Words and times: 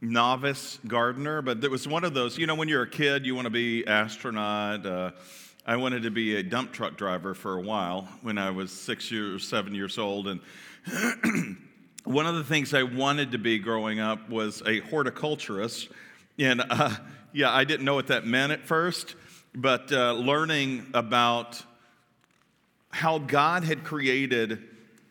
novice 0.00 0.78
gardener, 0.86 1.42
but 1.42 1.62
it 1.62 1.70
was 1.70 1.86
one 1.86 2.04
of 2.04 2.14
those, 2.14 2.38
you 2.38 2.46
know, 2.46 2.54
when 2.54 2.68
you're 2.68 2.82
a 2.82 2.88
kid, 2.88 3.26
you 3.26 3.34
want 3.34 3.46
to 3.46 3.50
be 3.50 3.86
astronaut. 3.86 4.86
Uh, 4.86 5.10
I 5.66 5.76
wanted 5.76 6.04
to 6.04 6.10
be 6.10 6.36
a 6.36 6.42
dump 6.42 6.72
truck 6.72 6.96
driver 6.96 7.34
for 7.34 7.56
a 7.56 7.60
while 7.60 8.08
when 8.22 8.38
I 8.38 8.50
was 8.50 8.72
six 8.72 9.10
years, 9.10 9.46
seven 9.46 9.74
years 9.74 9.98
old. 9.98 10.28
And 10.28 10.40
one 12.04 12.26
of 12.26 12.34
the 12.34 12.44
things 12.44 12.72
I 12.72 12.82
wanted 12.82 13.32
to 13.32 13.38
be 13.38 13.58
growing 13.58 14.00
up 14.00 14.28
was 14.30 14.62
a 14.66 14.80
horticulturist. 14.80 15.90
And 16.38 16.62
uh, 16.70 16.96
yeah, 17.32 17.54
I 17.54 17.64
didn't 17.64 17.84
know 17.84 17.94
what 17.94 18.06
that 18.06 18.26
meant 18.26 18.52
at 18.52 18.66
first, 18.66 19.14
but 19.54 19.92
uh, 19.92 20.14
learning 20.14 20.86
about 20.94 21.62
how 22.90 23.18
God 23.18 23.62
had 23.62 23.84
created 23.84 24.62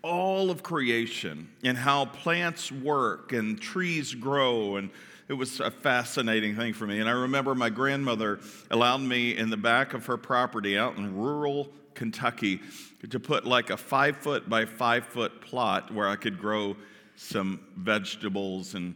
all 0.02 0.50
of 0.50 0.64
creation 0.64 1.50
and 1.64 1.78
how 1.78 2.06
plants 2.06 2.72
work 2.72 3.34
and 3.34 3.60
trees 3.60 4.14
grow. 4.16 4.78
And 4.78 4.90
it 5.28 5.34
was 5.34 5.60
a 5.60 5.70
fascinating 5.70 6.56
thing 6.56 6.74
for 6.74 6.88
me. 6.88 7.00
And 7.00 7.10
i 7.10 7.14
remember 7.14 7.54
my 7.54 7.70
grandmother 7.70 8.40
allowed 8.72 9.02
me 9.02 9.38
in 9.38 9.50
the 9.50 9.58
back 9.58 9.94
of 9.94 10.06
her 10.06 10.18
property 10.18 10.78
out 10.78 10.98
in 10.98 11.16
rural 11.16 11.70
kentucky 11.94 12.62
to 13.10 13.20
put 13.20 13.46
like 13.46 13.70
a 13.70 13.78
five 13.78 14.16
foot 14.18 14.48
by 14.48 14.66
five 14.66 15.06
foot 15.06 15.42
plot 15.42 15.94
where 15.94 16.08
i 16.08 16.16
could 16.16 16.40
grow 16.40 16.76
some 17.20 17.60
vegetables 17.76 18.76
and 18.76 18.96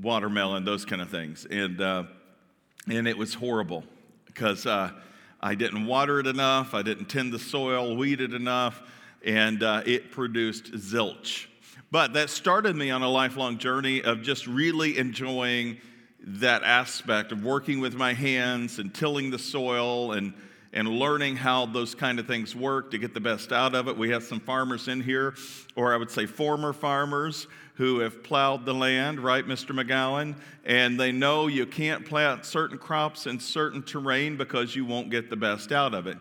watermelon 0.00 0.64
those 0.64 0.84
kind 0.84 1.00
of 1.00 1.08
things. 1.08 1.46
And 1.48 1.80
uh, 1.80 2.04
and 2.88 3.06
it 3.06 3.16
was 3.16 3.34
horrible 3.34 3.84
because 4.26 4.66
uh, 4.66 4.90
i 5.40 5.54
didn't 5.54 5.86
water 5.86 6.18
it 6.20 6.26
enough. 6.26 6.74
I 6.74 6.82
didn't 6.82 7.06
tend 7.06 7.32
the 7.32 7.38
soil 7.38 7.96
weed 7.96 8.20
it 8.20 8.34
enough 8.34 8.82
and 9.24 9.62
uh, 9.62 9.82
it 9.86 10.10
produced 10.10 10.72
zilch. 10.72 11.46
But 11.90 12.14
that 12.14 12.30
started 12.30 12.74
me 12.74 12.90
on 12.90 13.02
a 13.02 13.08
lifelong 13.08 13.58
journey 13.58 14.02
of 14.02 14.22
just 14.22 14.46
really 14.46 14.98
enjoying 14.98 15.78
that 16.24 16.62
aspect 16.62 17.32
of 17.32 17.44
working 17.44 17.80
with 17.80 17.94
my 17.94 18.14
hands 18.14 18.78
and 18.78 18.94
tilling 18.94 19.30
the 19.30 19.38
soil 19.38 20.12
and, 20.12 20.32
and 20.72 20.88
learning 20.88 21.36
how 21.36 21.66
those 21.66 21.94
kind 21.94 22.18
of 22.18 22.26
things 22.26 22.54
work 22.54 22.92
to 22.92 22.98
get 22.98 23.12
the 23.12 23.20
best 23.20 23.52
out 23.52 23.74
of 23.74 23.88
it. 23.88 23.96
We 23.96 24.10
have 24.10 24.22
some 24.22 24.40
farmers 24.40 24.88
in 24.88 25.00
here, 25.00 25.34
or 25.76 25.92
I 25.92 25.96
would 25.96 26.10
say 26.10 26.26
former 26.26 26.72
farmers, 26.72 27.46
who 27.74 28.00
have 28.00 28.22
plowed 28.22 28.64
the 28.64 28.74
land, 28.74 29.18
right, 29.18 29.46
Mr. 29.46 29.74
McGowan? 29.74 30.36
And 30.64 31.00
they 31.00 31.10
know 31.10 31.46
you 31.46 31.66
can't 31.66 32.04
plant 32.04 32.44
certain 32.44 32.78
crops 32.78 33.26
in 33.26 33.40
certain 33.40 33.82
terrain 33.82 34.36
because 34.36 34.76
you 34.76 34.84
won't 34.84 35.10
get 35.10 35.30
the 35.30 35.36
best 35.36 35.72
out 35.72 35.94
of 35.94 36.06
it. 36.06 36.18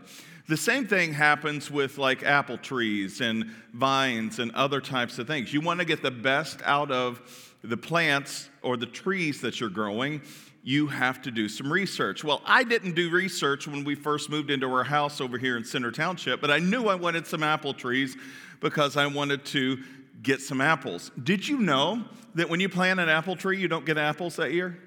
The 0.51 0.57
same 0.57 0.85
thing 0.85 1.13
happens 1.13 1.71
with 1.71 1.97
like 1.97 2.23
apple 2.23 2.57
trees 2.57 3.21
and 3.21 3.45
vines 3.71 4.37
and 4.39 4.51
other 4.51 4.81
types 4.81 5.17
of 5.17 5.25
things. 5.25 5.53
You 5.53 5.61
want 5.61 5.79
to 5.79 5.85
get 5.85 6.03
the 6.03 6.11
best 6.11 6.59
out 6.65 6.91
of 6.91 7.21
the 7.63 7.77
plants 7.77 8.49
or 8.61 8.75
the 8.75 8.85
trees 8.85 9.39
that 9.39 9.61
you're 9.61 9.69
growing, 9.69 10.21
you 10.61 10.87
have 10.87 11.21
to 11.21 11.31
do 11.31 11.47
some 11.47 11.71
research. 11.71 12.25
Well, 12.25 12.41
I 12.45 12.65
didn't 12.65 12.95
do 12.95 13.09
research 13.09 13.65
when 13.65 13.85
we 13.85 13.95
first 13.95 14.29
moved 14.29 14.51
into 14.51 14.67
our 14.67 14.83
house 14.83 15.21
over 15.21 15.37
here 15.37 15.55
in 15.55 15.63
Center 15.63 15.89
Township, 15.89 16.41
but 16.41 16.51
I 16.51 16.59
knew 16.59 16.89
I 16.89 16.95
wanted 16.95 17.25
some 17.25 17.43
apple 17.43 17.73
trees 17.73 18.17
because 18.59 18.97
I 18.97 19.07
wanted 19.07 19.45
to 19.45 19.81
get 20.21 20.41
some 20.41 20.59
apples. 20.59 21.11
Did 21.23 21.47
you 21.47 21.59
know 21.59 22.03
that 22.35 22.49
when 22.49 22.59
you 22.59 22.67
plant 22.67 22.99
an 22.99 23.07
apple 23.07 23.37
tree, 23.37 23.57
you 23.57 23.69
don't 23.69 23.85
get 23.85 23.97
apples 23.97 24.35
that 24.35 24.51
year? 24.51 24.77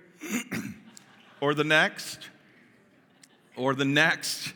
or 1.41 1.55
the 1.55 1.65
next? 1.65 2.29
Or 3.57 3.75
the 3.75 3.87
next? 3.87 4.53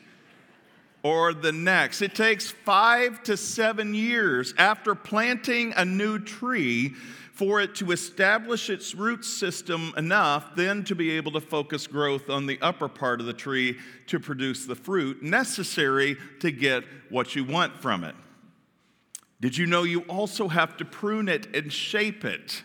Or 1.02 1.32
the 1.32 1.52
next. 1.52 2.02
It 2.02 2.14
takes 2.14 2.50
five 2.50 3.22
to 3.24 3.36
seven 3.36 3.94
years 3.94 4.54
after 4.58 4.94
planting 4.94 5.72
a 5.76 5.84
new 5.84 6.18
tree 6.18 6.94
for 7.32 7.60
it 7.60 7.76
to 7.76 7.92
establish 7.92 8.68
its 8.68 8.96
root 8.96 9.24
system 9.24 9.92
enough 9.96 10.56
then 10.56 10.82
to 10.82 10.96
be 10.96 11.12
able 11.12 11.30
to 11.30 11.40
focus 11.40 11.86
growth 11.86 12.28
on 12.28 12.46
the 12.46 12.58
upper 12.60 12.88
part 12.88 13.20
of 13.20 13.26
the 13.26 13.32
tree 13.32 13.78
to 14.08 14.18
produce 14.18 14.66
the 14.66 14.74
fruit 14.74 15.22
necessary 15.22 16.16
to 16.40 16.50
get 16.50 16.82
what 17.10 17.36
you 17.36 17.44
want 17.44 17.76
from 17.76 18.02
it. 18.02 18.16
Did 19.40 19.56
you 19.56 19.66
know 19.66 19.84
you 19.84 20.00
also 20.02 20.48
have 20.48 20.76
to 20.78 20.84
prune 20.84 21.28
it 21.28 21.54
and 21.54 21.72
shape 21.72 22.24
it? 22.24 22.64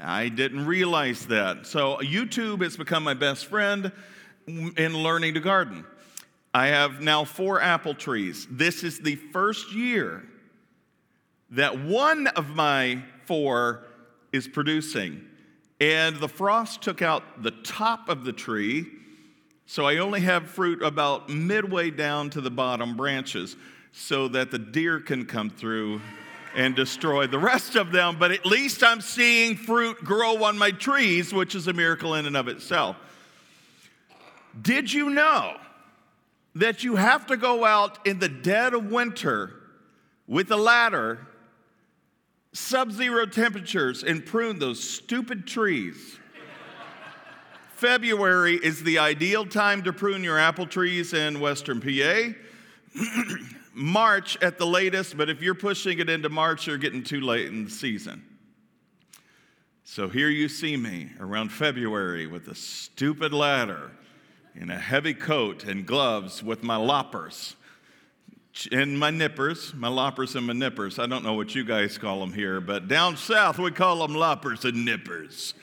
I 0.00 0.28
didn't 0.28 0.66
realize 0.66 1.26
that. 1.26 1.66
So, 1.66 1.98
YouTube 1.98 2.62
has 2.62 2.76
become 2.76 3.04
my 3.04 3.14
best 3.14 3.46
friend 3.46 3.92
in 4.48 4.96
learning 4.96 5.34
to 5.34 5.40
garden. 5.40 5.84
I 6.54 6.68
have 6.68 7.00
now 7.00 7.24
four 7.24 7.60
apple 7.60 7.94
trees. 7.94 8.46
This 8.50 8.82
is 8.82 8.98
the 8.98 9.16
first 9.16 9.72
year 9.74 10.24
that 11.50 11.78
one 11.78 12.26
of 12.28 12.48
my 12.50 13.02
four 13.26 13.84
is 14.32 14.48
producing. 14.48 15.24
And 15.80 16.16
the 16.16 16.28
frost 16.28 16.82
took 16.82 17.02
out 17.02 17.42
the 17.42 17.52
top 17.52 18.08
of 18.08 18.24
the 18.24 18.32
tree, 18.32 18.86
so 19.66 19.84
I 19.84 19.98
only 19.98 20.20
have 20.20 20.48
fruit 20.48 20.82
about 20.82 21.28
midway 21.28 21.90
down 21.90 22.30
to 22.30 22.40
the 22.40 22.50
bottom 22.50 22.96
branches 22.96 23.56
so 23.92 24.28
that 24.28 24.50
the 24.50 24.58
deer 24.58 24.98
can 24.98 25.24
come 25.24 25.50
through 25.50 26.00
and 26.56 26.74
destroy 26.74 27.26
the 27.26 27.38
rest 27.38 27.76
of 27.76 27.92
them. 27.92 28.16
But 28.18 28.32
at 28.32 28.44
least 28.44 28.82
I'm 28.82 29.00
seeing 29.00 29.56
fruit 29.56 29.98
grow 29.98 30.42
on 30.44 30.58
my 30.58 30.70
trees, 30.70 31.32
which 31.32 31.54
is 31.54 31.68
a 31.68 31.72
miracle 31.72 32.14
in 32.14 32.26
and 32.26 32.36
of 32.36 32.48
itself. 32.48 32.96
Did 34.60 34.92
you 34.92 35.10
know 35.10 35.56
that 36.58 36.82
you 36.82 36.96
have 36.96 37.26
to 37.26 37.36
go 37.36 37.64
out 37.64 38.04
in 38.06 38.18
the 38.18 38.28
dead 38.28 38.74
of 38.74 38.90
winter 38.90 39.54
with 40.26 40.50
a 40.50 40.56
ladder, 40.56 41.26
sub 42.52 42.90
zero 42.90 43.26
temperatures, 43.26 44.02
and 44.02 44.26
prune 44.26 44.58
those 44.58 44.82
stupid 44.82 45.46
trees. 45.46 46.18
February 47.70 48.56
is 48.56 48.82
the 48.82 48.98
ideal 48.98 49.46
time 49.46 49.82
to 49.84 49.92
prune 49.92 50.24
your 50.24 50.38
apple 50.38 50.66
trees 50.66 51.14
in 51.14 51.38
Western 51.38 51.80
PA. 51.80 52.32
March 53.72 54.36
at 54.42 54.58
the 54.58 54.66
latest, 54.66 55.16
but 55.16 55.30
if 55.30 55.40
you're 55.40 55.54
pushing 55.54 56.00
it 56.00 56.10
into 56.10 56.28
March, 56.28 56.66
you're 56.66 56.76
getting 56.76 57.04
too 57.04 57.20
late 57.20 57.46
in 57.46 57.64
the 57.66 57.70
season. 57.70 58.24
So 59.84 60.08
here 60.08 60.28
you 60.28 60.48
see 60.48 60.76
me 60.76 61.12
around 61.20 61.50
February 61.50 62.26
with 62.26 62.48
a 62.48 62.54
stupid 62.56 63.32
ladder 63.32 63.92
in 64.60 64.70
a 64.70 64.78
heavy 64.78 65.14
coat 65.14 65.64
and 65.64 65.86
gloves 65.86 66.42
with 66.42 66.64
my 66.64 66.76
loppers 66.76 67.54
and 68.72 68.98
my 68.98 69.10
nippers, 69.10 69.72
my 69.74 69.86
loppers 69.86 70.34
and 70.34 70.48
my 70.48 70.52
nippers. 70.52 70.98
I 70.98 71.06
don't 71.06 71.22
know 71.22 71.34
what 71.34 71.54
you 71.54 71.64
guys 71.64 71.96
call 71.96 72.18
them 72.18 72.32
here, 72.32 72.60
but 72.60 72.88
down 72.88 73.16
south 73.16 73.58
we 73.58 73.70
call 73.70 74.04
them 74.04 74.16
loppers 74.16 74.64
and 74.64 74.84
nippers. 74.84 75.54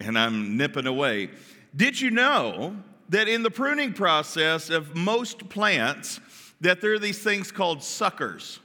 And 0.00 0.18
I'm 0.18 0.56
nipping 0.56 0.88
away. 0.88 1.30
Did 1.76 2.00
you 2.00 2.10
know 2.10 2.76
that 3.10 3.28
in 3.28 3.44
the 3.44 3.50
pruning 3.52 3.92
process 3.92 4.68
of 4.68 4.96
most 4.96 5.48
plants 5.48 6.20
that 6.60 6.80
there 6.80 6.94
are 6.94 6.98
these 6.98 7.22
things 7.22 7.52
called 7.52 7.84
suckers? 7.84 8.58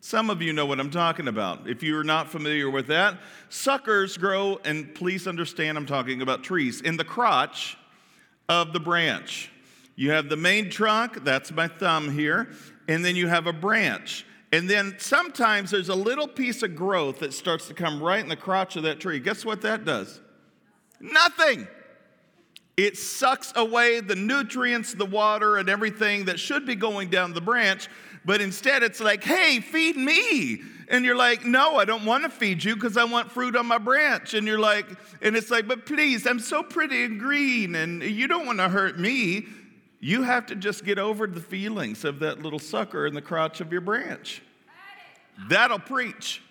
Some 0.00 0.30
of 0.30 0.42
you 0.42 0.52
know 0.52 0.66
what 0.66 0.80
I'm 0.80 0.90
talking 0.90 1.28
about. 1.28 1.68
If 1.68 1.84
you're 1.84 2.04
not 2.04 2.28
familiar 2.28 2.68
with 2.68 2.88
that, 2.88 3.18
suckers 3.50 4.16
grow, 4.16 4.60
and 4.64 4.92
please 4.96 5.28
understand 5.28 5.78
I'm 5.78 5.86
talking 5.86 6.22
about 6.22 6.42
trees, 6.42 6.80
in 6.80 6.96
the 6.96 7.04
crotch 7.04 7.78
of 8.48 8.72
the 8.72 8.80
branch. 8.80 9.50
You 9.96 10.10
have 10.10 10.28
the 10.28 10.36
main 10.36 10.70
trunk, 10.70 11.24
that's 11.24 11.52
my 11.52 11.68
thumb 11.68 12.10
here, 12.10 12.48
and 12.88 13.04
then 13.04 13.16
you 13.16 13.28
have 13.28 13.46
a 13.46 13.52
branch. 13.52 14.26
And 14.52 14.68
then 14.68 14.96
sometimes 14.98 15.70
there's 15.70 15.88
a 15.88 15.94
little 15.94 16.28
piece 16.28 16.62
of 16.62 16.76
growth 16.76 17.20
that 17.20 17.32
starts 17.32 17.66
to 17.68 17.74
come 17.74 18.02
right 18.02 18.20
in 18.20 18.28
the 18.28 18.36
crotch 18.36 18.76
of 18.76 18.84
that 18.84 19.00
tree. 19.00 19.18
Guess 19.18 19.44
what 19.44 19.62
that 19.62 19.84
does? 19.84 20.20
Nothing. 21.00 21.66
It 22.76 22.96
sucks 22.96 23.52
away 23.56 24.00
the 24.00 24.16
nutrients, 24.16 24.94
the 24.94 25.06
water, 25.06 25.58
and 25.58 25.68
everything 25.68 26.24
that 26.26 26.40
should 26.40 26.66
be 26.66 26.74
going 26.74 27.08
down 27.08 27.32
the 27.32 27.40
branch, 27.40 27.88
but 28.24 28.40
instead 28.40 28.82
it's 28.82 29.00
like, 29.00 29.22
hey, 29.22 29.60
feed 29.60 29.96
me. 29.96 30.62
And 30.88 31.04
you're 31.04 31.16
like, 31.16 31.44
no, 31.44 31.76
I 31.76 31.84
don't 31.84 32.04
want 32.04 32.24
to 32.24 32.30
feed 32.30 32.62
you 32.62 32.74
because 32.74 32.96
I 32.96 33.04
want 33.04 33.30
fruit 33.30 33.56
on 33.56 33.66
my 33.66 33.78
branch. 33.78 34.34
And 34.34 34.46
you're 34.46 34.58
like, 34.58 34.86
and 35.22 35.34
it's 35.36 35.50
like, 35.50 35.66
but 35.66 35.86
please, 35.86 36.26
I'm 36.26 36.38
so 36.38 36.62
pretty 36.62 37.04
and 37.04 37.18
green 37.18 37.74
and 37.74 38.02
you 38.02 38.26
don't 38.28 38.46
want 38.46 38.58
to 38.58 38.68
hurt 38.68 38.98
me. 38.98 39.46
You 40.00 40.22
have 40.22 40.46
to 40.46 40.54
just 40.54 40.84
get 40.84 40.98
over 40.98 41.26
the 41.26 41.40
feelings 41.40 42.04
of 42.04 42.18
that 42.18 42.42
little 42.42 42.58
sucker 42.58 43.06
in 43.06 43.14
the 43.14 43.22
crotch 43.22 43.62
of 43.62 43.72
your 43.72 43.80
branch. 43.80 44.42
That'll 45.48 45.78
preach. 45.78 46.42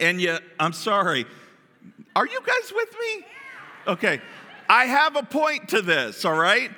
And 0.00 0.20
yet, 0.20 0.42
I'm 0.60 0.74
sorry. 0.74 1.24
Are 2.14 2.26
you 2.26 2.40
guys 2.40 2.72
with 2.74 2.94
me? 3.00 3.26
Okay, 3.86 4.20
I 4.68 4.84
have 4.86 5.16
a 5.16 5.22
point 5.22 5.70
to 5.70 5.82
this, 5.82 6.24
all 6.24 6.36
right? 6.36 6.70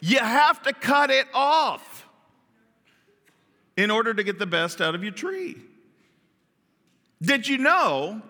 You 0.00 0.18
have 0.18 0.62
to 0.64 0.72
cut 0.72 1.10
it 1.10 1.26
off 1.32 1.93
in 3.76 3.90
order 3.90 4.14
to 4.14 4.22
get 4.22 4.38
the 4.38 4.46
best 4.46 4.80
out 4.80 4.94
of 4.94 5.02
your 5.02 5.12
tree. 5.12 5.56
Did 7.20 7.48
you 7.48 7.58
know 7.58 8.22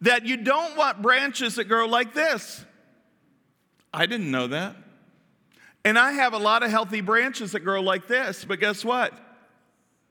that 0.00 0.26
you 0.26 0.36
don't 0.36 0.76
want 0.76 1.02
branches 1.02 1.56
that 1.56 1.64
grow 1.64 1.86
like 1.86 2.14
this? 2.14 2.64
I 3.92 4.06
didn't 4.06 4.30
know 4.30 4.48
that. 4.48 4.76
And 5.84 5.98
I 5.98 6.12
have 6.12 6.32
a 6.32 6.38
lot 6.38 6.62
of 6.62 6.70
healthy 6.70 7.00
branches 7.00 7.52
that 7.52 7.60
grow 7.60 7.82
like 7.82 8.06
this, 8.06 8.44
but 8.44 8.58
guess 8.58 8.84
what? 8.84 9.12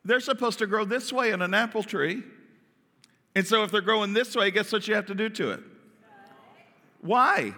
They're 0.05 0.19
supposed 0.19 0.59
to 0.59 0.67
grow 0.67 0.85
this 0.85 1.11
way 1.11 1.31
in 1.31 1.41
an 1.41 1.53
apple 1.53 1.83
tree. 1.83 2.23
And 3.35 3.47
so 3.47 3.63
if 3.63 3.71
they're 3.71 3.81
growing 3.81 4.13
this 4.13 4.35
way, 4.35 4.51
guess 4.51 4.71
what 4.71 4.87
you 4.87 4.95
have 4.95 5.07
to 5.07 5.15
do 5.15 5.29
to 5.29 5.51
it? 5.51 5.61
Why? 7.01 7.53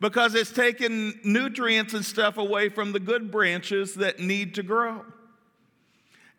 Because 0.00 0.34
it's 0.34 0.50
taking 0.50 1.20
nutrients 1.22 1.94
and 1.94 2.04
stuff 2.04 2.36
away 2.36 2.68
from 2.68 2.92
the 2.92 2.98
good 2.98 3.30
branches 3.30 3.94
that 3.94 4.18
need 4.18 4.56
to 4.56 4.62
grow. 4.62 5.04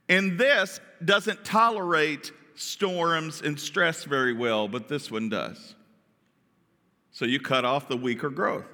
And 0.09 0.37
this 0.37 0.79
doesn't 1.03 1.43
tolerate 1.45 2.31
storms 2.55 3.41
and 3.41 3.59
stress 3.59 4.03
very 4.03 4.33
well, 4.33 4.67
but 4.67 4.87
this 4.87 5.09
one 5.09 5.29
does. 5.29 5.75
So 7.11 7.25
you 7.25 7.39
cut 7.39 7.65
off 7.65 7.87
the 7.87 7.97
weaker 7.97 8.29
growth. 8.29 8.65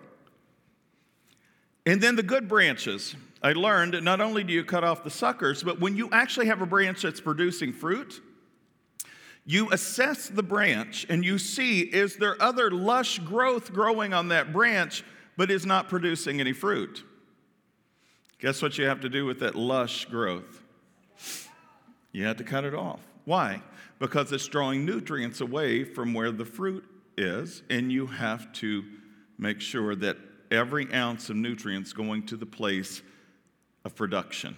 And 1.85 2.01
then 2.01 2.15
the 2.15 2.23
good 2.23 2.47
branches. 2.47 3.15
I 3.41 3.53
learned 3.53 4.01
not 4.03 4.21
only 4.21 4.43
do 4.43 4.53
you 4.53 4.63
cut 4.63 4.83
off 4.83 5.03
the 5.03 5.09
suckers, 5.09 5.63
but 5.63 5.79
when 5.79 5.95
you 5.95 6.09
actually 6.11 6.47
have 6.47 6.61
a 6.61 6.65
branch 6.65 7.01
that's 7.01 7.21
producing 7.21 7.73
fruit, 7.73 8.21
you 9.45 9.71
assess 9.71 10.27
the 10.27 10.43
branch 10.43 11.05
and 11.09 11.23
you 11.23 11.37
see 11.37 11.81
is 11.81 12.17
there 12.17 12.41
other 12.41 12.69
lush 12.69 13.19
growth 13.19 13.73
growing 13.73 14.13
on 14.13 14.27
that 14.27 14.53
branch 14.53 15.03
but 15.37 15.49
is 15.49 15.65
not 15.65 15.89
producing 15.89 16.39
any 16.39 16.53
fruit? 16.53 17.03
Guess 18.39 18.61
what 18.61 18.77
you 18.77 18.85
have 18.85 19.01
to 19.01 19.09
do 19.09 19.25
with 19.25 19.39
that 19.39 19.55
lush 19.55 20.05
growth? 20.05 20.58
You 22.11 22.25
have 22.25 22.37
to 22.37 22.43
cut 22.43 22.63
it 22.63 22.73
off. 22.73 23.01
Why? 23.25 23.61
Because 23.99 24.31
it's 24.31 24.47
drawing 24.47 24.85
nutrients 24.85 25.41
away 25.41 25.83
from 25.83 26.13
where 26.13 26.31
the 26.31 26.45
fruit 26.45 26.83
is, 27.17 27.63
and 27.69 27.91
you 27.91 28.07
have 28.07 28.51
to 28.53 28.83
make 29.37 29.61
sure 29.61 29.95
that 29.95 30.17
every 30.51 30.91
ounce 30.93 31.29
of 31.29 31.35
nutrients 31.35 31.93
going 31.93 32.25
to 32.27 32.37
the 32.37 32.45
place 32.45 33.01
of 33.85 33.95
production. 33.95 34.55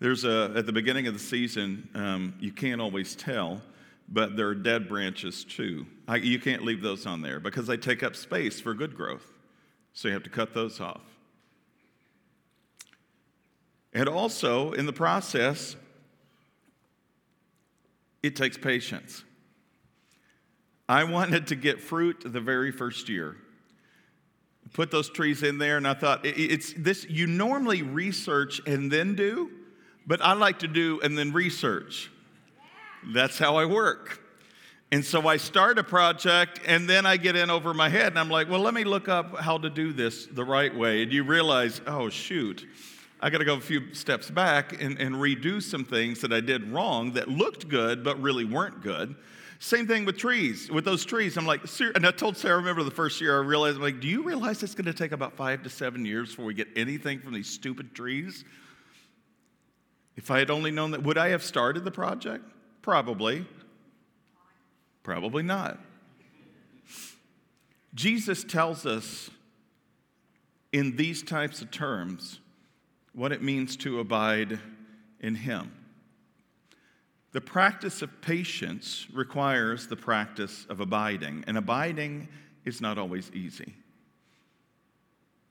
There's 0.00 0.24
a, 0.24 0.52
at 0.56 0.66
the 0.66 0.72
beginning 0.72 1.06
of 1.06 1.14
the 1.14 1.20
season, 1.20 1.88
um, 1.94 2.34
you 2.40 2.50
can't 2.50 2.80
always 2.80 3.14
tell, 3.14 3.62
but 4.08 4.36
there 4.36 4.48
are 4.48 4.54
dead 4.54 4.88
branches 4.88 5.44
too. 5.44 5.86
I, 6.08 6.16
you 6.16 6.40
can't 6.40 6.64
leave 6.64 6.82
those 6.82 7.06
on 7.06 7.22
there 7.22 7.38
because 7.38 7.68
they 7.68 7.76
take 7.76 8.02
up 8.02 8.16
space 8.16 8.60
for 8.60 8.74
good 8.74 8.96
growth. 8.96 9.26
So 9.92 10.08
you 10.08 10.14
have 10.14 10.24
to 10.24 10.30
cut 10.30 10.54
those 10.54 10.80
off. 10.80 11.11
And 13.92 14.08
also, 14.08 14.72
in 14.72 14.86
the 14.86 14.92
process, 14.92 15.76
it 18.22 18.36
takes 18.36 18.56
patience. 18.56 19.24
I 20.88 21.04
wanted 21.04 21.48
to 21.48 21.56
get 21.56 21.80
fruit 21.80 22.22
the 22.24 22.40
very 22.40 22.72
first 22.72 23.08
year. 23.08 23.36
Put 24.72 24.90
those 24.90 25.10
trees 25.10 25.42
in 25.42 25.58
there, 25.58 25.76
and 25.76 25.86
I 25.86 25.94
thought 25.94 26.24
it's 26.24 26.72
this. 26.72 27.04
You 27.08 27.26
normally 27.26 27.82
research 27.82 28.60
and 28.66 28.90
then 28.90 29.14
do, 29.14 29.50
but 30.06 30.22
I 30.22 30.32
like 30.32 30.60
to 30.60 30.68
do 30.68 31.00
and 31.02 31.18
then 31.18 31.32
research. 31.32 32.10
That's 33.12 33.38
how 33.38 33.56
I 33.56 33.66
work. 33.66 34.20
And 34.92 35.04
so 35.04 35.26
I 35.26 35.38
start 35.38 35.78
a 35.78 35.84
project 35.84 36.60
and 36.66 36.88
then 36.88 37.06
I 37.06 37.16
get 37.16 37.34
in 37.34 37.48
over 37.48 37.72
my 37.72 37.88
head 37.88 38.08
and 38.08 38.18
I'm 38.18 38.28
like, 38.28 38.50
well, 38.50 38.60
let 38.60 38.74
me 38.74 38.84
look 38.84 39.08
up 39.08 39.38
how 39.38 39.56
to 39.56 39.70
do 39.70 39.94
this 39.94 40.26
the 40.26 40.44
right 40.44 40.74
way. 40.74 41.02
And 41.02 41.10
you 41.10 41.24
realize, 41.24 41.80
oh, 41.86 42.10
shoot, 42.10 42.66
I 43.24 43.30
got 43.30 43.38
to 43.38 43.44
go 43.44 43.54
a 43.54 43.60
few 43.60 43.94
steps 43.94 44.28
back 44.28 44.82
and, 44.82 44.98
and 45.00 45.14
redo 45.14 45.62
some 45.62 45.84
things 45.84 46.20
that 46.22 46.32
I 46.32 46.40
did 46.40 46.72
wrong 46.72 47.12
that 47.12 47.28
looked 47.28 47.68
good 47.68 48.02
but 48.02 48.20
really 48.20 48.44
weren't 48.44 48.82
good. 48.82 49.14
Same 49.60 49.86
thing 49.86 50.04
with 50.04 50.18
trees. 50.18 50.68
With 50.68 50.84
those 50.84 51.04
trees, 51.04 51.36
I'm 51.36 51.46
like, 51.46 51.60
and 51.94 52.04
I 52.04 52.10
told 52.10 52.36
Sarah, 52.36 52.54
I 52.54 52.58
remember 52.58 52.82
the 52.82 52.90
first 52.90 53.20
year 53.20 53.40
I 53.40 53.44
realized, 53.44 53.76
I'm 53.76 53.82
like, 53.82 54.00
do 54.00 54.08
you 54.08 54.24
realize 54.24 54.60
it's 54.64 54.74
going 54.74 54.86
to 54.86 54.92
take 54.92 55.12
about 55.12 55.36
five 55.36 55.62
to 55.62 55.70
seven 55.70 56.04
years 56.04 56.30
before 56.30 56.46
we 56.46 56.54
get 56.54 56.66
anything 56.74 57.20
from 57.20 57.32
these 57.32 57.48
stupid 57.48 57.94
trees? 57.94 58.44
If 60.16 60.32
I 60.32 60.40
had 60.40 60.50
only 60.50 60.72
known 60.72 60.90
that, 60.90 61.04
would 61.04 61.16
I 61.16 61.28
have 61.28 61.44
started 61.44 61.84
the 61.84 61.92
project? 61.92 62.44
Probably. 62.82 63.46
Probably 65.04 65.44
not. 65.44 65.78
Jesus 67.94 68.42
tells 68.42 68.84
us 68.84 69.30
in 70.72 70.96
these 70.96 71.22
types 71.22 71.62
of 71.62 71.70
terms 71.70 72.40
what 73.14 73.32
it 73.32 73.42
means 73.42 73.76
to 73.76 74.00
abide 74.00 74.58
in 75.20 75.34
Him. 75.34 75.72
The 77.32 77.40
practice 77.40 78.02
of 78.02 78.20
patience 78.20 79.06
requires 79.12 79.86
the 79.86 79.96
practice 79.96 80.66
of 80.68 80.80
abiding, 80.80 81.44
and 81.46 81.56
abiding 81.56 82.28
is 82.64 82.80
not 82.80 82.98
always 82.98 83.30
easy. 83.32 83.74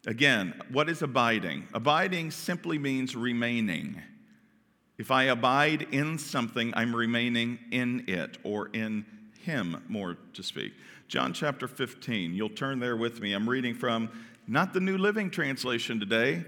Again, 0.05 0.59
what 0.71 0.89
is 0.89 1.01
abiding? 1.01 1.67
Abiding 1.73 2.31
simply 2.31 2.77
means 2.79 3.15
remaining. 3.15 4.01
If 4.97 5.11
I 5.11 5.23
abide 5.25 5.87
in 5.91 6.17
something, 6.17 6.73
I'm 6.75 6.95
remaining 6.95 7.59
in 7.71 8.05
it 8.07 8.37
or 8.43 8.69
in 8.73 9.05
Him, 9.39 9.83
more 9.87 10.17
to 10.33 10.43
speak. 10.43 10.73
John 11.07 11.33
chapter 11.33 11.67
15, 11.67 12.33
you'll 12.33 12.49
turn 12.49 12.79
there 12.79 12.95
with 12.95 13.21
me. 13.21 13.33
I'm 13.33 13.49
reading 13.49 13.75
from 13.75 14.09
not 14.47 14.73
the 14.73 14.79
New 14.79 14.97
Living 14.97 15.29
Translation 15.29 15.99
today, 15.99 16.45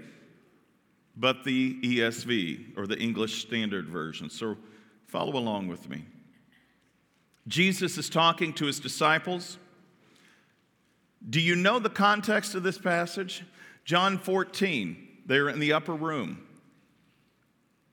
but 1.16 1.44
the 1.44 1.80
ESV 1.82 2.76
or 2.76 2.86
the 2.86 2.98
English 2.98 3.42
Standard 3.42 3.88
Version. 3.88 4.30
So 4.30 4.56
Follow 5.14 5.36
along 5.36 5.68
with 5.68 5.88
me. 5.88 6.02
Jesus 7.46 7.98
is 7.98 8.10
talking 8.10 8.52
to 8.54 8.66
his 8.66 8.80
disciples. 8.80 9.58
Do 11.30 11.40
you 11.40 11.54
know 11.54 11.78
the 11.78 11.88
context 11.88 12.56
of 12.56 12.64
this 12.64 12.78
passage? 12.78 13.44
John 13.84 14.18
14, 14.18 14.96
they're 15.24 15.48
in 15.48 15.60
the 15.60 15.72
upper 15.72 15.94
room. 15.94 16.44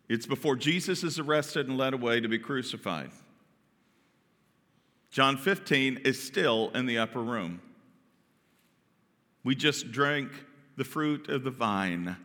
It's 0.09 0.25
before 0.25 0.55
Jesus 0.55 1.03
is 1.03 1.19
arrested 1.19 1.67
and 1.67 1.77
led 1.77 1.93
away 1.93 2.21
to 2.21 2.27
be 2.27 2.39
crucified. 2.39 3.11
John 5.11 5.37
15 5.37 6.01
is 6.03 6.19
still 6.19 6.71
in 6.73 6.87
the 6.87 6.97
upper 6.97 7.21
room. 7.21 7.61
We 9.43 9.53
just 9.53 9.91
drank 9.91 10.31
the 10.75 10.85
fruit 10.85 11.29
of 11.29 11.43
the 11.43 11.51
vine 11.51 12.17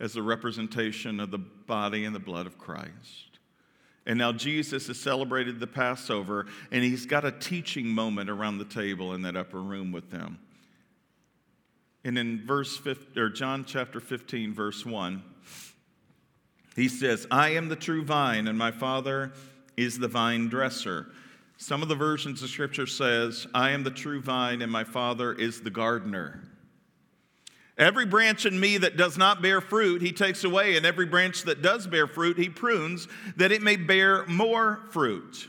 as 0.00 0.16
a 0.16 0.22
representation 0.22 1.20
of 1.20 1.30
the 1.30 1.38
body 1.38 2.04
and 2.04 2.14
the 2.14 2.20
blood 2.20 2.46
of 2.46 2.58
Christ. 2.58 3.38
And 4.06 4.18
now 4.18 4.32
Jesus 4.32 4.88
has 4.88 4.98
celebrated 4.98 5.60
the 5.60 5.66
Passover, 5.66 6.46
and 6.70 6.84
he's 6.84 7.06
got 7.06 7.24
a 7.24 7.32
teaching 7.32 7.86
moment 7.86 8.28
around 8.28 8.58
the 8.58 8.64
table 8.64 9.14
in 9.14 9.22
that 9.22 9.36
upper 9.36 9.62
room 9.62 9.92
with 9.92 10.10
them. 10.10 10.38
And 12.04 12.18
in 12.18 12.44
verse 12.44 12.76
15, 12.76 13.22
or 13.22 13.30
John 13.30 13.64
chapter 13.64 14.00
15, 14.00 14.52
verse 14.52 14.84
1, 14.84 15.22
he 16.76 16.88
says, 16.88 17.26
I 17.30 17.50
am 17.50 17.68
the 17.68 17.76
true 17.76 18.04
vine, 18.04 18.46
and 18.46 18.58
my 18.58 18.72
Father 18.72 19.32
is 19.76 19.98
the 19.98 20.08
vine 20.08 20.48
dresser. 20.48 21.06
Some 21.56 21.82
of 21.82 21.88
the 21.88 21.94
versions 21.94 22.42
of 22.42 22.50
Scripture 22.50 22.86
says, 22.86 23.46
I 23.54 23.70
am 23.70 23.84
the 23.84 23.90
true 23.90 24.20
vine, 24.20 24.60
and 24.60 24.70
my 24.70 24.84
Father 24.84 25.32
is 25.32 25.62
the 25.62 25.70
gardener. 25.70 26.42
Every 27.76 28.06
branch 28.06 28.46
in 28.46 28.58
me 28.58 28.78
that 28.78 28.96
does 28.96 29.18
not 29.18 29.42
bear 29.42 29.60
fruit, 29.60 30.00
he 30.00 30.12
takes 30.12 30.44
away, 30.44 30.76
and 30.76 30.86
every 30.86 31.06
branch 31.06 31.42
that 31.42 31.60
does 31.60 31.86
bear 31.86 32.06
fruit, 32.06 32.38
he 32.38 32.48
prunes, 32.48 33.08
that 33.36 33.50
it 33.50 33.62
may 33.62 33.76
bear 33.76 34.24
more 34.26 34.80
fruit. 34.90 35.48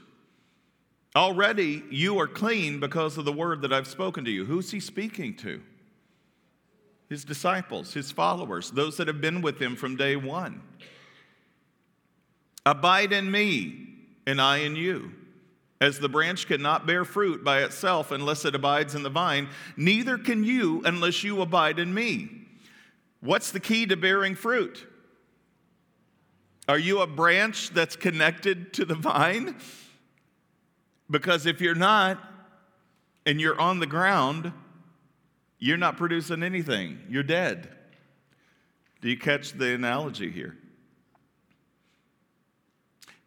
Already 1.15 1.83
you 1.91 2.19
are 2.19 2.27
clean 2.27 2.79
because 2.79 3.17
of 3.17 3.25
the 3.25 3.31
word 3.31 3.61
that 3.61 3.71
I've 3.71 3.87
spoken 3.87 4.25
to 4.25 4.31
you. 4.31 4.43
Who's 4.43 4.71
he 4.71 4.79
speaking 4.79 5.35
to? 5.37 5.61
His 7.09 7.23
disciples, 7.23 7.93
his 7.93 8.11
followers, 8.11 8.71
those 8.71 8.97
that 8.97 9.07
have 9.07 9.21
been 9.21 9.41
with 9.41 9.61
him 9.61 9.75
from 9.75 9.95
day 9.95 10.15
one. 10.15 10.63
Abide 12.65 13.13
in 13.13 13.29
me, 13.29 13.87
and 14.25 14.41
I 14.41 14.57
in 14.57 14.75
you. 14.75 15.11
As 15.85 15.99
the 15.99 16.09
branch 16.09 16.47
cannot 16.47 16.87
bear 16.87 17.05
fruit 17.05 17.43
by 17.43 17.61
itself 17.61 18.09
unless 18.09 18.43
it 18.43 18.55
abides 18.55 18.95
in 18.95 19.03
the 19.03 19.09
vine, 19.09 19.47
neither 19.77 20.17
can 20.17 20.43
you 20.43 20.81
unless 20.83 21.23
you 21.23 21.43
abide 21.43 21.77
in 21.77 21.93
me. 21.93 22.27
What's 23.19 23.51
the 23.51 23.59
key 23.59 23.85
to 23.85 23.95
bearing 23.95 24.33
fruit? 24.33 24.83
Are 26.67 26.79
you 26.79 27.01
a 27.01 27.07
branch 27.07 27.69
that's 27.69 27.95
connected 27.95 28.73
to 28.73 28.85
the 28.85 28.95
vine? 28.95 29.57
Because 31.07 31.45
if 31.45 31.61
you're 31.61 31.75
not, 31.75 32.19
and 33.27 33.39
you're 33.39 33.61
on 33.61 33.79
the 33.79 33.85
ground, 33.85 34.51
you're 35.59 35.77
not 35.77 35.97
producing 35.97 36.41
anything. 36.41 36.99
You're 37.07 37.21
dead. 37.21 37.69
Do 39.01 39.09
you 39.09 39.19
catch 39.19 39.51
the 39.53 39.75
analogy 39.75 40.31
here? 40.31 40.57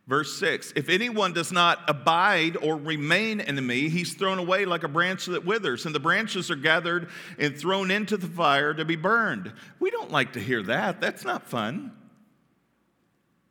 Verse 0.09 0.39
6 0.39 0.73
If 0.75 0.89
anyone 0.89 1.35
does 1.35 1.53
not 1.53 1.81
abide 1.87 2.57
or 2.57 2.77
remain 2.77 3.41
in 3.41 3.65
me, 3.65 3.91
he's 3.91 4.15
thrown 4.15 4.39
away 4.39 4.65
like 4.65 4.83
a 4.83 4.89
branch 4.89 5.27
that 5.27 5.45
withers, 5.45 5.85
and 5.87 5.95
the 5.95 6.01
branches 6.01 6.51
are 6.51 6.57
gathered 6.57 7.11
and 7.39 7.57
thrown 7.57 7.91
into 7.91 8.17
the 8.17 8.27
fire 8.27 8.73
to 8.73 8.85
be 8.85 8.97
burned. 8.97 9.53
We 9.79 9.91
don't 9.91 10.11
like 10.11 10.33
to 10.33 10.41
hear 10.41 10.63
that. 10.65 11.01
That's 11.01 11.25
not 11.25 11.47
fun. 11.47 11.93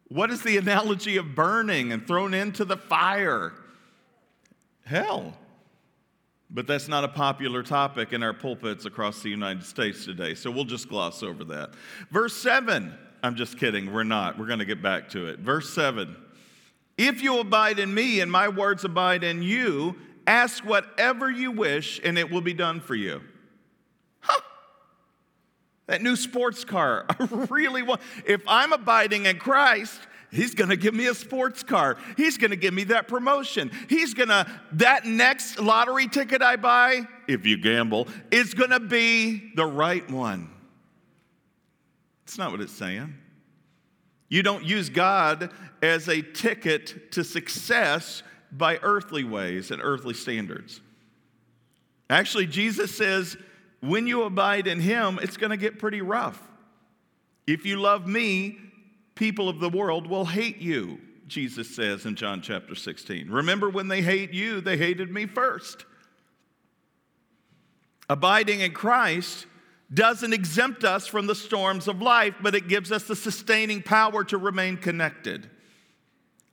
What 0.10 0.32
is 0.32 0.42
the 0.42 0.58
analogy 0.58 1.18
of 1.18 1.36
burning 1.36 1.92
and 1.92 2.08
thrown 2.08 2.34
into 2.34 2.66
the 2.66 2.78
fire? 2.78 3.54
Hell. 4.84 5.38
But 6.50 6.66
that's 6.66 6.88
not 6.88 7.04
a 7.04 7.10
popular 7.10 7.62
topic 7.62 8.14
in 8.14 8.24
our 8.24 8.34
pulpits 8.34 8.86
across 8.86 9.22
the 9.22 9.30
United 9.30 9.64
States 9.64 10.06
today, 10.06 10.34
so 10.34 10.50
we'll 10.50 10.64
just 10.64 10.88
gloss 10.88 11.22
over 11.22 11.44
that. 11.44 11.72
Verse 12.10 12.34
7, 12.38 12.98
I'm 13.22 13.36
just 13.36 13.60
kidding, 13.60 13.92
we're 13.92 14.04
not. 14.04 14.40
We're 14.40 14.48
going 14.48 14.60
to 14.60 14.66
get 14.66 14.82
back 14.82 15.10
to 15.10 15.28
it. 15.28 15.40
Verse 15.40 15.70
7 15.76 16.16
If 16.98 17.22
you 17.22 17.39
abide 17.39 17.80
in 17.80 17.94
me 17.94 18.20
and 18.22 18.32
my 18.32 18.48
words 18.48 18.84
abide 18.84 19.24
in 19.24 19.44
you, 19.44 19.96
ask 20.25 20.63
whatever 20.66 21.30
you 21.30 21.51
wish 21.51 22.01
and 22.04 22.18
it 22.18 22.32
will 22.32 22.42
be 22.42 22.54
done 22.54 22.80
for 22.80 22.96
you. 22.96 23.22
Huh. 24.20 24.42
That 25.86 26.01
new 26.01 26.16
sports 26.16 26.66
car, 26.66 27.06
I 27.10 27.27
really 27.50 27.84
want. 27.84 28.01
If 28.25 28.42
I'm 28.48 28.74
abiding 28.74 29.25
in 29.25 29.38
Christ, 29.38 30.01
He's 30.30 30.54
going 30.54 30.70
to 30.70 30.75
give 30.75 30.94
me 30.94 31.08
a 31.08 31.16
sports 31.16 31.63
car. 31.63 31.98
He's 32.18 32.38
going 32.38 32.51
to 32.51 32.58
give 32.58 32.74
me 32.74 32.84
that 32.86 33.08
promotion. 33.08 33.72
He's 33.88 34.13
going 34.13 34.30
to, 34.30 34.46
that 34.74 35.06
next 35.06 35.60
lottery 35.60 36.08
ticket 36.08 36.42
I 36.42 36.58
buy, 36.58 37.04
if 37.27 37.46
you 37.46 37.58
gamble, 37.58 38.08
is 38.30 38.54
going 38.54 38.72
to 38.72 38.80
be 38.80 39.51
the 39.56 39.66
right 39.66 40.10
one. 40.12 40.50
It's 42.25 42.38
not 42.38 42.51
what 42.51 42.60
it's 42.60 42.74
saying. 42.74 43.16
You 44.29 44.43
don't 44.43 44.63
use 44.63 44.89
God 44.89 45.51
as 45.81 46.07
a 46.10 46.22
ticket 46.22 47.12
to 47.13 47.24
success 47.24 48.24
by 48.51 48.77
earthly 48.81 49.24
ways 49.24 49.72
and 49.72 49.81
earthly 49.81 50.13
standards. 50.13 50.81
Actually, 52.10 52.48
Jesus 52.48 52.96
says, 52.96 53.38
when 53.81 54.07
you 54.07 54.24
abide 54.24 54.67
in 54.67 54.79
Him, 54.79 55.19
it's 55.22 55.38
going 55.38 55.51
to 55.51 55.57
get 55.57 55.79
pretty 55.79 56.01
rough. 56.01 56.41
If 57.46 57.65
you 57.65 57.77
love 57.77 58.07
me, 58.07 58.57
people 59.15 59.50
of 59.50 59.60
the 59.60 59.69
world 59.69 60.07
will 60.07 60.25
hate 60.25 60.57
you, 60.57 61.00
Jesus 61.27 61.75
says 61.75 62.05
in 62.05 62.15
John 62.15 62.41
chapter 62.41 62.75
16. 62.75 63.29
Remember 63.29 63.69
when 63.69 63.88
they 63.88 64.01
hate 64.01 64.34
you, 64.34 64.62
they 64.62 64.77
hated 64.77 65.12
me 65.12 65.25
first. 65.25 65.86
Abiding 68.10 68.62
in 68.62 68.72
Christ 68.72 69.46
doesn't 69.94 70.34
exempt 70.34 70.84
us 70.84 71.08
from 71.08 71.27
the 71.27 71.36
storms 71.36 71.88
of 71.88 72.01
life, 72.01 72.36
but 72.41 72.56
it 72.56 72.67
gives 72.67 72.91
us 72.91 73.03
the 73.03 73.15
sustaining 73.15 73.82
power 73.82 74.24
to 74.25 74.38
remain 74.38 74.77
connected. 74.77 75.50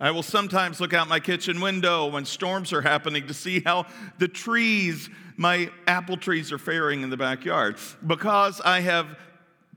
I 0.00 0.10
will 0.10 0.22
sometimes 0.22 0.80
look 0.80 0.92
out 0.92 1.08
my 1.08 1.20
kitchen 1.20 1.60
window 1.60 2.06
when 2.06 2.24
storms 2.24 2.72
are 2.72 2.82
happening 2.82 3.26
to 3.28 3.34
see 3.34 3.60
how 3.60 3.86
the 4.18 4.28
trees, 4.28 5.08
my 5.36 5.70
apple 5.86 6.16
trees, 6.16 6.52
are 6.52 6.58
faring 6.58 7.02
in 7.02 7.10
the 7.10 7.16
backyard 7.16 7.76
because 8.06 8.60
I 8.60 8.80
have 8.80 9.16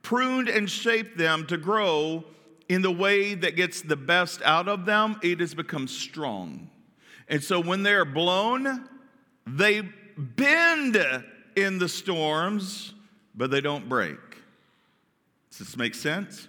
pruned 0.01 0.49
and 0.49 0.69
shaped 0.69 1.17
them 1.17 1.45
to 1.47 1.57
grow 1.57 2.25
in 2.69 2.81
the 2.81 2.91
way 2.91 3.33
that 3.35 3.55
gets 3.55 3.81
the 3.81 3.95
best 3.95 4.41
out 4.41 4.67
of 4.67 4.85
them, 4.85 5.19
it 5.23 5.39
has 5.39 5.53
become 5.53 5.87
strong. 5.87 6.69
And 7.29 7.43
so 7.43 7.61
when 7.61 7.83
they're 7.83 8.05
blown, 8.05 8.87
they 9.45 9.81
bend 10.17 10.97
in 11.55 11.79
the 11.79 11.89
storms, 11.89 12.93
but 13.37 13.51
they 13.51 13.61
don't 13.61 13.87
break. 13.87 14.17
Does 15.51 15.59
this 15.59 15.77
make 15.77 15.95
sense? 15.95 16.47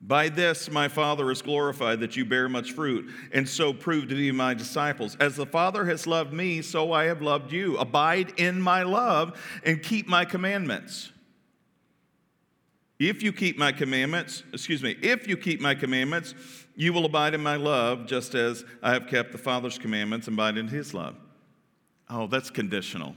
By 0.00 0.28
this, 0.28 0.70
my 0.70 0.88
Father 0.88 1.30
is 1.30 1.42
glorified 1.42 2.00
that 2.00 2.16
you 2.16 2.24
bear 2.24 2.48
much 2.48 2.72
fruit, 2.72 3.10
and 3.32 3.48
so 3.48 3.72
prove 3.72 4.08
to 4.08 4.14
be 4.14 4.30
my 4.30 4.54
disciples. 4.54 5.16
As 5.20 5.36
the 5.36 5.46
Father 5.46 5.84
has 5.86 6.06
loved 6.06 6.32
me, 6.32 6.62
so 6.62 6.92
I 6.92 7.04
have 7.04 7.20
loved 7.20 7.52
you. 7.52 7.76
Abide 7.78 8.32
in 8.36 8.60
my 8.60 8.84
love 8.84 9.38
and 9.64 9.82
keep 9.82 10.08
my 10.08 10.24
commandments. 10.24 11.10
If 13.00 13.22
you 13.22 13.32
keep 13.32 13.58
my 13.58 13.72
commandments, 13.72 14.44
excuse 14.52 14.82
me, 14.82 14.96
if 15.02 15.28
you 15.28 15.36
keep 15.36 15.60
my 15.60 15.74
commandments, 15.74 16.34
you 16.74 16.92
will 16.92 17.04
abide 17.04 17.34
in 17.34 17.42
my 17.42 17.56
love, 17.56 18.06
just 18.06 18.34
as 18.34 18.64
I 18.82 18.92
have 18.92 19.08
kept 19.08 19.32
the 19.32 19.38
Father's 19.38 19.78
commandments 19.78 20.28
and 20.28 20.34
abide 20.34 20.58
in 20.58 20.68
his 20.68 20.94
love. 20.94 21.16
Oh, 22.08 22.28
that's 22.28 22.50
conditional. 22.50 23.16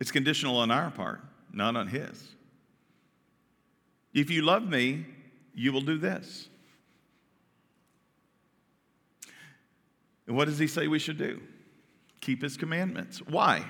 It's 0.00 0.10
conditional 0.10 0.56
on 0.56 0.70
our 0.70 0.90
part, 0.90 1.20
not 1.52 1.76
on 1.76 1.88
his. 1.88 2.34
If 4.14 4.30
you 4.30 4.42
love 4.42 4.66
me, 4.68 5.06
you 5.54 5.72
will 5.72 5.80
do 5.80 5.98
this. 5.98 6.48
And 10.26 10.36
what 10.36 10.46
does 10.46 10.58
he 10.58 10.66
say 10.66 10.88
we 10.88 10.98
should 10.98 11.18
do? 11.18 11.40
Keep 12.20 12.42
his 12.42 12.56
commandments. 12.56 13.18
Why? 13.18 13.64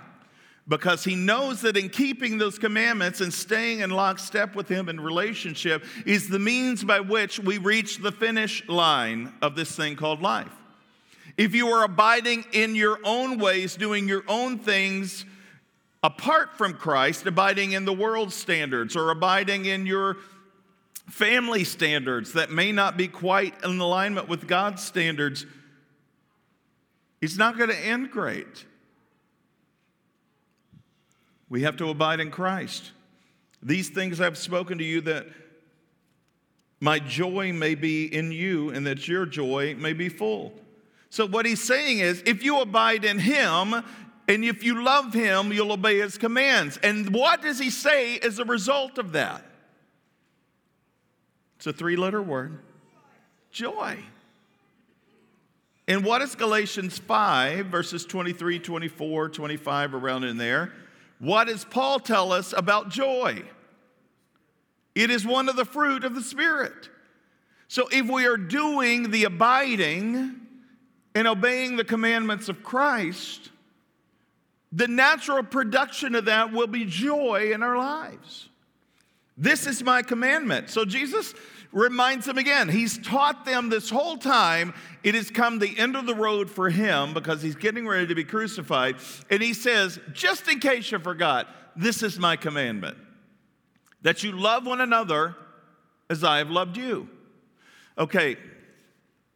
because 0.69 1.03
he 1.03 1.17
knows 1.17 1.63
that 1.63 1.77
in 1.77 1.89
keeping 1.89 2.37
those 2.37 2.59
commandments 2.59 3.21
and 3.21 3.33
staying 3.33 3.81
in 3.81 3.91
lockstep 3.91 4.55
with 4.55 4.69
him 4.69 4.89
in 4.89 5.01
relationship 5.01 5.83
is 6.05 6.29
the 6.29 6.39
means 6.39 6.85
by 6.85 7.01
which 7.01 7.41
we 7.41 7.57
reach 7.57 7.99
the 7.99 8.13
finish 8.13 8.67
line 8.69 9.33
of 9.41 9.57
this 9.57 9.75
thing 9.75 9.97
called 9.97 10.21
life. 10.21 10.53
If 11.39 11.55
you 11.55 11.69
are 11.69 11.85
abiding 11.85 12.45
in 12.53 12.75
your 12.75 12.99
own 13.03 13.39
ways, 13.39 13.77
doing 13.77 14.09
your 14.09 14.25
own 14.29 14.59
things 14.59 15.25
apart 16.03 16.57
from 16.57 16.75
Christ, 16.75 17.27
abiding 17.27 17.73
in 17.73 17.85
the 17.85 17.93
world's 17.93 18.35
standards 18.35 18.97
or 18.97 19.11
abiding 19.11 19.65
in 19.65 19.87
your 19.87 20.17
family 21.09 21.65
standards 21.65 22.35
that 22.35 22.51
may 22.51 22.71
not 22.71 22.97
be 22.97 23.09
quite 23.09 23.55
in 23.65 23.79
alignment 23.81 24.29
with 24.29 24.47
God's 24.47 24.83
standards, 24.83 25.47
it's 27.21 27.37
not 27.37 27.57
going 27.57 27.71
to 27.71 27.79
end 27.79 28.11
great. 28.11 28.65
We 31.49 31.63
have 31.63 31.77
to 31.79 31.89
abide 31.89 32.21
in 32.21 32.31
Christ. 32.31 32.93
These 33.63 33.89
things 33.89 34.21
I've 34.21 34.39
spoken 34.39 34.79
to 34.79 34.85
you 34.85 35.01
that 35.03 35.27
my 36.81 37.01
joy 37.01 37.53
may 37.53 37.75
be 37.75 38.05
in 38.05 38.31
you 38.31 38.71
and 38.71 38.87
that 38.87 39.09
your 39.09 39.27
joy 39.27 39.75
may 39.75 39.95
be 39.95 40.09
full. 40.09 40.53
So, 41.11 41.27
what 41.27 41.47
he's 41.47 41.63
saying 41.63 41.99
is 41.99 42.23
if 42.27 42.45
you 42.45 42.61
abide 42.61 43.05
in 43.05 43.19
him 43.19 43.83
and 44.29 44.45
if 44.45 44.63
you 44.63 44.85
love 44.85 45.15
him, 45.15 45.53
you'll 45.53 45.73
obey 45.73 45.99
his 45.99 46.19
commands. 46.19 46.79
And 46.83 47.15
what 47.15 47.41
does 47.41 47.59
he 47.59 47.71
say 47.71 48.19
as 48.19 48.39
a 48.39 48.45
result 48.45 48.99
of 48.99 49.13
that? 49.13 49.43
It's 51.57 51.67
a 51.67 51.73
three 51.73 51.97
letter 51.97 52.23
word 52.23 52.59
joy. 53.51 53.99
And 55.89 56.05
what 56.05 56.21
is 56.21 56.35
Galatians 56.35 56.99
5, 56.99 57.67
verses 57.67 58.05
23, 58.05 58.59
24, 58.59 59.31
25, 59.31 59.95
around 59.95 60.25
in 60.25 60.37
there? 60.37 60.75
What 61.19 61.49
does 61.49 61.65
Paul 61.65 61.99
tell 61.99 62.31
us 62.31 62.53
about 62.55 62.91
joy? 62.91 63.43
It 64.95 65.11
is 65.11 65.27
one 65.27 65.49
of 65.49 65.57
the 65.57 65.65
fruit 65.65 66.05
of 66.05 66.15
the 66.15 66.23
Spirit. 66.23 66.91
So 67.69 67.89
if 67.91 68.09
we 68.09 68.27
are 68.27 68.37
doing 68.37 69.11
the 69.11 69.25
abiding 69.25 70.39
and 71.15 71.27
obeying 71.27 71.77
the 71.77 71.85
commandments 71.85 72.51
of 72.51 72.63
Christ, 72.63 73.51
the 74.73 74.89
natural 74.89 75.43
production 75.43 76.15
of 76.15 76.27
that 76.27 76.53
will 76.53 76.67
be 76.67 76.85
joy 76.85 77.53
in 77.53 77.63
our 77.63 77.79
lives. 77.79 78.49
This 79.37 79.67
is 79.67 79.83
my 79.83 80.03
commandment. 80.03 80.69
So 80.69 80.85
Jesus 80.85 81.35
reminds 81.73 82.27
them 82.27 82.39
again. 82.39 82.69
He's 82.69 82.99
taught 82.99 83.45
them 83.45 83.69
this 83.69 83.89
whole 83.89 84.17
time. 84.17 84.75
It 85.03 85.15
has 85.15 85.31
come 85.31 85.59
the 85.59 85.79
end 85.79 85.97
of 85.97 86.07
the 86.07 86.15
road 86.15 86.51
for 86.51 86.71
him 86.71 87.15
because 87.15 87.41
he's 87.41 87.55
getting 87.55 87.87
ready 87.87 88.07
to 88.07 88.15
be 88.15 88.25
crucified. 88.25 88.97
And 89.31 89.43
he 89.43 89.55
says, 89.55 89.99
just 90.13 90.49
in 90.49 90.61
case 90.61 90.91
you 90.91 90.99
forgot, 90.99 91.49
this 91.77 92.03
is 92.03 92.19
my 92.19 92.37
commandment 92.37 92.97
that 94.03 94.23
you 94.23 94.33
love 94.33 94.67
one 94.67 94.81
another 94.81 95.37
as 96.11 96.25
I 96.25 96.39
have 96.39 96.51
loved 96.51 96.77
you. 96.77 97.09
Okay, 97.97 98.37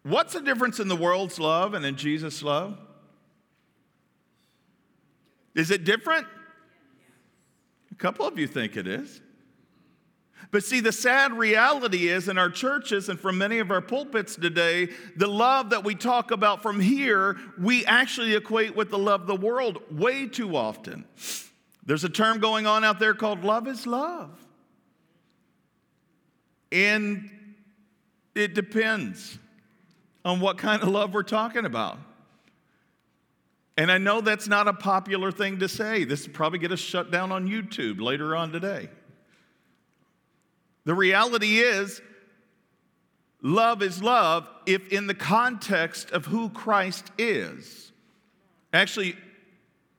what's 0.03 0.33
the 0.33 0.41
difference 0.41 0.79
in 0.81 0.89
the 0.89 0.97
world's 0.97 1.39
love 1.39 1.75
and 1.75 1.85
in 1.85 1.97
Jesus' 1.97 2.43
love? 2.43 2.79
Is 5.55 5.71
it 5.71 5.85
different? 5.85 6.27
A 7.91 7.95
couple 7.95 8.27
of 8.27 8.39
you 8.39 8.47
think 8.47 8.77
it 8.77 8.87
is. 8.87 9.21
But 10.51 10.65
see, 10.65 10.81
the 10.81 10.93
sad 10.93 11.33
reality 11.33 12.09
is 12.09 12.29
in 12.29 12.37
our 12.37 12.51
churches 12.51 13.09
and 13.09 13.19
from 13.19 13.39
many 13.39 13.59
of 13.59 13.71
our 13.71 13.81
pulpits 13.81 14.37
today, 14.37 14.91
the 15.17 15.27
love 15.27 15.71
that 15.71 15.83
we 15.83 15.95
talk 15.95 16.31
about 16.31 16.63
from 16.63 16.79
here, 16.79 17.39
we 17.59 17.87
actually 17.87 18.35
equate 18.35 18.77
with 18.77 18.91
the 18.91 18.99
love 18.99 19.23
of 19.23 19.27
the 19.27 19.37
world 19.37 19.79
way 19.91 20.27
too 20.27 20.57
often. 20.57 21.07
There's 21.85 22.05
a 22.05 22.09
term 22.09 22.39
going 22.39 22.67
on 22.67 22.85
out 22.85 22.99
there 22.99 23.15
called 23.15 23.45
love 23.45 23.67
is 23.67 23.87
love. 23.87 24.31
And 26.71 27.31
it 28.35 28.55
depends 28.55 29.39
on 30.25 30.41
what 30.41 30.59
kind 30.59 30.83
of 30.83 30.89
love 30.89 31.15
we're 31.15 31.23
talking 31.23 31.65
about. 31.65 31.99
And 33.77 33.91
I 33.91 33.99
know 33.99 34.21
that's 34.21 34.49
not 34.49 34.69
a 34.69 34.73
popular 34.73 35.33
thing 35.33 35.59
to 35.61 35.69
say. 35.69 36.05
This 36.05 36.27
will 36.27 36.35
probably 36.35 36.59
get 36.59 36.73
us 36.73 36.79
shut 36.81 37.11
down 37.11 37.33
on 37.33 37.49
YouTube 37.49 38.01
later 38.01 38.37
on 38.37 38.53
today. 38.53 38.89
The 40.85 40.95
reality 40.95 41.59
is, 41.59 42.03
love 43.41 43.83
is 43.83 44.03
love 44.03 44.49
if 44.67 44.89
in 44.93 45.07
the 45.07 45.15
context 45.15 46.11
of 46.11 46.27
who 46.27 46.51
Christ 46.51 47.11
is. 47.17 47.93
Actually, 48.73 49.17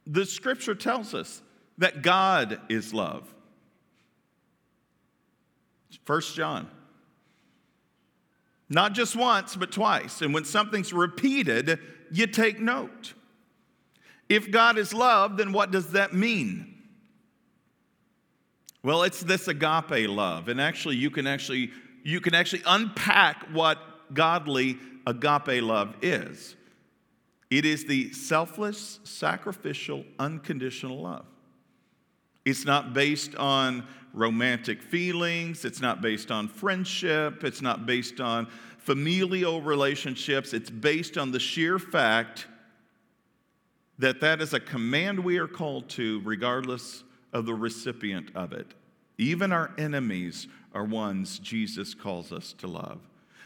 the 0.05 0.25
scripture 0.25 0.75
tells 0.75 1.13
us 1.13 1.41
that 1.77 2.01
God 2.01 2.59
is 2.69 2.93
love. 2.93 3.33
First 6.05 6.35
John. 6.35 6.67
Not 8.69 8.93
just 8.93 9.15
once, 9.15 9.55
but 9.55 9.71
twice. 9.71 10.21
And 10.21 10.33
when 10.33 10.45
something's 10.45 10.91
repeated, 10.91 11.79
you 12.11 12.27
take 12.27 12.59
note. 12.59 13.13
If 14.33 14.49
God 14.49 14.79
is 14.79 14.95
love, 14.95 15.37
then 15.37 15.51
what 15.51 15.69
does 15.69 15.91
that 15.91 16.11
mean? 16.11 16.73
Well, 18.81 19.03
it's 19.03 19.21
this 19.21 19.47
agape 19.47 20.09
love. 20.09 20.47
And 20.47 20.59
actually, 20.59 20.95
you 20.95 21.11
can 21.11 21.27
actually 21.27 21.69
you 22.03 22.19
can 22.19 22.33
actually 22.33 22.63
unpack 22.65 23.43
what 23.51 23.77
godly 24.11 24.79
agape 25.05 25.61
love 25.61 25.95
is. 26.01 26.55
It 27.51 27.63
is 27.63 27.85
the 27.85 28.11
selfless, 28.11 28.99
sacrificial, 29.03 30.03
unconditional 30.17 30.99
love. 31.01 31.27
It's 32.43 32.65
not 32.65 32.91
based 32.91 33.35
on 33.35 33.85
romantic 34.13 34.81
feelings, 34.81 35.63
it's 35.63 35.79
not 35.79 36.01
based 36.01 36.31
on 36.31 36.47
friendship, 36.47 37.43
it's 37.43 37.61
not 37.61 37.85
based 37.85 38.19
on 38.19 38.47
familial 38.79 39.61
relationships. 39.61 40.53
It's 40.53 40.71
based 40.71 41.19
on 41.19 41.31
the 41.31 41.39
sheer 41.39 41.77
fact 41.77 42.47
that 44.03 44.19
that 44.19 44.41
is 44.41 44.53
a 44.53 44.59
command 44.59 45.17
we 45.17 45.37
are 45.37 45.47
called 45.47 45.87
to 45.87 46.19
regardless 46.25 47.05
of 47.31 47.45
the 47.45 47.53
recipient 47.53 48.29
of 48.35 48.51
it. 48.51 48.73
Even 49.17 49.53
our 49.53 49.71
enemies 49.77 50.49
are 50.73 50.83
ones 50.83 51.39
Jesus 51.39 51.93
calls 51.93 52.33
us 52.33 52.51
to 52.57 52.67
love. 52.67 52.99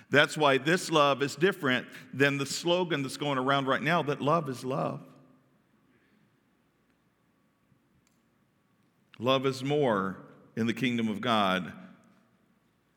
That's 0.10 0.36
why 0.36 0.58
this 0.58 0.90
love 0.90 1.22
is 1.22 1.36
different 1.36 1.86
than 2.12 2.40
the 2.40 2.46
slogan 2.48 3.04
that's 3.04 3.18
going 3.18 3.38
around 3.38 3.68
right 3.68 3.84
now 3.84 4.02
that 4.02 4.20
love 4.20 4.50
is 4.50 4.66
love. 4.66 5.00
Love 9.20 9.46
is 9.46 9.64
more 9.64 10.18
in 10.56 10.66
the 10.66 10.74
kingdom 10.74 11.08
of 11.08 11.22
God 11.22 11.72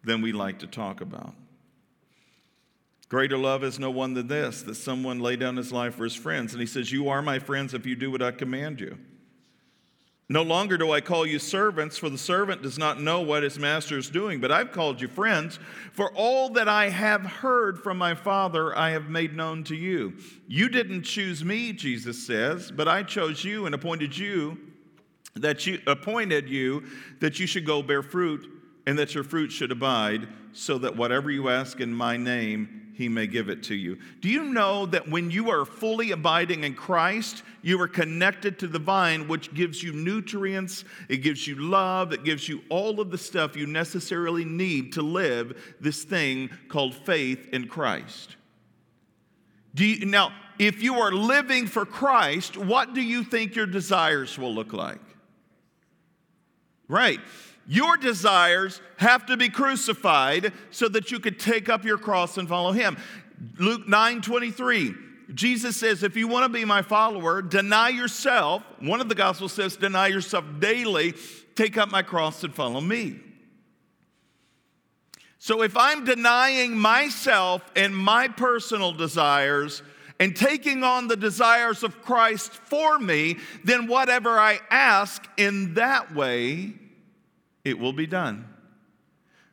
than 0.03 0.23
we 0.23 0.33
like 0.33 0.61
to 0.61 0.67
talk 0.67 1.03
about. 1.03 1.35
Greater 3.11 3.37
love 3.37 3.65
is 3.65 3.81
no 3.81 3.91
one 3.91 4.15
than 4.15 4.29
this, 4.29 4.63
that 4.63 4.77
someone 4.77 5.19
lay 5.19 5.35
down 5.35 5.57
his 5.57 5.73
life 5.73 5.97
for 5.97 6.05
his 6.05 6.15
friends. 6.15 6.53
And 6.53 6.61
he 6.61 6.67
says, 6.67 6.93
You 6.93 7.09
are 7.09 7.21
my 7.21 7.41
friends 7.41 7.75
if 7.75 7.85
you 7.85 7.97
do 7.97 8.11
what 8.11 8.23
I 8.23 8.31
command 8.31 8.81
you. 8.81 8.97
No 10.29 10.43
longer 10.43 10.79
do 10.79 10.93
I 10.93 11.01
call 11.01 11.27
you 11.27 11.41
servants, 11.41 11.99
for 11.99 12.09
the 12.09 12.17
servant 12.17 12.63
does 12.63 12.79
not 12.79 13.01
know 13.01 13.21
what 13.21 13.43
his 13.43 13.59
master 13.59 13.99
is 13.99 14.09
doing, 14.09 14.41
but 14.41 14.53
I've 14.53 14.71
called 14.71 15.01
you 15.01 15.09
friends, 15.09 15.59
for 15.91 16.13
all 16.15 16.51
that 16.51 16.69
I 16.69 16.89
have 16.89 17.23
heard 17.23 17.81
from 17.81 17.99
my 17.99 18.15
Father 18.15 18.79
I 18.79 18.91
have 18.91 19.11
made 19.11 19.35
known 19.35 19.65
to 19.65 19.75
you. 19.75 20.15
You 20.47 20.69
didn't 20.69 21.03
choose 21.03 21.45
me, 21.45 21.73
Jesus 21.73 22.25
says, 22.25 22.71
but 22.71 22.87
I 22.87 23.03
chose 23.03 23.43
you 23.43 23.67
and 23.67 23.75
appointed 23.75 24.17
you 24.17 24.57
that 25.35 25.67
you 25.67 25.81
appointed 25.89 26.49
you 26.49 26.85
that 27.19 27.41
you 27.41 27.47
should 27.49 27.67
go 27.67 27.83
bear 27.83 28.03
fruit 28.03 28.49
and 28.87 28.97
that 29.01 29.17
your 29.17 29.25
fruit 29.25 29.51
should 29.51 29.73
abide, 29.73 30.29
so 30.53 30.79
that 30.79 30.97
whatever 30.97 31.31
you 31.33 31.49
ask 31.49 31.81
in 31.81 31.93
my 31.93 32.17
name, 32.17 32.90
he 33.01 33.09
may 33.09 33.27
give 33.27 33.49
it 33.49 33.63
to 33.63 33.75
you. 33.75 33.97
Do 34.21 34.29
you 34.29 34.45
know 34.45 34.85
that 34.85 35.09
when 35.09 35.31
you 35.31 35.49
are 35.49 35.65
fully 35.65 36.11
abiding 36.11 36.65
in 36.65 36.75
Christ, 36.75 37.43
you 37.63 37.81
are 37.81 37.89
connected 37.89 38.59
to 38.59 38.67
the 38.67 38.79
vine, 38.79 39.27
which 39.27 39.55
gives 39.55 39.83
you 39.83 39.95
nutrients, 39.95 40.85
it 41.09 41.19
gives 41.19 41.47
you 41.47 41.55
love, 41.55 42.13
it 42.13 42.25
gives 42.25 42.47
you 42.47 42.61
all 42.69 43.01
of 43.01 43.11
the 43.11 43.17
stuff 43.17 43.57
you 43.57 43.67
necessarily 43.67 44.45
need 44.45 44.93
to 44.93 45.03
live 45.03 45.77
this 45.81 46.05
thing 46.05 46.51
called 46.69 46.95
faith 46.95 47.49
in 47.55 47.69
Christ? 47.69 48.37
Do 49.75 49.87
you, 49.87 50.05
now, 50.05 50.35
if 50.59 50.83
you 50.83 50.97
are 50.97 51.11
living 51.11 51.69
for 51.69 51.87
Christ, 51.87 52.59
what 52.59 52.93
do 52.93 53.01
you 53.01 53.25
think 53.25 53.57
your 53.57 53.65
desires 53.65 54.39
will 54.39 54.55
look 54.55 54.75
like? 54.75 55.01
Right. 56.87 57.21
Your 57.67 57.97
desires 57.97 58.81
have 58.97 59.27
to 59.27 59.37
be 59.37 59.49
crucified 59.49 60.53
so 60.71 60.89
that 60.89 61.11
you 61.11 61.21
could 61.21 61.39
take 61.39 61.69
up 61.69 61.85
your 61.85 61.99
cross 61.99 62.37
and 62.37 62.49
follow 62.49 62.73
him. 62.73 62.97
Luke 63.59 63.89
9 63.89 64.23
23. 64.23 64.95
Jesus 65.35 65.77
says, 65.77 66.03
if 66.03 66.17
you 66.17 66.27
want 66.27 66.45
to 66.45 66.49
be 66.49 66.65
my 66.65 66.83
follower, 66.83 67.41
deny 67.41 67.89
yourself. 67.89 68.65
One 68.81 69.01
of 69.01 69.09
the 69.09 69.15
gospels 69.15 69.53
says, 69.53 69.77
deny 69.77 70.09
yourself 70.09 70.45
daily, 70.59 71.15
take 71.55 71.79
up 71.79 71.91
my 71.91 72.03
cross 72.03 72.43
and 72.43 72.53
follow 72.53 72.81
me. 72.81 73.21
So 75.39 75.63
if 75.63 75.77
I'm 75.77 76.05
denying 76.05 76.77
myself 76.77 77.63
and 77.77 77.97
my 77.97 78.29
personal 78.29 78.93
desires 78.93 79.83
and 80.19 80.37
taking 80.37 80.85
on 80.85 81.09
the 81.09 81.17
desires 81.17 81.83
of 81.83 82.03
Christ 82.03 82.53
for 82.53 82.99
me, 82.99 83.39
then 83.65 83.87
whatever 83.87 84.39
I 84.39 84.59
ask 84.71 85.27
in 85.39 85.75
that 85.75 86.15
way 86.15 86.75
it 87.65 87.79
will 87.79 87.93
be 87.93 88.07
done. 88.07 88.47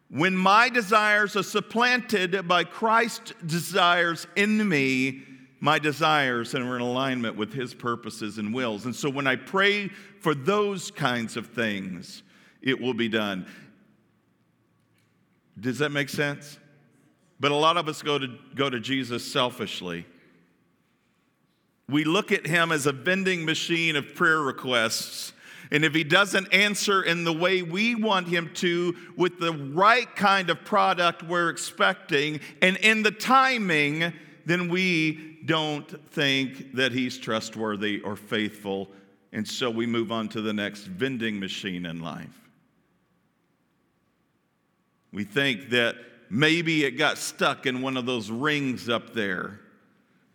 When 0.09 0.37
my 0.37 0.69
desires 0.69 1.35
are 1.35 1.43
supplanted 1.43 2.47
by 2.47 2.63
Christ's 2.63 3.33
desires 3.45 4.25
in 4.35 4.67
me, 4.67 5.23
my 5.59 5.79
desires 5.79 6.53
are 6.55 6.75
in 6.75 6.81
alignment 6.81 7.35
with 7.35 7.53
his 7.53 7.73
purposes 7.73 8.37
and 8.37 8.53
wills. 8.53 8.85
And 8.85 8.95
so 8.95 9.09
when 9.09 9.27
I 9.27 9.35
pray 9.35 9.89
for 10.21 10.33
those 10.33 10.91
kinds 10.91 11.35
of 11.35 11.47
things, 11.47 12.23
it 12.61 12.79
will 12.79 12.93
be 12.93 13.09
done. 13.09 13.47
Does 15.59 15.79
that 15.79 15.91
make 15.91 16.09
sense? 16.09 16.57
But 17.39 17.51
a 17.51 17.55
lot 17.55 17.77
of 17.77 17.87
us 17.87 18.01
go 18.01 18.17
to, 18.17 18.27
go 18.55 18.69
to 18.69 18.79
Jesus 18.79 19.29
selfishly. 19.29 20.05
We 21.89 22.03
look 22.03 22.31
at 22.31 22.45
him 22.45 22.71
as 22.71 22.85
a 22.85 22.91
vending 22.91 23.45
machine 23.45 23.95
of 23.95 24.13
prayer 24.15 24.41
requests 24.41 25.33
and 25.71 25.83
if 25.83 25.93
he 25.93 26.03
doesn't 26.03 26.53
answer 26.53 27.03
in 27.03 27.23
the 27.23 27.33
way 27.33 27.61
we 27.61 27.95
want 27.95 28.27
him 28.27 28.51
to, 28.55 28.95
with 29.15 29.39
the 29.39 29.53
right 29.53 30.13
kind 30.15 30.49
of 30.49 30.63
product 30.63 31.23
we're 31.23 31.49
expecting, 31.49 32.39
and 32.61 32.77
in 32.77 33.03
the 33.03 33.11
timing, 33.11 34.13
then 34.45 34.69
we 34.69 35.39
don't 35.45 36.09
think 36.11 36.75
that 36.75 36.91
he's 36.91 37.17
trustworthy 37.17 37.99
or 38.01 38.15
faithful. 38.15 38.89
And 39.33 39.47
so 39.47 39.69
we 39.69 39.85
move 39.85 40.11
on 40.11 40.29
to 40.29 40.41
the 40.41 40.53
next 40.53 40.83
vending 40.83 41.39
machine 41.39 41.85
in 41.85 42.01
life. 42.01 42.49
We 45.11 45.23
think 45.23 45.69
that 45.69 45.95
maybe 46.29 46.85
it 46.85 46.91
got 46.91 47.17
stuck 47.17 47.65
in 47.65 47.81
one 47.81 47.97
of 47.97 48.05
those 48.05 48.29
rings 48.29 48.89
up 48.89 49.13
there. 49.13 49.59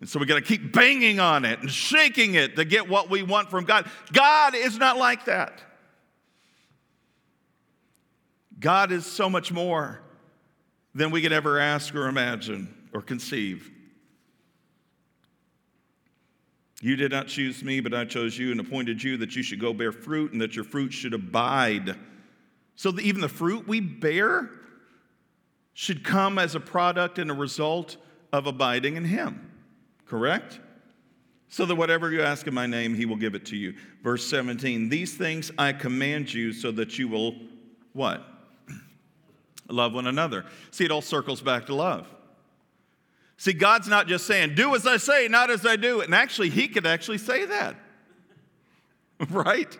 And 0.02 0.10
so 0.10 0.18
we 0.18 0.26
got 0.26 0.34
to 0.34 0.40
keep 0.40 0.72
banging 0.72 1.20
on 1.20 1.44
it 1.44 1.60
and 1.60 1.70
shaking 1.70 2.34
it 2.34 2.56
to 2.56 2.64
get 2.64 2.88
what 2.88 3.08
we 3.08 3.22
want 3.22 3.48
from 3.50 3.64
God. 3.64 3.88
God 4.12 4.52
is 4.52 4.76
not 4.76 4.98
like 4.98 5.26
that. 5.26 5.62
God 8.58 8.90
is 8.90 9.06
so 9.06 9.30
much 9.30 9.52
more 9.52 10.00
than 10.92 11.12
we 11.12 11.22
could 11.22 11.32
ever 11.32 11.60
ask 11.60 11.94
or 11.94 12.08
imagine 12.08 12.74
or 12.92 13.00
conceive. 13.00 13.70
You 16.80 16.96
did 16.96 17.12
not 17.12 17.28
choose 17.28 17.62
me, 17.62 17.78
but 17.78 17.94
I 17.94 18.04
chose 18.04 18.36
you 18.36 18.50
and 18.50 18.58
appointed 18.58 19.00
you 19.00 19.18
that 19.18 19.36
you 19.36 19.44
should 19.44 19.60
go 19.60 19.72
bear 19.72 19.92
fruit 19.92 20.32
and 20.32 20.40
that 20.40 20.56
your 20.56 20.64
fruit 20.64 20.92
should 20.92 21.14
abide. 21.14 21.94
So 22.74 22.90
that 22.90 23.04
even 23.04 23.20
the 23.20 23.28
fruit 23.28 23.68
we 23.68 23.78
bear 23.78 24.50
should 25.74 26.02
come 26.02 26.40
as 26.40 26.56
a 26.56 26.60
product 26.60 27.20
and 27.20 27.30
a 27.30 27.34
result 27.34 27.98
of 28.32 28.48
abiding 28.48 28.96
in 28.96 29.04
Him 29.04 29.50
correct? 30.12 30.60
So 31.48 31.64
that 31.64 31.74
whatever 31.74 32.12
you 32.12 32.20
ask 32.20 32.46
in 32.46 32.52
my 32.52 32.66
name, 32.66 32.94
he 32.94 33.06
will 33.06 33.16
give 33.16 33.34
it 33.34 33.46
to 33.46 33.56
you. 33.56 33.72
Verse 34.02 34.26
17, 34.28 34.90
these 34.90 35.14
things 35.14 35.50
I 35.56 35.72
command 35.72 36.32
you 36.34 36.52
so 36.52 36.70
that 36.72 36.98
you 36.98 37.08
will 37.08 37.34
what? 37.94 38.22
Love 39.70 39.94
one 39.94 40.06
another. 40.06 40.44
See, 40.70 40.84
it 40.84 40.90
all 40.90 41.00
circles 41.00 41.40
back 41.40 41.64
to 41.66 41.74
love. 41.74 42.06
See, 43.38 43.54
God's 43.54 43.88
not 43.88 44.06
just 44.06 44.26
saying, 44.26 44.54
do 44.54 44.74
as 44.74 44.86
I 44.86 44.98
say, 44.98 45.28
not 45.28 45.50
as 45.50 45.64
I 45.64 45.76
do. 45.76 46.02
And 46.02 46.14
actually, 46.14 46.50
he 46.50 46.68
could 46.68 46.86
actually 46.86 47.18
say 47.18 47.46
that. 47.46 47.74
right? 49.30 49.78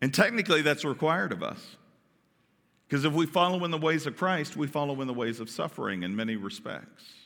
And 0.00 0.14
technically, 0.14 0.62
that's 0.62 0.84
required 0.84 1.32
of 1.32 1.42
us. 1.42 1.76
Because 2.88 3.04
if 3.04 3.12
we 3.12 3.26
follow 3.26 3.66
in 3.66 3.70
the 3.70 3.78
ways 3.78 4.06
of 4.06 4.16
Christ, 4.16 4.56
we 4.56 4.66
follow 4.66 5.02
in 5.02 5.06
the 5.06 5.14
ways 5.14 5.40
of 5.40 5.50
suffering 5.50 6.04
in 6.04 6.16
many 6.16 6.36
respects. 6.36 7.19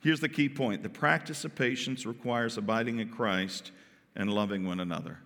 Here's 0.00 0.20
the 0.20 0.28
key 0.28 0.48
point 0.48 0.82
the 0.82 0.88
practice 0.88 1.44
of 1.44 1.54
patience 1.54 2.06
requires 2.06 2.56
abiding 2.56 3.00
in 3.00 3.08
Christ 3.08 3.72
and 4.14 4.32
loving 4.32 4.66
one 4.66 4.80
another. 4.80 5.18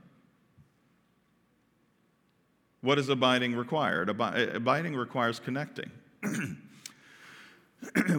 What 2.81 2.97
does 2.97 3.09
abiding 3.09 3.55
require? 3.55 4.03
Abiding 4.03 4.97
requires 4.97 5.39
connecting. 5.39 5.91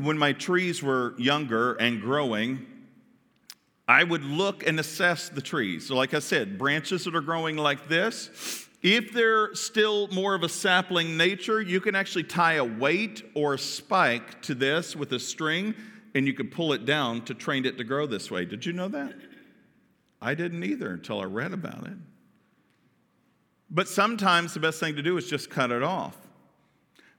when 0.02 0.18
my 0.18 0.34
trees 0.34 0.82
were 0.82 1.16
younger 1.18 1.74
and 1.74 2.02
growing, 2.02 2.66
I 3.88 4.04
would 4.04 4.24
look 4.24 4.66
and 4.66 4.80
assess 4.80 5.28
the 5.28 5.42
trees. 5.42 5.88
So, 5.88 5.96
like 5.96 6.14
I 6.14 6.20
said, 6.20 6.58
branches 6.58 7.04
that 7.04 7.16
are 7.16 7.22
growing 7.22 7.58
like 7.58 7.90
this, 7.90 8.68
If 8.84 9.14
they're 9.14 9.56
still 9.56 10.10
more 10.10 10.36
of 10.36 10.44
a 10.44 10.50
sapling 10.50 11.16
nature, 11.16 11.62
you 11.62 11.80
can 11.80 11.96
actually 11.96 12.26
tie 12.26 12.56
a 12.56 12.66
weight 12.66 13.24
or 13.34 13.54
a 13.54 13.58
spike 13.58 14.42
to 14.42 14.54
this 14.54 14.94
with 14.94 15.14
a 15.14 15.20
string 15.20 15.74
and 16.16 16.28
you 16.28 16.34
could 16.34 16.52
pull 16.52 16.74
it 16.74 16.86
down 16.86 17.22
to 17.26 17.34
train 17.34 17.66
it 17.66 17.78
to 17.78 17.84
grow 17.84 18.06
this 18.06 18.30
way. 18.30 18.46
Did 18.46 18.66
you 18.66 18.74
know 18.74 18.88
that? 18.90 19.16
I 20.22 20.36
didn't 20.36 20.64
either 20.64 20.92
until 20.92 21.20
I 21.20 21.26
read 21.26 21.54
about 21.54 21.86
it. 21.88 21.98
But 23.70 23.88
sometimes 23.88 24.54
the 24.54 24.60
best 24.60 24.80
thing 24.80 24.96
to 24.96 25.02
do 25.02 25.18
is 25.18 25.28
just 25.28 25.50
cut 25.50 25.72
it 25.72 25.84
off. 25.84 26.16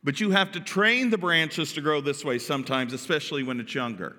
But 0.05 0.21
you 0.21 0.31
have 0.31 0.53
to 0.53 0.61
train 0.61 1.11
the 1.11 1.19
branches 1.19 1.73
to 1.73 1.81
grow 1.81 2.01
this 2.01 2.25
way 2.25 2.39
sometimes, 2.39 2.93
especially 2.93 3.43
when 3.43 3.59
it's 3.59 3.75
younger. 3.75 4.17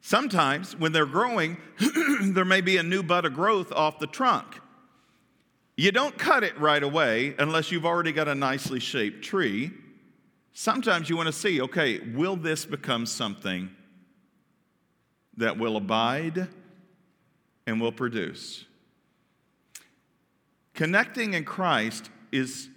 Sometimes, 0.00 0.76
when 0.76 0.92
they're 0.92 1.04
growing, 1.04 1.56
there 2.20 2.44
may 2.44 2.60
be 2.60 2.76
a 2.76 2.82
new 2.82 3.02
bud 3.02 3.24
of 3.24 3.34
growth 3.34 3.72
off 3.72 3.98
the 3.98 4.06
trunk. 4.06 4.60
You 5.76 5.92
don't 5.92 6.16
cut 6.16 6.42
it 6.42 6.58
right 6.58 6.82
away 6.82 7.34
unless 7.38 7.70
you've 7.70 7.84
already 7.84 8.12
got 8.12 8.28
a 8.28 8.34
nicely 8.34 8.80
shaped 8.80 9.22
tree. 9.22 9.72
Sometimes 10.58 11.10
you 11.10 11.18
want 11.18 11.26
to 11.26 11.34
see 11.34 11.60
okay, 11.60 11.98
will 11.98 12.34
this 12.34 12.64
become 12.64 13.04
something 13.04 13.68
that 15.36 15.58
will 15.58 15.76
abide 15.76 16.48
and 17.66 17.78
will 17.78 17.92
produce? 17.92 18.64
Connecting 20.72 21.34
in 21.34 21.44
Christ 21.44 22.08
is 22.32 22.70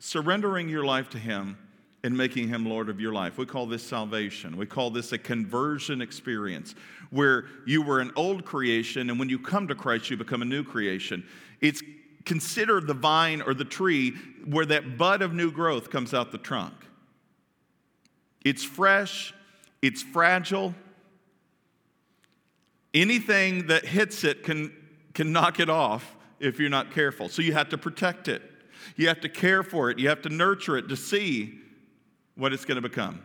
surrendering 0.00 0.68
your 0.68 0.82
life 0.82 1.08
to 1.10 1.18
Him 1.18 1.56
and 2.02 2.16
making 2.16 2.48
him 2.48 2.64
Lord 2.64 2.88
of 2.88 3.00
your 3.00 3.12
life. 3.12 3.38
We 3.38 3.46
call 3.46 3.66
this 3.66 3.82
salvation. 3.82 4.56
We 4.56 4.66
call 4.66 4.90
this 4.90 5.12
a 5.12 5.18
conversion 5.18 6.00
experience 6.00 6.74
where 7.10 7.46
you 7.66 7.82
were 7.82 8.00
an 8.00 8.12
old 8.16 8.44
creation 8.44 9.10
and 9.10 9.18
when 9.18 9.28
you 9.28 9.38
come 9.38 9.68
to 9.68 9.74
Christ, 9.74 10.08
you 10.08 10.16
become 10.16 10.42
a 10.42 10.44
new 10.44 10.62
creation. 10.62 11.24
It's 11.60 11.82
considered 12.28 12.86
the 12.86 12.94
vine 12.94 13.42
or 13.42 13.54
the 13.54 13.64
tree 13.64 14.12
where 14.44 14.66
that 14.66 14.96
bud 14.96 15.22
of 15.22 15.32
new 15.32 15.50
growth 15.50 15.90
comes 15.90 16.14
out 16.14 16.30
the 16.30 16.38
trunk. 16.38 16.74
It's 18.44 18.62
fresh, 18.62 19.34
it's 19.82 20.02
fragile. 20.02 20.74
Anything 22.94 23.66
that 23.66 23.84
hits 23.84 24.24
it 24.24 24.44
can, 24.44 24.72
can 25.14 25.32
knock 25.32 25.58
it 25.58 25.68
off 25.68 26.16
if 26.38 26.60
you're 26.60 26.70
not 26.70 26.92
careful. 26.92 27.28
So 27.28 27.42
you 27.42 27.52
have 27.54 27.70
to 27.70 27.78
protect 27.78 28.28
it. 28.28 28.42
You 28.96 29.08
have 29.08 29.20
to 29.20 29.28
care 29.28 29.62
for 29.62 29.90
it. 29.90 29.98
You 29.98 30.08
have 30.08 30.22
to 30.22 30.28
nurture 30.28 30.76
it 30.76 30.88
to 30.88 30.96
see 30.96 31.58
what 32.36 32.52
it's 32.52 32.64
going 32.64 32.80
to 32.80 32.88
become. 32.88 33.22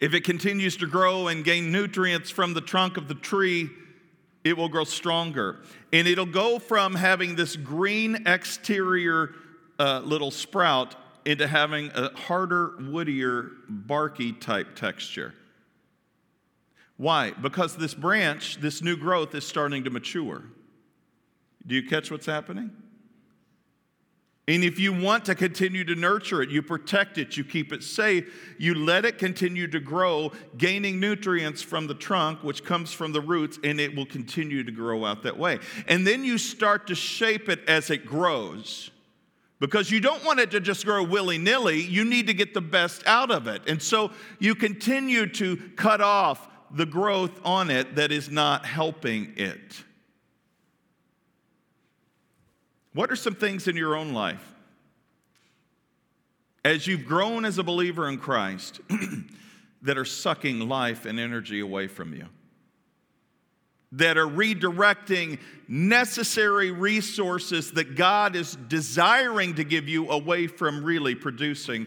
If 0.00 0.14
it 0.14 0.24
continues 0.24 0.76
to 0.78 0.86
grow 0.86 1.28
and 1.28 1.44
gain 1.44 1.70
nutrients 1.70 2.30
from 2.30 2.54
the 2.54 2.60
trunk 2.60 2.96
of 2.96 3.08
the 3.08 3.14
tree, 3.14 3.70
it 4.44 4.56
will 4.56 4.68
grow 4.68 4.84
stronger. 4.84 5.60
And 5.92 6.08
it'll 6.08 6.26
go 6.26 6.58
from 6.58 6.94
having 6.94 7.36
this 7.36 7.56
green 7.56 8.26
exterior 8.26 9.34
uh, 9.78 10.00
little 10.00 10.30
sprout 10.30 10.96
into 11.24 11.46
having 11.46 11.90
a 11.94 12.16
harder, 12.16 12.70
woodier, 12.80 13.50
barky 13.68 14.32
type 14.32 14.74
texture. 14.74 15.34
Why? 16.96 17.30
Because 17.32 17.76
this 17.76 17.94
branch, 17.94 18.58
this 18.60 18.82
new 18.82 18.96
growth, 18.96 19.34
is 19.34 19.46
starting 19.46 19.84
to 19.84 19.90
mature. 19.90 20.44
Do 21.66 21.74
you 21.74 21.88
catch 21.88 22.10
what's 22.10 22.26
happening? 22.26 22.70
And 24.52 24.62
if 24.62 24.78
you 24.78 24.92
want 24.92 25.24
to 25.24 25.34
continue 25.34 25.82
to 25.84 25.94
nurture 25.94 26.42
it, 26.42 26.50
you 26.50 26.60
protect 26.60 27.16
it, 27.16 27.38
you 27.38 27.44
keep 27.44 27.72
it 27.72 27.82
safe, 27.82 28.54
you 28.58 28.74
let 28.74 29.06
it 29.06 29.16
continue 29.16 29.66
to 29.68 29.80
grow, 29.80 30.30
gaining 30.58 31.00
nutrients 31.00 31.62
from 31.62 31.86
the 31.86 31.94
trunk, 31.94 32.44
which 32.44 32.62
comes 32.62 32.92
from 32.92 33.12
the 33.12 33.22
roots, 33.22 33.58
and 33.64 33.80
it 33.80 33.96
will 33.96 34.04
continue 34.04 34.62
to 34.62 34.70
grow 34.70 35.06
out 35.06 35.22
that 35.22 35.38
way. 35.38 35.58
And 35.88 36.06
then 36.06 36.22
you 36.22 36.36
start 36.36 36.86
to 36.88 36.94
shape 36.94 37.48
it 37.48 37.66
as 37.66 37.88
it 37.88 38.04
grows. 38.04 38.90
Because 39.58 39.90
you 39.90 40.00
don't 40.00 40.22
want 40.22 40.38
it 40.38 40.50
to 40.50 40.60
just 40.60 40.84
grow 40.84 41.02
willy 41.02 41.38
nilly, 41.38 41.80
you 41.80 42.04
need 42.04 42.26
to 42.26 42.34
get 42.34 42.52
the 42.52 42.60
best 42.60 43.02
out 43.06 43.30
of 43.30 43.46
it. 43.46 43.62
And 43.66 43.80
so 43.80 44.10
you 44.38 44.54
continue 44.54 45.28
to 45.28 45.56
cut 45.76 46.02
off 46.02 46.46
the 46.70 46.84
growth 46.84 47.40
on 47.42 47.70
it 47.70 47.94
that 47.94 48.12
is 48.12 48.28
not 48.28 48.66
helping 48.66 49.32
it. 49.36 49.82
What 52.94 53.10
are 53.10 53.16
some 53.16 53.34
things 53.34 53.68
in 53.68 53.76
your 53.76 53.96
own 53.96 54.12
life? 54.12 54.54
As 56.64 56.86
you've 56.86 57.06
grown 57.06 57.44
as 57.44 57.58
a 57.58 57.62
believer 57.62 58.08
in 58.08 58.18
Christ, 58.18 58.80
that 59.82 59.98
are 59.98 60.04
sucking 60.04 60.68
life 60.68 61.06
and 61.06 61.18
energy 61.18 61.60
away 61.60 61.88
from 61.88 62.14
you, 62.14 62.26
that 63.92 64.16
are 64.16 64.26
redirecting 64.26 65.38
necessary 65.68 66.70
resources 66.70 67.72
that 67.72 67.96
God 67.96 68.36
is 68.36 68.56
desiring 68.68 69.54
to 69.56 69.64
give 69.64 69.88
you 69.88 70.08
away 70.08 70.46
from 70.46 70.84
really 70.84 71.14
producing 71.14 71.86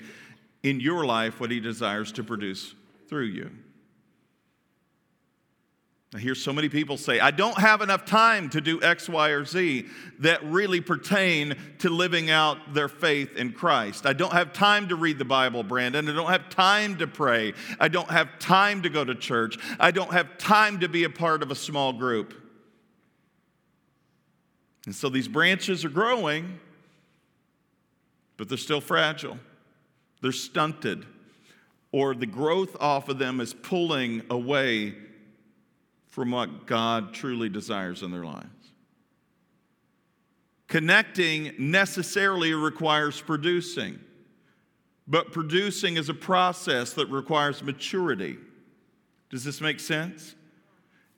in 0.62 0.80
your 0.80 1.06
life 1.06 1.40
what 1.40 1.52
He 1.52 1.60
desires 1.60 2.12
to 2.14 2.24
produce 2.24 2.76
through 3.08 3.26
you. 3.26 3.52
I 6.16 6.20
hear 6.20 6.34
so 6.34 6.54
many 6.54 6.70
people 6.70 6.96
say, 6.96 7.20
I 7.20 7.32
don't 7.32 7.58
have 7.58 7.82
enough 7.82 8.06
time 8.06 8.50
to 8.52 8.62
do 8.62 8.82
X, 8.82 9.10
Y, 9.10 9.30
or 9.32 9.44
Z 9.44 9.86
that 10.20 10.42
really 10.46 10.80
pertain 10.80 11.58
to 11.80 11.90
living 11.90 12.32
out 12.32 12.74
their 12.74 12.88
faith 12.88 13.36
in 13.36 13.52
Christ. 13.52 14.06
I 14.06 14.14
don't 14.14 14.32
have 14.32 14.54
time 14.54 14.88
to 14.88 14.96
read 14.96 15.18
the 15.18 15.26
Bible, 15.26 15.62
Brandon. 15.62 16.08
I 16.08 16.14
don't 16.14 16.32
have 16.32 16.50
time 16.50 16.96
to 17.00 17.08
pray. 17.08 17.54
I 17.82 17.90
don't 17.90 18.10
have 18.10 18.40
time 18.40 18.84
to 18.84 18.90
go 18.90 19.04
to 19.04 19.14
church. 19.14 19.58
I 19.78 19.92
don't 19.92 20.14
have 20.14 20.38
time 20.38 20.80
to 20.80 20.88
be 20.88 21.04
a 21.04 21.10
part 21.10 21.44
of 21.44 21.52
a 21.52 21.56
small 21.56 21.92
group. 21.92 22.34
And 24.86 24.96
so 24.96 25.10
these 25.10 25.28
branches 25.28 25.84
are 25.84 25.90
growing, 25.90 26.62
but 28.38 28.48
they're 28.48 28.58
still 28.58 28.80
fragile, 28.80 29.38
they're 30.22 30.32
stunted, 30.32 31.06
or 31.92 32.16
the 32.16 32.26
growth 32.26 32.78
off 32.80 33.10
of 33.10 33.20
them 33.20 33.42
is 33.42 33.54
pulling 33.54 34.22
away 34.30 34.96
from 36.16 36.32
what 36.32 36.66
God 36.66 37.14
truly 37.14 37.50
desires 37.50 38.02
in 38.02 38.10
their 38.10 38.24
lives. 38.24 38.48
Connecting 40.70 41.52
necessarily 41.60 42.54
requires 42.54 43.20
producing, 43.20 44.00
but 45.10 45.34
producing 45.34 45.98
is 45.98 46.08
a 46.08 46.14
process 46.14 46.94
that 46.94 47.08
requires 47.08 47.62
maturity. 47.62 48.38
Does 49.30 49.44
this 49.44 49.60
make 49.60 49.82
sense? 49.82 50.36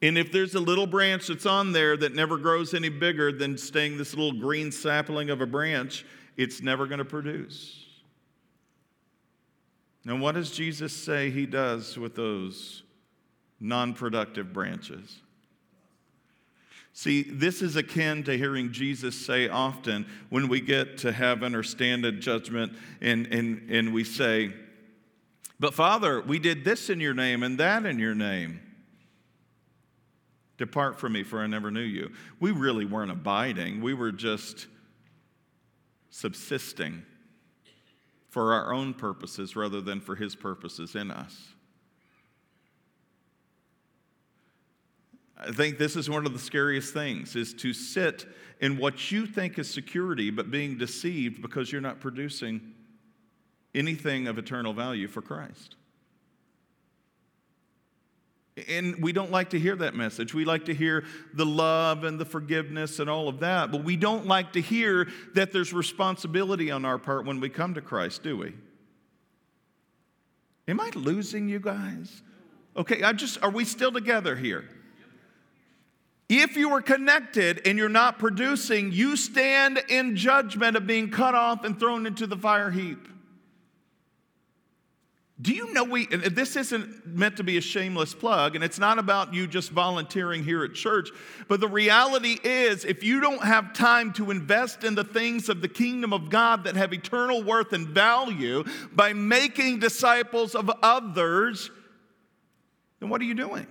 And 0.01 0.17
if 0.17 0.31
there's 0.31 0.55
a 0.55 0.59
little 0.59 0.87
branch 0.87 1.27
that's 1.27 1.45
on 1.45 1.73
there 1.73 1.95
that 1.97 2.15
never 2.15 2.35
grows 2.35 2.73
any 2.73 2.89
bigger 2.89 3.31
than 3.31 3.55
staying 3.55 3.99
this 3.99 4.15
little 4.15 4.39
green 4.39 4.71
sapling 4.71 5.29
of 5.29 5.41
a 5.41 5.45
branch, 5.45 6.07
it's 6.37 6.63
never 6.63 6.87
going 6.87 6.97
to 6.97 7.05
produce. 7.05 7.85
Now, 10.03 10.15
what 10.17 10.33
does 10.33 10.49
Jesus 10.49 10.91
say 10.91 11.29
he 11.29 11.45
does 11.45 11.99
with 11.99 12.15
those 12.15 12.81
non 13.59 13.93
productive 13.93 14.53
branches. 14.53 15.21
See, 16.93 17.21
this 17.21 17.61
is 17.61 17.75
akin 17.75 18.23
to 18.23 18.35
hearing 18.35 18.71
Jesus 18.71 19.15
say 19.15 19.47
often 19.47 20.07
when 20.29 20.47
we 20.47 20.61
get 20.61 20.97
to 20.99 21.11
heaven 21.11 21.53
or 21.53 21.61
stand 21.61 22.05
at 22.05 22.19
judgment 22.19 22.73
and, 23.01 23.27
and, 23.27 23.69
and 23.69 23.93
we 23.93 24.03
say, 24.03 24.51
But 25.59 25.75
Father, 25.75 26.21
we 26.21 26.39
did 26.39 26.65
this 26.65 26.89
in 26.89 26.99
your 26.99 27.13
name 27.13 27.43
and 27.43 27.59
that 27.59 27.85
in 27.85 27.99
your 27.99 28.15
name. 28.15 28.61
Depart 30.57 30.99
from 30.99 31.13
me, 31.13 31.21
for 31.21 31.39
I 31.39 31.45
never 31.45 31.69
knew 31.69 31.81
you. 31.81 32.11
We 32.39 32.49
really 32.49 32.85
weren't 32.85 33.11
abiding, 33.11 33.79
we 33.81 33.93
were 33.93 34.11
just 34.11 34.65
subsisting 36.09 37.03
for 38.29 38.53
our 38.53 38.73
own 38.73 38.95
purposes 38.95 39.55
rather 39.55 39.81
than 39.81 40.01
for 40.01 40.15
his 40.15 40.35
purposes 40.35 40.95
in 40.95 41.11
us. 41.11 41.53
I 45.39 45.51
think 45.51 45.77
this 45.77 45.95
is 45.95 46.09
one 46.09 46.25
of 46.25 46.33
the 46.33 46.39
scariest 46.39 46.93
things 46.93 47.35
is 47.35 47.53
to 47.55 47.73
sit 47.73 48.25
in 48.59 48.77
what 48.77 49.11
you 49.11 49.27
think 49.27 49.59
is 49.59 49.71
security 49.71 50.31
but 50.31 50.49
being 50.49 50.77
deceived 50.77 51.41
because 51.41 51.71
you're 51.71 51.81
not 51.81 51.99
producing 51.99 52.73
anything 53.75 54.27
of 54.27 54.37
eternal 54.37 54.73
value 54.73 55.07
for 55.07 55.21
Christ. 55.21 55.75
And 58.67 59.03
we 59.03 59.11
don't 59.11 59.29
like 59.29 59.51
to 59.51 59.59
hear 59.59 59.75
that 59.75 59.93
message. 59.93 60.33
We 60.33 60.43
like 60.43 60.65
to 60.65 60.73
hear 60.73 61.05
the 61.35 61.45
love 61.45 62.03
and 62.03 62.19
the 62.19 62.25
forgiveness 62.25 62.97
and 62.97 63.07
all 63.07 63.27
of 63.27 63.41
that, 63.41 63.71
but 63.71 63.83
we 63.83 63.95
don't 63.95 64.25
like 64.25 64.53
to 64.53 64.61
hear 64.61 65.07
that 65.35 65.51
there's 65.51 65.73
responsibility 65.73 66.71
on 66.71 66.83
our 66.83 66.97
part 66.97 67.25
when 67.25 67.39
we 67.39 67.49
come 67.49 67.75
to 67.75 67.81
Christ, 67.81 68.23
do 68.23 68.35
we? 68.35 68.53
Am 70.67 70.79
I 70.79 70.89
losing 70.95 71.47
you 71.47 71.59
guys? 71.59 72.23
Okay, 72.75 73.03
I 73.03 73.13
just 73.13 73.41
are 73.43 73.51
we 73.51 73.63
still 73.63 73.91
together 73.91 74.35
here? 74.35 74.67
If 76.29 76.57
you 76.57 76.71
are 76.71 76.81
connected 76.81 77.61
and 77.65 77.77
you're 77.77 77.87
not 77.87 78.19
producing, 78.19 78.91
you 78.91 79.15
stand 79.15 79.81
in 79.87 80.15
judgment 80.17 80.75
of 80.75 80.85
being 80.85 81.09
cut 81.09 81.35
off 81.35 81.63
and 81.63 81.79
thrown 81.79 82.05
into 82.05 82.27
the 82.27 82.35
fire 82.35 82.69
heap. 82.69 83.07
Do 85.39 85.53
you 85.53 85.71
know 85.71 85.83
we, 85.83 86.07
and 86.11 86.23
this 86.23 86.55
isn't 86.55 87.05
meant 87.05 87.37
to 87.37 87.43
be 87.43 87.57
a 87.57 87.61
shameless 87.61 88.15
plug, 88.15 88.55
and 88.55 88.63
it's 88.63 88.79
not 88.79 88.97
about 88.97 89.35
you 89.35 89.45
just 89.45 89.69
volunteering 89.69 90.43
here 90.43 90.63
at 90.63 90.73
church, 90.73 91.11
but 91.47 91.59
the 91.59 91.67
reality 91.67 92.39
is 92.43 92.83
if 92.83 93.03
you 93.03 93.21
don't 93.21 93.43
have 93.43 93.71
time 93.73 94.11
to 94.13 94.31
invest 94.31 94.83
in 94.83 94.95
the 94.95 95.03
things 95.03 95.47
of 95.47 95.61
the 95.61 95.67
kingdom 95.67 96.11
of 96.11 96.31
God 96.31 96.63
that 96.63 96.75
have 96.75 96.91
eternal 96.91 97.43
worth 97.43 97.71
and 97.71 97.87
value 97.87 98.63
by 98.91 99.13
making 99.13 99.77
disciples 99.77 100.55
of 100.55 100.71
others, 100.81 101.69
then 102.99 103.09
what 103.09 103.21
are 103.21 103.25
you 103.25 103.35
doing? 103.35 103.67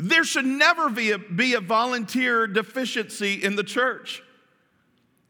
There 0.00 0.24
should 0.24 0.46
never 0.46 0.88
be 0.88 1.10
a, 1.10 1.18
be 1.18 1.54
a 1.54 1.60
volunteer 1.60 2.46
deficiency 2.46 3.34
in 3.34 3.56
the 3.56 3.62
church. 3.62 4.22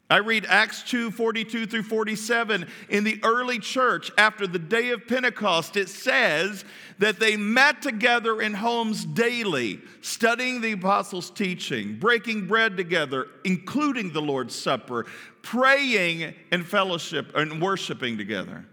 I 0.09 0.19
read 0.19 0.45
Acts 0.47 0.83
2 0.85 1.11
42 1.13 1.67
through 1.67 1.83
47. 1.85 2.67
In 2.89 3.05
the 3.05 3.21
early 3.23 3.59
church, 3.59 4.11
after 4.19 4.47
the 4.47 4.59
day 4.59 4.91
of 4.91 5.07
Pentecost, 5.07 5.77
it 5.77 5.89
says 5.89 6.65
that 6.99 7.21
they 7.21 7.37
met 7.37 7.83
together 7.83 8.41
in 8.41 8.55
homes 8.55 9.05
daily, 9.05 9.81
studying 10.03 10.61
the 10.61 10.73
apostles' 10.73 11.31
teaching, 11.31 11.97
breaking 11.99 12.47
bread 12.47 12.77
together, 12.77 13.29
including 13.45 14.13
the 14.13 14.23
Lord's 14.23 14.55
Supper, 14.55 15.07
praying 15.43 16.35
and 16.51 16.67
fellowship 16.67 17.33
and 17.37 17.63
worshiping 17.63 18.19
together. 18.19 18.67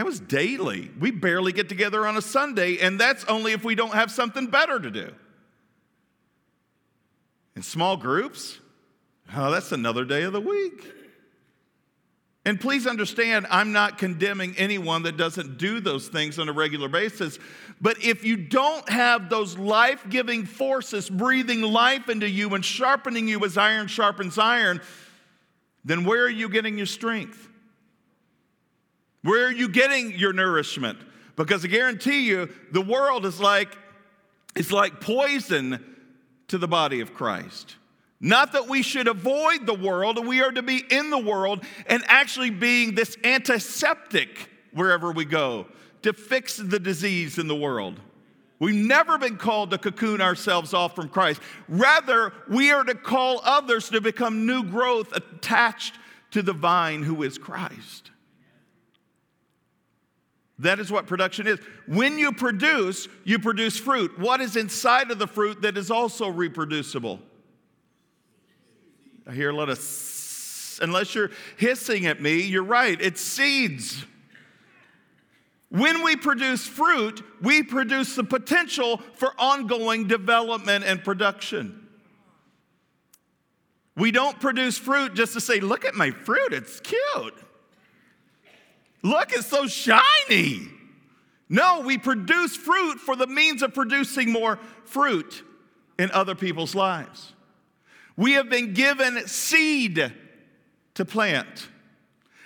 That 0.00 0.06
was 0.06 0.18
daily. 0.18 0.90
We 0.98 1.10
barely 1.10 1.52
get 1.52 1.68
together 1.68 2.06
on 2.06 2.16
a 2.16 2.22
Sunday, 2.22 2.78
and 2.78 2.98
that's 2.98 3.22
only 3.26 3.52
if 3.52 3.62
we 3.62 3.74
don't 3.74 3.92
have 3.92 4.10
something 4.10 4.46
better 4.46 4.80
to 4.80 4.90
do. 4.90 5.12
In 7.54 7.62
small 7.62 7.98
groups, 7.98 8.60
Oh, 9.36 9.50
that's 9.50 9.72
another 9.72 10.06
day 10.06 10.22
of 10.22 10.32
the 10.32 10.40
week. 10.40 10.90
And 12.46 12.58
please 12.58 12.86
understand, 12.86 13.46
I'm 13.50 13.72
not 13.72 13.98
condemning 13.98 14.54
anyone 14.56 15.02
that 15.02 15.18
doesn't 15.18 15.58
do 15.58 15.80
those 15.80 16.08
things 16.08 16.38
on 16.38 16.48
a 16.48 16.52
regular 16.54 16.88
basis. 16.88 17.38
But 17.78 18.02
if 18.02 18.24
you 18.24 18.38
don't 18.38 18.88
have 18.88 19.28
those 19.28 19.58
life 19.58 20.08
giving 20.08 20.46
forces 20.46 21.10
breathing 21.10 21.60
life 21.60 22.08
into 22.08 22.26
you 22.26 22.54
and 22.54 22.64
sharpening 22.64 23.28
you 23.28 23.44
as 23.44 23.58
iron 23.58 23.86
sharpens 23.86 24.38
iron, 24.38 24.80
then 25.84 26.04
where 26.04 26.24
are 26.24 26.30
you 26.30 26.48
getting 26.48 26.78
your 26.78 26.86
strength? 26.86 27.49
Where 29.22 29.46
are 29.46 29.52
you 29.52 29.68
getting 29.68 30.18
your 30.18 30.32
nourishment? 30.32 30.98
Because 31.36 31.64
I 31.64 31.68
guarantee 31.68 32.26
you, 32.26 32.48
the 32.72 32.80
world 32.80 33.26
is 33.26 33.40
like, 33.40 33.76
it's 34.54 34.72
like 34.72 35.00
poison 35.00 35.84
to 36.48 36.58
the 36.58 36.68
body 36.68 37.00
of 37.00 37.14
Christ. 37.14 37.76
Not 38.20 38.52
that 38.52 38.68
we 38.68 38.82
should 38.82 39.08
avoid 39.08 39.66
the 39.66 39.74
world, 39.74 40.26
we 40.26 40.42
are 40.42 40.52
to 40.52 40.62
be 40.62 40.84
in 40.90 41.10
the 41.10 41.18
world 41.18 41.64
and 41.86 42.02
actually 42.06 42.50
being 42.50 42.94
this 42.94 43.16
antiseptic 43.24 44.50
wherever 44.72 45.10
we 45.10 45.24
go 45.24 45.66
to 46.02 46.12
fix 46.12 46.56
the 46.56 46.78
disease 46.78 47.38
in 47.38 47.48
the 47.48 47.56
world. 47.56 48.00
We've 48.58 48.74
never 48.74 49.16
been 49.16 49.38
called 49.38 49.70
to 49.70 49.78
cocoon 49.78 50.20
ourselves 50.20 50.74
off 50.74 50.94
from 50.94 51.08
Christ. 51.08 51.40
Rather, 51.66 52.34
we 52.48 52.70
are 52.70 52.84
to 52.84 52.94
call 52.94 53.40
others 53.42 53.88
to 53.88 54.02
become 54.02 54.44
new 54.44 54.64
growth 54.64 55.16
attached 55.16 55.94
to 56.32 56.42
the 56.42 56.52
vine 56.52 57.02
who 57.02 57.22
is 57.22 57.38
Christ. 57.38 58.09
That 60.60 60.78
is 60.78 60.92
what 60.92 61.06
production 61.06 61.46
is. 61.46 61.58
When 61.86 62.18
you 62.18 62.32
produce, 62.32 63.08
you 63.24 63.38
produce 63.38 63.78
fruit. 63.78 64.18
What 64.18 64.42
is 64.42 64.56
inside 64.56 65.10
of 65.10 65.18
the 65.18 65.26
fruit 65.26 65.62
that 65.62 65.78
is 65.78 65.90
also 65.90 66.28
reproducible? 66.28 67.18
I 69.26 69.32
hear 69.32 69.50
a 69.50 69.54
lot 69.54 69.70
of, 69.70 69.78
unless 70.82 71.14
you're 71.14 71.30
hissing 71.56 72.06
at 72.06 72.20
me, 72.20 72.42
you're 72.42 72.62
right, 72.62 73.00
it's 73.00 73.22
seeds. 73.22 74.04
When 75.70 76.02
we 76.02 76.16
produce 76.16 76.66
fruit, 76.66 77.22
we 77.40 77.62
produce 77.62 78.16
the 78.16 78.24
potential 78.24 78.98
for 79.14 79.32
ongoing 79.38 80.08
development 80.08 80.84
and 80.84 81.02
production. 81.02 81.88
We 83.96 84.10
don't 84.10 84.38
produce 84.40 84.76
fruit 84.76 85.14
just 85.14 85.32
to 85.34 85.40
say, 85.40 85.60
look 85.60 85.86
at 85.86 85.94
my 85.94 86.10
fruit, 86.10 86.52
it's 86.52 86.80
cute. 86.80 87.34
Look, 89.02 89.32
it's 89.32 89.46
so 89.46 89.66
shiny. 89.66 90.68
No, 91.48 91.80
we 91.80 91.98
produce 91.98 92.56
fruit 92.56 92.98
for 92.98 93.16
the 93.16 93.26
means 93.26 93.62
of 93.62 93.74
producing 93.74 94.30
more 94.30 94.58
fruit 94.84 95.42
in 95.98 96.10
other 96.12 96.34
people's 96.34 96.74
lives. 96.74 97.32
We 98.16 98.32
have 98.32 98.48
been 98.48 98.72
given 98.72 99.26
seed 99.26 100.12
to 100.94 101.04
plant. 101.04 101.68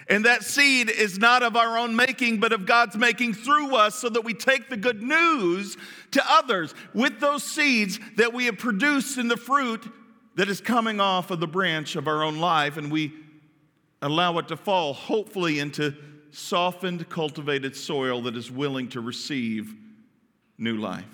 And 0.08 0.24
that 0.26 0.42
seed 0.44 0.90
is 0.90 1.18
not 1.18 1.42
of 1.42 1.56
our 1.56 1.78
own 1.78 1.96
making, 1.96 2.38
but 2.38 2.52
of 2.52 2.66
God's 2.66 2.96
making 2.96 3.34
through 3.34 3.74
us 3.74 3.94
so 3.94 4.08
that 4.10 4.22
we 4.22 4.34
take 4.34 4.68
the 4.68 4.76
good 4.76 5.02
news 5.02 5.76
to 6.12 6.22
others 6.26 6.74
with 6.92 7.20
those 7.20 7.42
seeds 7.42 7.98
that 8.16 8.32
we 8.32 8.46
have 8.46 8.58
produced 8.58 9.18
in 9.18 9.28
the 9.28 9.36
fruit 9.36 9.84
that 10.36 10.48
is 10.48 10.60
coming 10.60 11.00
off 11.00 11.30
of 11.30 11.40
the 11.40 11.46
branch 11.46 11.96
of 11.96 12.06
our 12.06 12.22
own 12.22 12.38
life. 12.38 12.76
And 12.76 12.92
we 12.92 13.12
allow 14.02 14.38
it 14.38 14.48
to 14.48 14.56
fall, 14.56 14.92
hopefully, 14.92 15.58
into 15.58 15.94
softened, 16.34 17.08
cultivated 17.08 17.76
soil 17.76 18.22
that 18.22 18.36
is 18.36 18.50
willing 18.50 18.88
to 18.90 19.00
receive 19.00 19.74
new 20.58 20.76
life. 20.76 21.04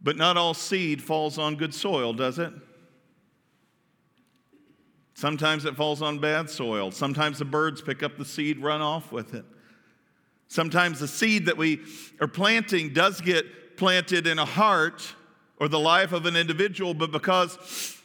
But 0.00 0.16
not 0.16 0.36
all 0.36 0.54
seed 0.54 1.02
falls 1.02 1.38
on 1.38 1.56
good 1.56 1.74
soil, 1.74 2.12
does 2.12 2.38
it? 2.38 2.52
Sometimes 5.14 5.64
it 5.64 5.74
falls 5.74 6.00
on 6.00 6.20
bad 6.20 6.48
soil. 6.48 6.92
Sometimes 6.92 7.40
the 7.40 7.44
birds 7.44 7.82
pick 7.82 8.04
up 8.04 8.16
the 8.16 8.24
seed, 8.24 8.60
run 8.60 8.80
off 8.80 9.10
with 9.10 9.34
it. 9.34 9.44
Sometimes 10.46 11.00
the 11.00 11.08
seed 11.08 11.46
that 11.46 11.56
we 11.56 11.80
are 12.20 12.28
planting 12.28 12.92
does 12.92 13.20
get 13.20 13.76
planted 13.76 14.28
in 14.28 14.38
a 14.38 14.44
heart 14.44 15.14
or 15.58 15.66
the 15.66 15.78
life 15.78 16.12
of 16.12 16.26
an 16.26 16.36
individual, 16.36 16.94
but 16.94 17.10
because 17.10 17.98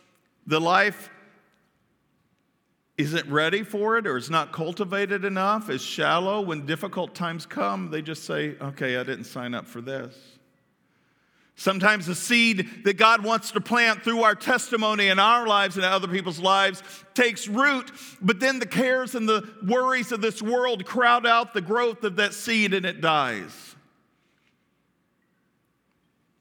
the 0.47 0.59
life 0.59 1.09
isn't 2.97 3.27
ready 3.29 3.63
for 3.63 3.97
it 3.97 4.05
or 4.05 4.17
is 4.17 4.29
not 4.29 4.51
cultivated 4.51 5.25
enough, 5.25 5.69
is 5.69 5.81
shallow, 5.81 6.41
when 6.41 6.65
difficult 6.65 7.15
times 7.15 7.45
come, 7.45 7.89
they 7.89 8.01
just 8.01 8.23
say, 8.23 8.55
okay, 8.61 8.97
I 8.97 9.03
didn't 9.03 9.25
sign 9.25 9.55
up 9.55 9.65
for 9.65 9.81
this. 9.81 10.15
Sometimes 11.55 12.07
the 12.07 12.15
seed 12.15 12.83
that 12.83 12.97
God 12.97 13.23
wants 13.23 13.51
to 13.51 13.61
plant 13.61 14.01
through 14.03 14.23
our 14.23 14.33
testimony 14.33 15.09
in 15.09 15.19
our 15.19 15.47
lives 15.47 15.75
and 15.75 15.85
other 15.85 16.07
people's 16.07 16.39
lives 16.39 16.81
takes 17.13 17.47
root, 17.47 17.91
but 18.21 18.39
then 18.39 18.57
the 18.57 18.65
cares 18.65 19.13
and 19.13 19.29
the 19.29 19.47
worries 19.63 20.11
of 20.11 20.19
this 20.21 20.41
world 20.41 20.83
crowd 20.85 21.27
out 21.27 21.53
the 21.53 21.61
growth 21.61 22.03
of 22.03 22.15
that 22.15 22.33
seed 22.33 22.73
and 22.73 22.85
it 22.85 23.01
dies. 23.01 23.72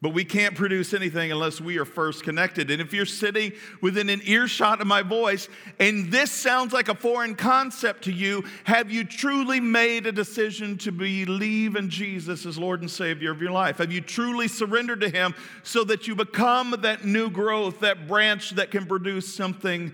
But 0.03 0.15
we 0.15 0.25
can't 0.25 0.57
produce 0.57 0.95
anything 0.95 1.31
unless 1.31 1.61
we 1.61 1.79
are 1.79 1.85
first 1.85 2.25
connected. 2.25 2.73
And 2.73 2.83
if 2.83 2.93
you're 2.93 3.07
sitting 3.07 3.53
within 3.81 4.11
an 4.11 4.21
earshot 4.25 4.81
of 4.81 4.88
my 4.88 5.01
voice 5.01 5.49
and 5.79 6.11
this 6.11 6.33
sounds 6.33 6.73
like 6.73 6.88
a 6.88 6.95
foreign 6.95 7.37
concept 7.37 8.03
to 8.05 8.12
you, 8.12 8.43
have 8.65 8.91
you 8.91 9.05
truly 9.05 9.61
made 9.61 10.09
a 10.09 10.12
decision 10.12 10.77
to 10.79 10.91
believe 10.91 11.77
in 11.77 11.88
Jesus 11.88 12.45
as 12.45 12.59
Lord 12.59 12.81
and 12.81 12.91
Savior 12.91 13.31
of 13.31 13.41
your 13.41 13.53
life? 13.53 13.79
Have 13.79 13.93
you 13.93 14.01
truly 14.01 14.49
surrendered 14.49 15.01
to 15.03 15.09
Him 15.09 15.37
so 15.62 15.85
that 15.85 16.09
you 16.09 16.17
become 16.17 16.75
that 16.81 17.05
new 17.05 17.31
growth, 17.31 17.79
that 17.79 18.09
branch 18.09 18.51
that 18.51 18.73
can 18.73 18.87
produce 18.87 19.33
something 19.33 19.93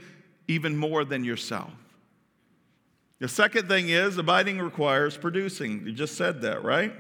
even 0.49 0.75
more 0.75 1.05
than 1.05 1.23
yourself? 1.23 1.71
The 3.19 3.29
second 3.29 3.69
thing 3.69 3.91
is 3.91 4.17
abiding 4.17 4.59
requires 4.59 5.19
producing. 5.19 5.87
You 5.87 5.93
just 5.93 6.17
said 6.17 6.41
that, 6.43 6.65
right? 6.65 6.95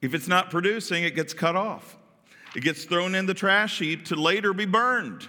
If 0.00 0.14
it's 0.14 0.28
not 0.28 0.50
producing, 0.50 1.04
it 1.04 1.14
gets 1.14 1.34
cut 1.34 1.56
off. 1.56 1.96
It 2.54 2.62
gets 2.62 2.84
thrown 2.84 3.14
in 3.14 3.26
the 3.26 3.34
trash 3.34 3.78
heap 3.78 4.06
to 4.06 4.16
later 4.16 4.52
be 4.52 4.64
burned. 4.64 5.28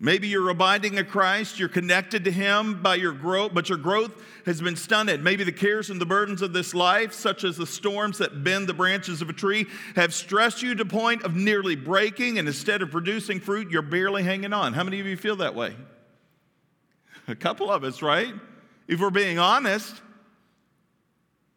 Maybe 0.00 0.26
you're 0.28 0.50
abiding 0.50 0.94
in 0.94 1.06
Christ, 1.06 1.58
you're 1.58 1.68
connected 1.68 2.24
to 2.24 2.30
Him 2.30 2.82
by 2.82 2.96
your 2.96 3.12
growth, 3.12 3.54
but 3.54 3.68
your 3.68 3.78
growth 3.78 4.12
has 4.44 4.60
been 4.60 4.76
stunted. 4.76 5.22
Maybe 5.22 5.44
the 5.44 5.52
cares 5.52 5.88
and 5.88 6.00
the 6.00 6.04
burdens 6.04 6.42
of 6.42 6.52
this 6.52 6.74
life, 6.74 7.14
such 7.14 7.44
as 7.44 7.56
the 7.56 7.66
storms 7.66 8.18
that 8.18 8.42
bend 8.42 8.66
the 8.66 8.74
branches 8.74 9.22
of 9.22 9.30
a 9.30 9.32
tree, 9.32 9.66
have 9.94 10.12
stressed 10.12 10.62
you 10.62 10.74
to 10.74 10.84
point 10.84 11.22
of 11.22 11.36
nearly 11.36 11.76
breaking, 11.76 12.38
and 12.38 12.48
instead 12.48 12.82
of 12.82 12.90
producing 12.90 13.40
fruit, 13.40 13.70
you're 13.70 13.82
barely 13.82 14.24
hanging 14.24 14.52
on. 14.52 14.74
How 14.74 14.82
many 14.82 15.00
of 15.00 15.06
you 15.06 15.16
feel 15.16 15.36
that 15.36 15.54
way? 15.54 15.74
A 17.28 17.36
couple 17.36 17.70
of 17.70 17.84
us, 17.84 18.02
right? 18.02 18.34
If 18.88 19.00
we're 19.00 19.10
being 19.10 19.38
honest. 19.38 20.02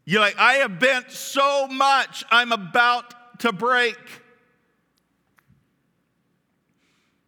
You're 0.10 0.22
like, 0.22 0.38
I 0.38 0.54
have 0.54 0.80
bent 0.80 1.12
so 1.12 1.68
much, 1.68 2.24
I'm 2.32 2.54
about 2.54 3.40
to 3.42 3.52
break. 3.52 3.98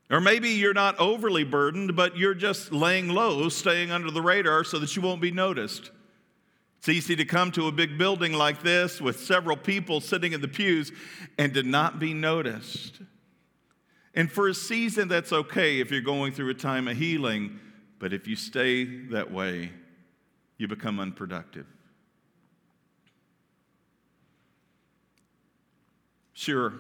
Or 0.10 0.22
maybe 0.22 0.52
you're 0.52 0.74
not 0.74 0.98
overly 0.98 1.44
burdened, 1.44 1.98
but 1.98 2.16
you're 2.16 2.34
just 2.34 2.72
laying 2.72 3.10
low, 3.10 3.50
staying 3.50 3.92
under 3.92 4.10
the 4.10 4.22
radar 4.22 4.64
so 4.64 4.80
that 4.80 4.96
you 4.96 5.02
won't 5.02 5.20
be 5.20 5.30
noticed. 5.30 5.92
It's 6.78 6.88
easy 6.88 7.18
to 7.18 7.26
come 7.26 7.52
to 7.52 7.68
a 7.68 7.72
big 7.74 7.98
building 7.98 8.32
like 8.32 8.64
this 8.64 9.02
with 9.02 9.20
several 9.20 9.58
people 9.58 10.00
sitting 10.00 10.32
in 10.32 10.40
the 10.40 10.48
pews 10.48 10.94
and 11.38 11.54
to 11.56 11.64
not 11.64 12.00
be 12.00 12.14
noticed. 12.14 13.02
And 14.16 14.32
for 14.32 14.48
a 14.48 14.54
season, 14.54 15.10
that's 15.10 15.34
okay 15.34 15.82
if 15.82 15.92
you're 15.92 16.00
going 16.00 16.32
through 16.32 16.52
a 16.52 16.54
time 16.54 16.88
of 16.88 16.96
healing. 16.96 17.60
But 18.00 18.14
if 18.14 18.26
you 18.26 18.38
stay 18.38 18.86
that 19.08 19.34
way, 19.34 19.74
you 20.58 20.70
become 20.70 21.02
unproductive. 21.02 21.66
Sure, 26.40 26.72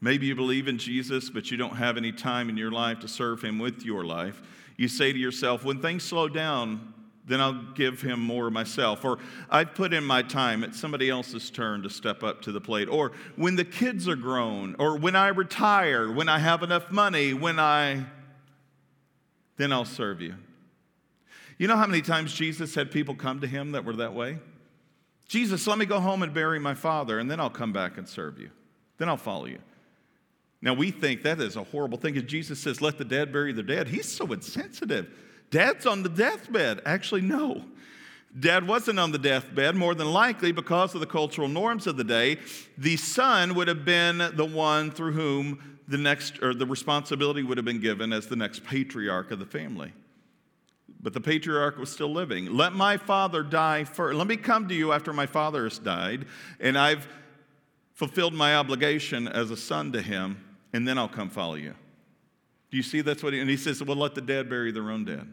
maybe 0.00 0.26
you 0.26 0.34
believe 0.34 0.66
in 0.66 0.76
Jesus, 0.76 1.30
but 1.30 1.48
you 1.48 1.56
don't 1.56 1.76
have 1.76 1.96
any 1.96 2.10
time 2.10 2.48
in 2.48 2.56
your 2.56 2.72
life 2.72 2.98
to 2.98 3.06
serve 3.06 3.40
him 3.40 3.60
with 3.60 3.84
your 3.84 4.04
life. 4.04 4.42
You 4.76 4.88
say 4.88 5.12
to 5.12 5.18
yourself, 5.18 5.64
when 5.64 5.80
things 5.80 6.02
slow 6.02 6.28
down, 6.28 6.92
then 7.24 7.40
I'll 7.40 7.62
give 7.76 8.02
him 8.02 8.18
more 8.18 8.50
myself. 8.50 9.04
Or 9.04 9.20
I've 9.48 9.76
put 9.76 9.92
in 9.92 10.02
my 10.02 10.22
time, 10.22 10.64
it's 10.64 10.80
somebody 10.80 11.08
else's 11.08 11.50
turn 11.50 11.84
to 11.84 11.88
step 11.88 12.24
up 12.24 12.42
to 12.42 12.50
the 12.50 12.60
plate. 12.60 12.88
Or 12.88 13.12
when 13.36 13.54
the 13.54 13.64
kids 13.64 14.08
are 14.08 14.16
grown, 14.16 14.74
or 14.80 14.98
when 14.98 15.14
I 15.14 15.28
retire, 15.28 16.10
when 16.10 16.28
I 16.28 16.40
have 16.40 16.64
enough 16.64 16.90
money, 16.90 17.32
when 17.32 17.60
I, 17.60 18.06
then 19.56 19.72
I'll 19.72 19.84
serve 19.84 20.20
you. 20.20 20.34
You 21.58 21.68
know 21.68 21.76
how 21.76 21.86
many 21.86 22.02
times 22.02 22.34
Jesus 22.34 22.74
had 22.74 22.90
people 22.90 23.14
come 23.14 23.40
to 23.40 23.46
him 23.46 23.70
that 23.70 23.84
were 23.84 23.94
that 23.94 24.14
way? 24.14 24.40
Jesus, 25.28 25.64
let 25.68 25.78
me 25.78 25.86
go 25.86 26.00
home 26.00 26.24
and 26.24 26.34
bury 26.34 26.58
my 26.58 26.74
father, 26.74 27.20
and 27.20 27.30
then 27.30 27.38
I'll 27.38 27.50
come 27.50 27.72
back 27.72 27.96
and 27.96 28.08
serve 28.08 28.40
you. 28.40 28.50
Then 29.00 29.08
I'll 29.08 29.16
follow 29.16 29.46
you. 29.46 29.58
Now, 30.60 30.74
we 30.74 30.90
think 30.90 31.22
that 31.22 31.40
is 31.40 31.56
a 31.56 31.64
horrible 31.64 31.96
thing 31.96 32.12
because 32.12 32.30
Jesus 32.30 32.60
says, 32.60 32.82
let 32.82 32.98
the 32.98 33.04
dead 33.04 33.32
bury 33.32 33.54
their 33.54 33.64
dead. 33.64 33.88
He's 33.88 34.06
so 34.06 34.30
insensitive. 34.30 35.08
Dad's 35.50 35.86
on 35.86 36.02
the 36.02 36.10
deathbed. 36.10 36.82
Actually, 36.84 37.22
no. 37.22 37.64
Dad 38.38 38.68
wasn't 38.68 38.98
on 38.98 39.10
the 39.10 39.18
deathbed, 39.18 39.74
more 39.74 39.94
than 39.94 40.12
likely 40.12 40.52
because 40.52 40.94
of 40.94 41.00
the 41.00 41.06
cultural 41.06 41.48
norms 41.48 41.86
of 41.86 41.96
the 41.96 42.04
day. 42.04 42.36
The 42.76 42.98
son 42.98 43.54
would 43.54 43.68
have 43.68 43.86
been 43.86 44.18
the 44.18 44.44
one 44.44 44.90
through 44.90 45.12
whom 45.12 45.78
the 45.88 45.96
next, 45.96 46.42
or 46.42 46.52
the 46.52 46.66
responsibility 46.66 47.42
would 47.42 47.56
have 47.56 47.64
been 47.64 47.80
given 47.80 48.12
as 48.12 48.26
the 48.26 48.36
next 48.36 48.64
patriarch 48.64 49.30
of 49.30 49.38
the 49.38 49.46
family. 49.46 49.94
But 51.00 51.14
the 51.14 51.22
patriarch 51.22 51.78
was 51.78 51.90
still 51.90 52.12
living. 52.12 52.54
Let 52.54 52.74
my 52.74 52.98
father 52.98 53.42
die 53.42 53.84
first. 53.84 54.18
Let 54.18 54.26
me 54.26 54.36
come 54.36 54.68
to 54.68 54.74
you 54.74 54.92
after 54.92 55.14
my 55.14 55.24
father 55.24 55.64
has 55.64 55.78
died, 55.78 56.26
and 56.60 56.76
I've 56.76 57.08
fulfilled 58.00 58.32
my 58.32 58.56
obligation 58.56 59.28
as 59.28 59.50
a 59.50 59.56
son 59.58 59.92
to 59.92 60.00
him, 60.00 60.42
and 60.72 60.88
then 60.88 60.96
I'll 60.96 61.06
come 61.06 61.28
follow 61.28 61.56
you. 61.56 61.74
Do 62.70 62.78
you 62.78 62.82
see 62.82 63.02
that's 63.02 63.22
what 63.22 63.34
he, 63.34 63.40
and 63.40 63.50
he 63.50 63.58
says, 63.58 63.82
well, 63.82 63.94
let 63.94 64.14
the 64.14 64.22
dead 64.22 64.48
bury 64.48 64.72
their 64.72 64.90
own 64.90 65.04
dead. 65.04 65.28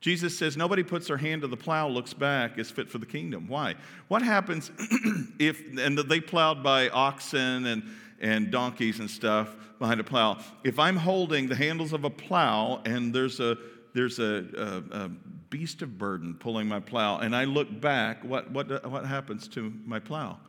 Jesus 0.00 0.36
says, 0.36 0.56
nobody 0.56 0.82
puts 0.82 1.06
their 1.06 1.16
hand 1.16 1.42
to 1.42 1.46
the 1.46 1.56
plow, 1.56 1.86
looks 1.86 2.12
back, 2.12 2.58
is 2.58 2.72
fit 2.72 2.88
for 2.88 2.98
the 2.98 3.06
kingdom. 3.06 3.46
Why? 3.46 3.76
What 4.08 4.22
happens 4.22 4.72
if, 5.38 5.62
and 5.78 5.96
they 5.96 6.20
plowed 6.20 6.64
by 6.64 6.88
oxen 6.88 7.66
and, 7.66 7.84
and 8.20 8.50
donkeys 8.50 8.98
and 8.98 9.08
stuff 9.08 9.54
behind 9.78 10.00
a 10.00 10.04
plow. 10.04 10.38
If 10.64 10.80
I'm 10.80 10.96
holding 10.96 11.46
the 11.46 11.54
handles 11.54 11.92
of 11.92 12.02
a 12.02 12.10
plow 12.10 12.82
and 12.84 13.14
there's 13.14 13.38
a, 13.38 13.56
there's 13.94 14.18
a, 14.18 14.82
a, 14.92 15.04
a 15.04 15.08
beast 15.50 15.82
of 15.82 15.98
burden 15.98 16.34
pulling 16.34 16.66
my 16.66 16.80
plow, 16.80 17.18
and 17.18 17.36
I 17.36 17.44
look 17.44 17.80
back, 17.80 18.24
what, 18.24 18.50
what, 18.50 18.90
what 18.90 19.06
happens 19.06 19.46
to 19.50 19.72
my 19.86 20.00
plow? 20.00 20.40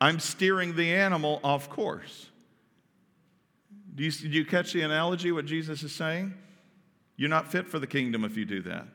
I'm 0.00 0.18
steering 0.18 0.74
the 0.76 0.94
animal 0.94 1.40
off 1.44 1.68
course. 1.68 2.28
Do 3.94 4.04
you, 4.04 4.10
do 4.10 4.28
you 4.28 4.44
catch 4.44 4.72
the 4.72 4.82
analogy, 4.82 5.30
what 5.32 5.46
Jesus 5.46 5.82
is 5.82 5.92
saying? 5.92 6.34
You're 7.16 7.28
not 7.28 7.52
fit 7.52 7.68
for 7.68 7.78
the 7.78 7.86
kingdom 7.86 8.24
if 8.24 8.36
you 8.36 8.44
do 8.44 8.62
that. 8.62 8.86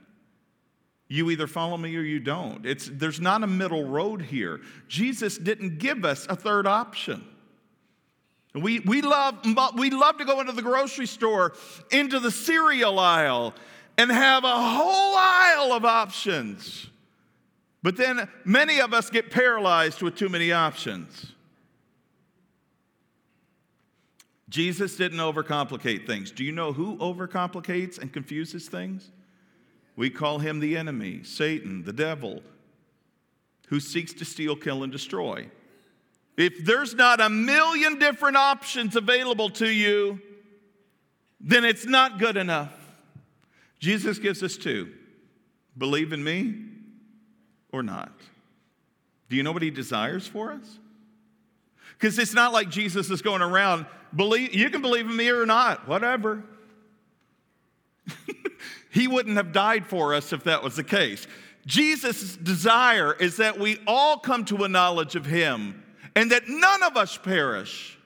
You 1.07 1.29
either 1.29 1.45
follow 1.45 1.77
me 1.77 1.95
or 1.95 2.01
you 2.01 2.19
don't. 2.19 2.65
It's, 2.65 2.89
there's 2.91 3.21
not 3.21 3.43
a 3.43 3.47
middle 3.47 3.87
road 3.87 4.23
here. 4.23 4.61
Jesus 4.87 5.37
didn't 5.37 5.77
give 5.77 6.03
us 6.03 6.25
a 6.27 6.35
third 6.35 6.65
option. 6.65 7.23
We, 8.55 8.79
we, 8.79 9.01
love, 9.01 9.35
we 9.77 9.91
love 9.91 10.17
to 10.17 10.25
go 10.25 10.39
into 10.39 10.53
the 10.53 10.61
grocery 10.61 11.05
store, 11.05 11.53
into 11.91 12.19
the 12.19 12.31
cereal 12.31 12.97
aisle, 12.97 13.53
and 13.97 14.09
have 14.09 14.43
a 14.43 14.47
whole 14.47 15.15
aisle 15.15 15.73
of 15.73 15.85
options. 15.85 16.87
But 17.85 17.97
then 17.97 18.27
many 18.43 18.81
of 18.81 18.95
us 18.95 19.11
get 19.11 19.29
paralyzed 19.29 20.01
with 20.01 20.15
too 20.15 20.27
many 20.27 20.51
options. 20.51 21.33
Jesus 24.49 24.95
didn't 24.95 25.19
overcomplicate 25.19 26.07
things. 26.07 26.31
Do 26.31 26.43
you 26.43 26.51
know 26.51 26.73
who 26.73 26.97
overcomplicates 26.97 27.99
and 27.99 28.11
confuses 28.11 28.67
things? 28.67 29.11
We 29.95 30.09
call 30.09 30.39
him 30.39 30.61
the 30.61 30.75
enemy, 30.75 31.21
Satan, 31.21 31.83
the 31.83 31.93
devil, 31.93 32.41
who 33.67 33.79
seeks 33.79 34.13
to 34.13 34.25
steal, 34.25 34.55
kill, 34.55 34.81
and 34.81 34.91
destroy. 34.91 35.47
If 36.37 36.65
there's 36.65 36.95
not 36.95 37.21
a 37.21 37.29
million 37.29 37.99
different 37.99 38.35
options 38.35 38.95
available 38.95 39.51
to 39.51 39.69
you, 39.69 40.19
then 41.39 41.63
it's 41.63 41.85
not 41.85 42.17
good 42.17 42.35
enough. 42.35 42.73
Jesus 43.77 44.17
gives 44.17 44.41
us 44.41 44.57
two 44.57 44.91
believe 45.77 46.13
in 46.13 46.23
me 46.23 46.74
or 47.75 47.83
not? 47.83 48.11
Do 49.29 49.35
you 49.35 49.43
know 49.43 49.51
what 49.51 49.61
he 49.61 49.71
desires 49.71 50.25
for 50.25 50.51
us? 50.51 50.79
Because 51.97 52.17
it's 52.19 52.33
not 52.33 52.53
like 52.53 52.69
Jesus 52.69 53.09
is 53.09 53.21
going 53.21 53.41
around, 53.41 53.85
believe, 54.15 54.53
you 54.53 54.69
can 54.69 54.81
believe 54.81 55.09
in 55.09 55.15
me 55.15 55.29
or 55.29 55.45
not, 55.45 55.87
whatever. 55.87 56.43
he 58.91 59.07
wouldn't 59.07 59.37
have 59.37 59.51
died 59.51 59.85
for 59.85 60.13
us 60.13 60.31
if 60.31 60.43
that 60.43 60.63
was 60.63 60.75
the 60.75 60.83
case. 60.83 61.27
Jesus' 61.65 62.35
desire 62.37 63.13
is 63.13 63.37
that 63.37 63.59
we 63.59 63.79
all 63.87 64.17
come 64.17 64.45
to 64.45 64.63
a 64.63 64.69
knowledge 64.69 65.15
of 65.15 65.25
him 65.25 65.83
and 66.15 66.31
that 66.31 66.47
none 66.47 66.83
of 66.83 66.95
us 66.95 67.17
perish. 67.17 67.97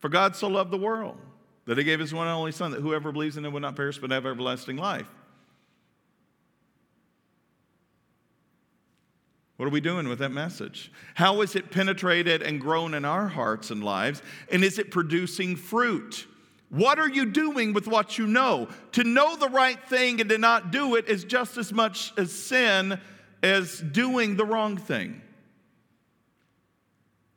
For 0.00 0.08
God 0.10 0.36
so 0.36 0.48
loved 0.48 0.70
the 0.70 0.78
world 0.78 1.16
that 1.66 1.78
he 1.78 1.84
gave 1.84 1.98
his 1.98 2.12
one 2.12 2.26
and 2.26 2.36
only 2.36 2.52
Son, 2.52 2.72
that 2.72 2.80
whoever 2.80 3.10
believes 3.10 3.38
in 3.38 3.44
him 3.44 3.54
would 3.54 3.62
not 3.62 3.74
perish 3.74 3.98
but 3.98 4.10
have 4.10 4.26
everlasting 4.26 4.76
life. 4.76 5.08
What 9.56 9.66
are 9.66 9.70
we 9.70 9.80
doing 9.80 10.08
with 10.08 10.18
that 10.18 10.32
message? 10.32 10.90
How 11.14 11.40
is 11.40 11.54
it 11.54 11.70
penetrated 11.70 12.42
and 12.42 12.60
grown 12.60 12.94
in 12.94 13.04
our 13.04 13.28
hearts 13.28 13.70
and 13.70 13.84
lives? 13.84 14.20
And 14.50 14.64
is 14.64 14.78
it 14.78 14.90
producing 14.90 15.54
fruit? 15.54 16.26
What 16.70 16.98
are 16.98 17.08
you 17.08 17.26
doing 17.26 17.72
with 17.72 17.86
what 17.86 18.18
you 18.18 18.26
know? 18.26 18.68
To 18.92 19.04
know 19.04 19.36
the 19.36 19.48
right 19.48 19.80
thing 19.88 20.20
and 20.20 20.28
to 20.30 20.38
not 20.38 20.72
do 20.72 20.96
it 20.96 21.08
is 21.08 21.22
just 21.22 21.56
as 21.56 21.72
much 21.72 22.12
as 22.18 22.32
sin 22.32 22.98
as 23.44 23.78
doing 23.78 24.36
the 24.36 24.44
wrong 24.44 24.76
thing. 24.76 25.22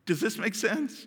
Does 0.08 0.20
this 0.20 0.40
make 0.40 0.56
sense? 0.56 1.06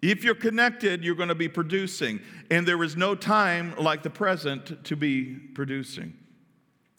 If 0.00 0.24
you're 0.24 0.34
connected, 0.34 1.04
you're 1.04 1.14
going 1.14 1.28
to 1.28 1.34
be 1.34 1.48
producing. 1.48 2.20
And 2.50 2.66
there 2.66 2.82
is 2.82 2.96
no 2.96 3.14
time 3.14 3.74
like 3.76 4.02
the 4.02 4.10
present 4.10 4.84
to 4.84 4.96
be 4.96 5.34
producing. 5.54 6.14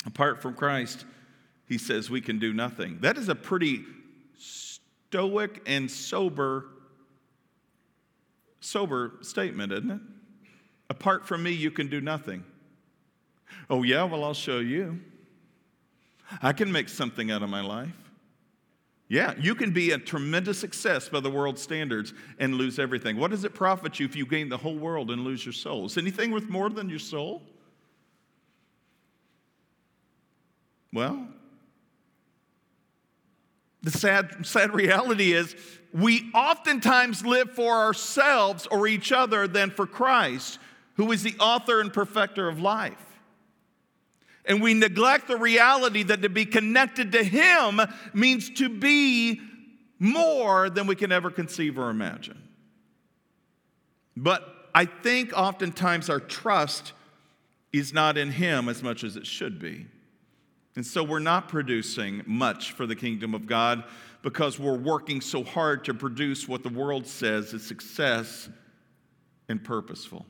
Apart 0.05 0.41
from 0.41 0.53
Christ, 0.53 1.05
he 1.67 1.77
says 1.77 2.09
we 2.09 2.21
can 2.21 2.39
do 2.39 2.53
nothing. 2.53 2.99
That 3.01 3.17
is 3.17 3.29
a 3.29 3.35
pretty 3.35 3.83
stoic 4.37 5.61
and 5.65 5.89
sober 5.89 6.65
sober 8.63 9.13
statement, 9.21 9.71
isn't 9.71 9.91
it? 9.91 10.01
Apart 10.89 11.27
from 11.27 11.43
me, 11.43 11.51
you 11.51 11.71
can 11.71 11.87
do 11.87 12.01
nothing. 12.01 12.43
Oh, 13.69 13.83
yeah, 13.83 14.03
well, 14.03 14.23
I'll 14.23 14.33
show 14.33 14.59
you. 14.59 14.99
I 16.41 16.53
can 16.53 16.71
make 16.71 16.89
something 16.89 17.31
out 17.31 17.43
of 17.43 17.49
my 17.49 17.61
life. 17.61 17.89
Yeah, 19.09 19.33
you 19.37 19.53
can 19.53 19.71
be 19.71 19.91
a 19.91 19.97
tremendous 19.97 20.57
success 20.57 21.09
by 21.09 21.19
the 21.19 21.29
world's 21.29 21.61
standards 21.61 22.13
and 22.39 22.55
lose 22.55 22.79
everything. 22.79 23.17
What 23.17 23.31
does 23.31 23.43
it 23.43 23.53
profit 23.53 23.99
you 23.99 24.05
if 24.05 24.15
you 24.15 24.25
gain 24.25 24.49
the 24.49 24.57
whole 24.57 24.77
world 24.77 25.11
and 25.11 25.23
lose 25.23 25.45
your 25.45 25.53
soul? 25.53 25.85
Is 25.85 25.97
anything 25.97 26.31
worth 26.31 26.49
more 26.49 26.69
than 26.69 26.89
your 26.89 26.99
soul? 26.99 27.43
Well, 30.91 31.27
the 33.83 33.91
sad, 33.91 34.45
sad 34.45 34.73
reality 34.73 35.33
is 35.33 35.55
we 35.93 36.31
oftentimes 36.33 37.25
live 37.25 37.51
for 37.51 37.73
ourselves 37.73 38.65
or 38.67 38.87
each 38.87 39.11
other 39.11 39.47
than 39.47 39.69
for 39.69 39.85
Christ, 39.85 40.57
who 40.95 41.11
is 41.11 41.21
the 41.21 41.35
author 41.39 41.81
and 41.81 41.93
perfecter 41.93 42.47
of 42.47 42.59
life. 42.59 42.97
And 44.45 44.61
we 44.61 44.73
neglect 44.73 45.27
the 45.27 45.37
reality 45.37 46.03
that 46.03 46.21
to 46.21 46.29
be 46.29 46.45
connected 46.45 47.11
to 47.11 47.23
Him 47.23 47.79
means 48.13 48.49
to 48.51 48.69
be 48.69 49.39
more 49.99 50.69
than 50.69 50.87
we 50.87 50.95
can 50.95 51.11
ever 51.11 51.29
conceive 51.29 51.77
or 51.77 51.89
imagine. 51.89 52.41
But 54.17 54.69
I 54.75 54.85
think 54.85 55.31
oftentimes 55.33 56.09
our 56.09 56.19
trust 56.19 56.93
is 57.71 57.93
not 57.93 58.17
in 58.17 58.31
Him 58.31 58.69
as 58.69 58.83
much 58.83 59.03
as 59.03 59.15
it 59.15 59.25
should 59.25 59.59
be. 59.59 59.87
And 60.75 60.85
so 60.85 61.03
we're 61.03 61.19
not 61.19 61.49
producing 61.49 62.23
much 62.25 62.71
for 62.71 62.87
the 62.87 62.95
kingdom 62.95 63.33
of 63.33 63.45
God 63.45 63.83
because 64.23 64.57
we're 64.57 64.77
working 64.77 65.21
so 65.21 65.43
hard 65.43 65.85
to 65.85 65.93
produce 65.93 66.47
what 66.47 66.63
the 66.63 66.69
world 66.69 67.05
says 67.05 67.53
is 67.53 67.65
success 67.65 68.49
and 69.49 69.63
purposeful. 69.63 70.25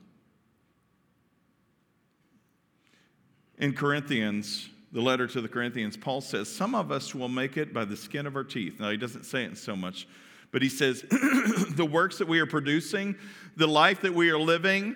In 3.57 3.73
Corinthians, 3.73 4.69
the 4.91 5.01
letter 5.01 5.27
to 5.27 5.39
the 5.39 5.47
Corinthians, 5.47 5.95
Paul 5.95 6.21
says, 6.21 6.49
Some 6.49 6.75
of 6.75 6.91
us 6.91 7.15
will 7.15 7.29
make 7.29 7.55
it 7.55 7.73
by 7.73 7.85
the 7.85 7.95
skin 7.95 8.25
of 8.25 8.35
our 8.35 8.43
teeth. 8.43 8.79
Now, 8.79 8.89
he 8.89 8.97
doesn't 8.97 9.23
say 9.23 9.43
it 9.45 9.57
so 9.57 9.75
much, 9.75 10.07
but 10.51 10.61
he 10.61 10.69
says, 10.69 11.01
The 11.09 11.87
works 11.89 12.17
that 12.17 12.27
we 12.27 12.39
are 12.39 12.45
producing, 12.45 13.15
the 13.55 13.67
life 13.67 14.01
that 14.01 14.13
we 14.13 14.31
are 14.31 14.39
living, 14.39 14.95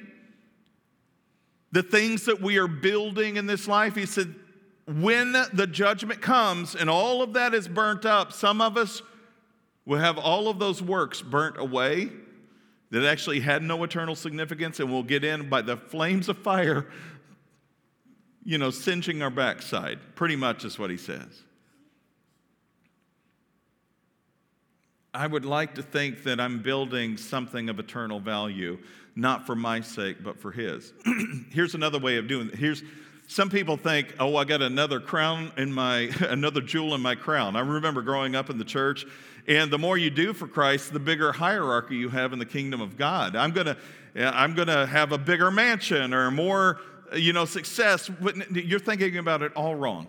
the 1.72 1.84
things 1.84 2.26
that 2.26 2.41
we 2.41 2.58
are 2.58 2.68
building 2.68 3.38
in 3.38 3.45
this 3.45 3.68
life. 3.68 3.95
He 3.95 4.06
said, 4.06 4.34
when 4.88 5.34
the 5.54 5.68
judgment 5.68 6.22
comes 6.22 6.76
and 6.76 6.90
all 6.90 7.22
of 7.22 7.34
that 7.34 7.54
is 7.54 7.68
burnt 7.68 8.06
up, 8.06 8.32
some 8.32 8.62
of 8.62 8.78
us 8.78 9.02
will 9.86 10.00
have 10.00 10.18
all 10.18 10.48
of 10.48 10.60
those 10.60 10.82
works 10.82 11.22
burnt 11.22 11.58
away 11.58 12.10
that 12.92 13.04
actually 13.04 13.42
had 13.42 13.62
no 13.62 13.84
eternal 13.84 14.16
significance, 14.16 14.80
and 14.80 14.90
we'll 14.90 15.04
get 15.04 15.26
in 15.26 15.50
by 15.50 15.62
the 15.62 15.76
flames 15.76 16.30
of 16.30 16.38
fire, 16.38 16.88
you 18.46 18.58
know, 18.58 18.70
singeing 18.70 19.22
our 19.22 19.30
backside. 19.30 20.00
Pretty 20.16 20.38
much 20.38 20.64
is 20.64 20.80
what 20.80 20.90
he 20.90 20.98
says. 20.98 21.44
I 25.14 25.26
would 25.26 25.46
like 25.46 25.76
to 25.76 25.82
think 25.82 26.24
that 26.24 26.40
I'm 26.40 26.62
building 26.62 27.18
something 27.18 27.70
of 27.70 27.80
eternal 27.80 28.20
value, 28.20 28.78
not 29.16 29.46
for 29.48 29.56
my 29.56 29.82
sake, 29.82 30.18
but 30.24 30.40
for 30.40 30.52
His. 30.52 30.94
Here's 31.50 31.74
another 31.74 31.98
way 31.98 32.18
of 32.18 32.28
doing 32.28 32.50
it. 32.50 32.56
Here's 32.56 32.84
some 33.30 33.50
people 33.50 33.76
think, 33.76 34.16
oh, 34.20 34.38
I 34.38 34.46
got 34.46 34.62
another 34.62 35.02
crown 35.02 35.52
in 35.58 35.72
my, 35.72 36.10
another 36.22 36.62
jewel 36.62 36.96
in 36.96 37.02
my 37.02 37.14
crown. 37.14 37.58
I 37.58 37.60
remember 37.60 38.02
growing 38.02 38.36
up 38.36 38.50
in 38.50 38.58
the 38.58 38.66
church, 38.66 39.06
and 39.48 39.70
the 39.70 39.78
more 39.78 39.98
you 39.98 40.10
do 40.10 40.34
for 40.34 40.48
Christ, 40.48 40.94
the 40.94 41.00
bigger 41.00 41.34
hierarchy 41.34 41.98
you 41.98 42.10
have 42.10 42.32
in 42.32 42.40
the 42.40 42.46
kingdom 42.46 42.82
of 42.82 42.98
God. 42.98 43.36
I'm 43.36 43.52
gonna, 43.52 43.78
I'm 44.16 44.56
gonna 44.56 44.86
have 44.86 45.12
a 45.12 45.18
bigger 45.18 45.52
mansion 45.52 46.14
or 46.14 46.32
more, 46.32 46.80
you 47.16 47.34
know, 47.34 47.46
success. 47.46 48.10
You're 48.52 48.80
thinking 48.80 49.18
about 49.18 49.42
it 49.42 49.54
all 49.56 49.76
wrong. 49.76 50.08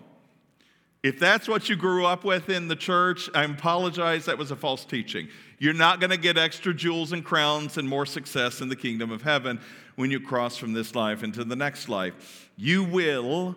If 1.02 1.20
that's 1.20 1.48
what 1.48 1.68
you 1.68 1.76
grew 1.76 2.06
up 2.06 2.24
with 2.24 2.48
in 2.48 2.66
the 2.66 2.74
church, 2.74 3.30
I 3.32 3.44
apologize, 3.44 4.24
that 4.24 4.36
was 4.36 4.50
a 4.50 4.56
false 4.56 4.84
teaching. 4.84 5.28
You're 5.60 5.72
not 5.72 6.00
going 6.00 6.10
to 6.10 6.16
get 6.16 6.36
extra 6.36 6.74
jewels 6.74 7.12
and 7.12 7.24
crowns 7.24 7.78
and 7.78 7.88
more 7.88 8.04
success 8.04 8.60
in 8.60 8.68
the 8.68 8.74
kingdom 8.74 9.12
of 9.12 9.22
heaven 9.22 9.60
when 9.98 10.12
you 10.12 10.20
cross 10.20 10.56
from 10.56 10.74
this 10.74 10.94
life 10.94 11.24
into 11.24 11.42
the 11.42 11.56
next 11.56 11.88
life. 11.88 12.52
You 12.54 12.84
will 12.84 13.56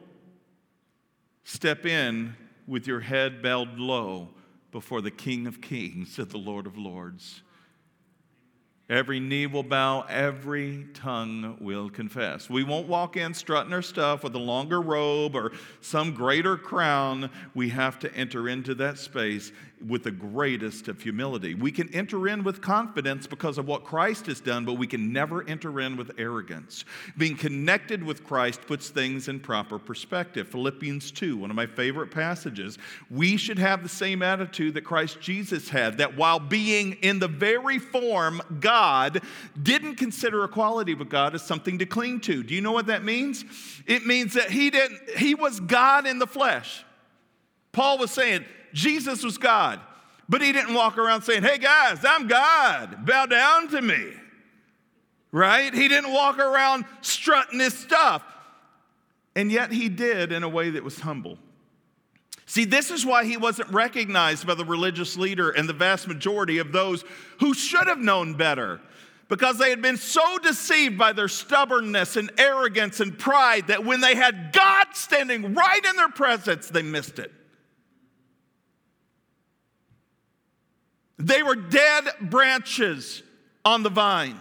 step 1.43 1.85
in 1.85 2.35
with 2.65 2.87
your 2.87 2.99
head 2.99 3.43
bowed 3.43 3.77
low 3.77 4.29
before 4.71 5.01
the 5.01 5.11
King 5.11 5.45
of 5.45 5.61
Kings 5.61 6.17
and 6.17 6.27
the 6.31 6.39
Lord 6.39 6.65
of 6.65 6.79
Lords. 6.79 7.43
Every 8.89 9.19
knee 9.19 9.45
will 9.45 9.61
bow, 9.61 10.01
every 10.09 10.87
tongue 10.95 11.57
will 11.61 11.91
confess. 11.91 12.49
We 12.49 12.63
won't 12.63 12.87
walk 12.87 13.15
in 13.17 13.35
strutting 13.35 13.71
our 13.71 13.83
stuff 13.83 14.23
with 14.23 14.33
a 14.33 14.39
longer 14.39 14.81
robe 14.81 15.35
or 15.35 15.51
some 15.79 16.11
greater 16.11 16.57
crown. 16.57 17.29
We 17.53 17.69
have 17.69 17.99
to 17.99 18.11
enter 18.15 18.49
into 18.49 18.73
that 18.75 18.97
space 18.97 19.51
with 19.87 20.03
the 20.03 20.11
greatest 20.11 20.87
of 20.87 21.01
humility. 21.01 21.53
We 21.55 21.71
can 21.71 21.93
enter 21.93 22.27
in 22.27 22.43
with 22.43 22.61
confidence 22.61 23.27
because 23.27 23.57
of 23.57 23.67
what 23.67 23.83
Christ 23.83 24.27
has 24.27 24.39
done, 24.39 24.65
but 24.65 24.73
we 24.73 24.87
can 24.87 25.11
never 25.11 25.47
enter 25.47 25.79
in 25.79 25.97
with 25.97 26.11
arrogance. 26.17 26.85
Being 27.17 27.35
connected 27.35 28.03
with 28.03 28.23
Christ 28.23 28.61
puts 28.67 28.89
things 28.89 29.27
in 29.27 29.39
proper 29.39 29.79
perspective. 29.79 30.47
Philippians 30.47 31.11
2, 31.11 31.37
one 31.37 31.49
of 31.49 31.55
my 31.55 31.65
favorite 31.65 32.11
passages. 32.11 32.77
We 33.09 33.37
should 33.37 33.59
have 33.59 33.83
the 33.83 33.89
same 33.89 34.21
attitude 34.21 34.73
that 34.75 34.81
Christ 34.81 35.19
Jesus 35.19 35.69
had, 35.69 35.97
that 35.97 36.15
while 36.15 36.39
being 36.39 36.93
in 37.01 37.19
the 37.19 37.27
very 37.27 37.79
form 37.79 38.41
God, 38.59 39.21
didn't 39.61 39.95
consider 39.95 40.43
equality 40.43 40.93
with 40.93 41.09
God 41.09 41.35
as 41.35 41.43
something 41.43 41.79
to 41.79 41.85
cling 41.85 42.21
to. 42.21 42.43
Do 42.43 42.53
you 42.53 42.61
know 42.61 42.71
what 42.71 42.87
that 42.87 43.03
means? 43.03 43.45
It 43.87 44.05
means 44.05 44.33
that 44.33 44.51
he 44.51 44.69
didn't 44.69 44.99
he 45.17 45.35
was 45.35 45.59
God 45.59 46.07
in 46.07 46.19
the 46.19 46.27
flesh. 46.27 46.83
Paul 47.71 47.97
was 47.97 48.11
saying, 48.11 48.45
Jesus 48.73 49.23
was 49.23 49.37
God, 49.37 49.79
but 50.29 50.41
he 50.41 50.51
didn't 50.51 50.73
walk 50.73 50.97
around 50.97 51.23
saying, 51.23 51.43
Hey 51.43 51.57
guys, 51.57 52.03
I'm 52.03 52.27
God, 52.27 53.05
bow 53.05 53.25
down 53.25 53.69
to 53.69 53.81
me. 53.81 54.13
Right? 55.31 55.73
He 55.73 55.87
didn't 55.87 56.11
walk 56.11 56.39
around 56.39 56.85
strutting 57.01 57.59
his 57.59 57.73
stuff. 57.73 58.23
And 59.35 59.51
yet 59.51 59.71
he 59.71 59.87
did 59.87 60.31
in 60.31 60.43
a 60.43 60.49
way 60.49 60.71
that 60.71 60.83
was 60.83 60.99
humble. 60.99 61.37
See, 62.45 62.65
this 62.65 62.91
is 62.91 63.05
why 63.05 63.23
he 63.23 63.37
wasn't 63.37 63.69
recognized 63.69 64.45
by 64.45 64.55
the 64.55 64.65
religious 64.65 65.15
leader 65.15 65.51
and 65.51 65.69
the 65.69 65.73
vast 65.73 66.05
majority 66.05 66.57
of 66.57 66.73
those 66.73 67.05
who 67.39 67.53
should 67.53 67.87
have 67.87 67.99
known 67.99 68.33
better 68.33 68.81
because 69.29 69.57
they 69.57 69.69
had 69.69 69.81
been 69.81 69.95
so 69.95 70.37
deceived 70.39 70.97
by 70.97 71.13
their 71.13 71.29
stubbornness 71.29 72.17
and 72.17 72.29
arrogance 72.37 72.99
and 72.99 73.17
pride 73.17 73.67
that 73.67 73.85
when 73.85 74.01
they 74.01 74.13
had 74.13 74.51
God 74.51 74.87
standing 74.91 75.53
right 75.53 75.85
in 75.85 75.95
their 75.95 76.09
presence, 76.09 76.67
they 76.67 76.81
missed 76.81 77.17
it. 77.17 77.31
They 81.21 81.43
were 81.43 81.55
dead 81.55 82.05
branches 82.19 83.21
on 83.63 83.83
the 83.83 83.89
vine. 83.89 84.39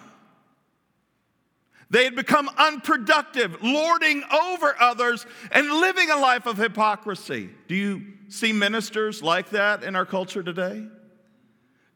They 1.91 2.05
had 2.05 2.15
become 2.15 2.49
unproductive, 2.57 3.63
lording 3.63 4.23
over 4.33 4.75
others 4.81 5.27
and 5.51 5.69
living 5.69 6.11
a 6.11 6.17
life 6.17 6.47
of 6.47 6.57
hypocrisy. 6.57 7.51
Do 7.69 7.75
you 7.75 8.07
see 8.29 8.53
ministers 8.53 9.23
like 9.23 9.51
that 9.51 9.83
in 9.83 9.95
our 9.95 10.07
culture 10.07 10.43
today? 10.43 10.87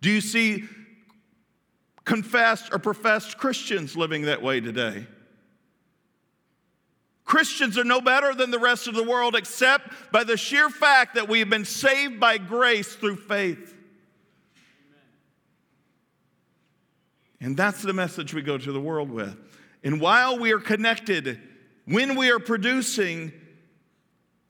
Do 0.02 0.10
you 0.10 0.20
see 0.20 0.64
confessed 2.04 2.70
or 2.72 2.78
professed 2.78 3.38
Christians 3.38 3.96
living 3.96 4.22
that 4.22 4.42
way 4.42 4.60
today? 4.60 5.06
Christians 7.24 7.78
are 7.78 7.84
no 7.84 8.02
better 8.02 8.34
than 8.34 8.50
the 8.50 8.58
rest 8.58 8.86
of 8.86 8.94
the 8.94 9.04
world 9.04 9.34
except 9.34 10.12
by 10.12 10.24
the 10.24 10.36
sheer 10.36 10.68
fact 10.68 11.14
that 11.14 11.26
we 11.26 11.38
have 11.38 11.48
been 11.48 11.64
saved 11.64 12.20
by 12.20 12.36
grace 12.36 12.94
through 12.96 13.16
faith. 13.16 13.73
And 17.44 17.58
that's 17.58 17.82
the 17.82 17.92
message 17.92 18.32
we 18.32 18.40
go 18.40 18.56
to 18.56 18.72
the 18.72 18.80
world 18.80 19.10
with. 19.10 19.36
And 19.82 20.00
while 20.00 20.38
we 20.38 20.52
are 20.52 20.58
connected, 20.58 21.38
when 21.84 22.16
we 22.16 22.30
are 22.30 22.38
producing, 22.38 23.34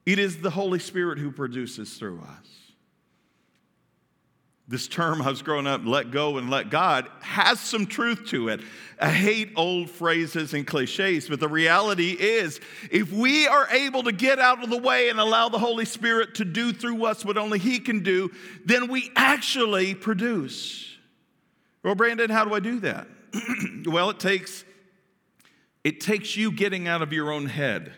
it 0.06 0.20
is 0.20 0.40
the 0.40 0.50
Holy 0.50 0.78
Spirit 0.78 1.18
who 1.18 1.32
produces 1.32 1.94
through 1.94 2.20
us. 2.20 2.46
This 4.68 4.86
term 4.86 5.22
I 5.22 5.28
was 5.28 5.42
growing 5.42 5.66
up, 5.66 5.80
let 5.84 6.12
go 6.12 6.38
and 6.38 6.50
let 6.50 6.70
God, 6.70 7.08
has 7.20 7.58
some 7.58 7.86
truth 7.86 8.26
to 8.26 8.48
it. 8.48 8.60
I 9.00 9.10
hate 9.10 9.50
old 9.56 9.90
phrases 9.90 10.54
and 10.54 10.64
cliches, 10.64 11.28
but 11.28 11.40
the 11.40 11.48
reality 11.48 12.12
is 12.12 12.60
if 12.92 13.12
we 13.12 13.48
are 13.48 13.66
able 13.70 14.04
to 14.04 14.12
get 14.12 14.38
out 14.38 14.62
of 14.62 14.70
the 14.70 14.78
way 14.78 15.08
and 15.08 15.18
allow 15.18 15.48
the 15.48 15.58
Holy 15.58 15.84
Spirit 15.84 16.36
to 16.36 16.44
do 16.44 16.72
through 16.72 17.04
us 17.06 17.24
what 17.24 17.38
only 17.38 17.58
He 17.58 17.80
can 17.80 18.04
do, 18.04 18.30
then 18.64 18.86
we 18.86 19.10
actually 19.16 19.96
produce. 19.96 20.93
Well, 21.84 21.94
Brandon, 21.94 22.30
how 22.30 22.46
do 22.46 22.54
I 22.54 22.60
do 22.60 22.80
that? 22.80 23.06
well, 23.86 24.08
it 24.08 24.18
takes 24.18 24.64
it 25.84 26.00
takes 26.00 26.34
you 26.34 26.50
getting 26.50 26.88
out 26.88 27.02
of 27.02 27.12
your 27.12 27.30
own 27.30 27.44
head. 27.44 27.92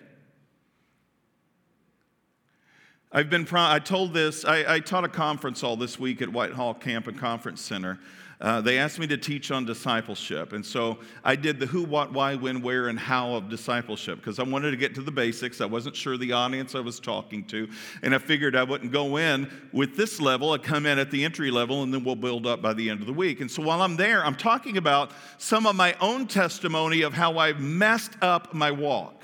I've 3.13 3.31
been, 3.31 3.47
I 3.53 3.79
told 3.79 4.13
this, 4.13 4.45
I, 4.45 4.75
I 4.75 4.81
taught 4.81 5.05
a 5.05 5.09
conference 5.09 5.63
all 5.63 5.77
this 5.77 5.99
week 5.99 6.21
at 6.21 6.29
Whitehall 6.29 6.75
Camp 6.75 7.07
and 7.07 7.17
Conference 7.17 7.63
Center. 7.63 8.01
Uh, 8.39 8.61
they 8.61 8.79
asked 8.79 8.99
me 8.99 9.07
to 9.07 9.17
teach 9.17 9.51
on 9.51 9.65
discipleship. 9.65 10.53
And 10.53 10.65
so 10.65 10.99
I 11.25 11.37
did 11.37 11.59
the 11.59 11.65
who, 11.65 11.83
what, 11.83 12.13
why, 12.13 12.35
when, 12.35 12.61
where, 12.61 12.89
and 12.89 12.99
how 12.99 13.35
of 13.35 13.49
discipleship 13.49 14.19
because 14.19 14.39
I 14.39 14.43
wanted 14.43 14.73
to 14.73 14.77
get 14.77 14.95
to 14.97 15.01
the 15.01 15.11
basics. 15.11 15.63
I 15.63 15.67
wasn't 15.67 15.97
sure 15.97 16.19
the 16.19 16.33
audience 16.33 16.75
I 16.75 16.81
was 16.81 17.01
talking 17.01 17.45
to. 17.47 17.69
And 18.03 18.15
I 18.15 18.19
figured 18.19 18.55
I 18.55 18.63
wouldn't 18.63 18.93
go 18.93 19.17
in 19.17 19.51
with 19.73 19.97
this 19.97 20.21
level. 20.21 20.53
I'd 20.53 20.63
come 20.63 20.85
in 20.85 20.99
at 20.99 21.11
the 21.11 21.25
entry 21.25 21.51
level 21.51 21.83
and 21.83 21.95
then 21.95 22.05
we'll 22.05 22.15
build 22.15 22.47
up 22.47 22.61
by 22.61 22.75
the 22.75 22.91
end 22.91 23.01
of 23.01 23.07
the 23.07 23.13
week. 23.15 23.41
And 23.41 23.51
so 23.51 23.63
while 23.63 23.81
I'm 23.81 23.97
there, 23.97 24.23
I'm 24.25 24.37
talking 24.37 24.77
about 24.77 25.13
some 25.39 25.67
of 25.67 25.75
my 25.75 25.95
own 26.01 26.27
testimony 26.27 27.03
of 27.03 27.15
how 27.15 27.39
I've 27.39 27.61
messed 27.61 28.13
up 28.21 28.53
my 28.53 28.71
walk. 28.71 29.23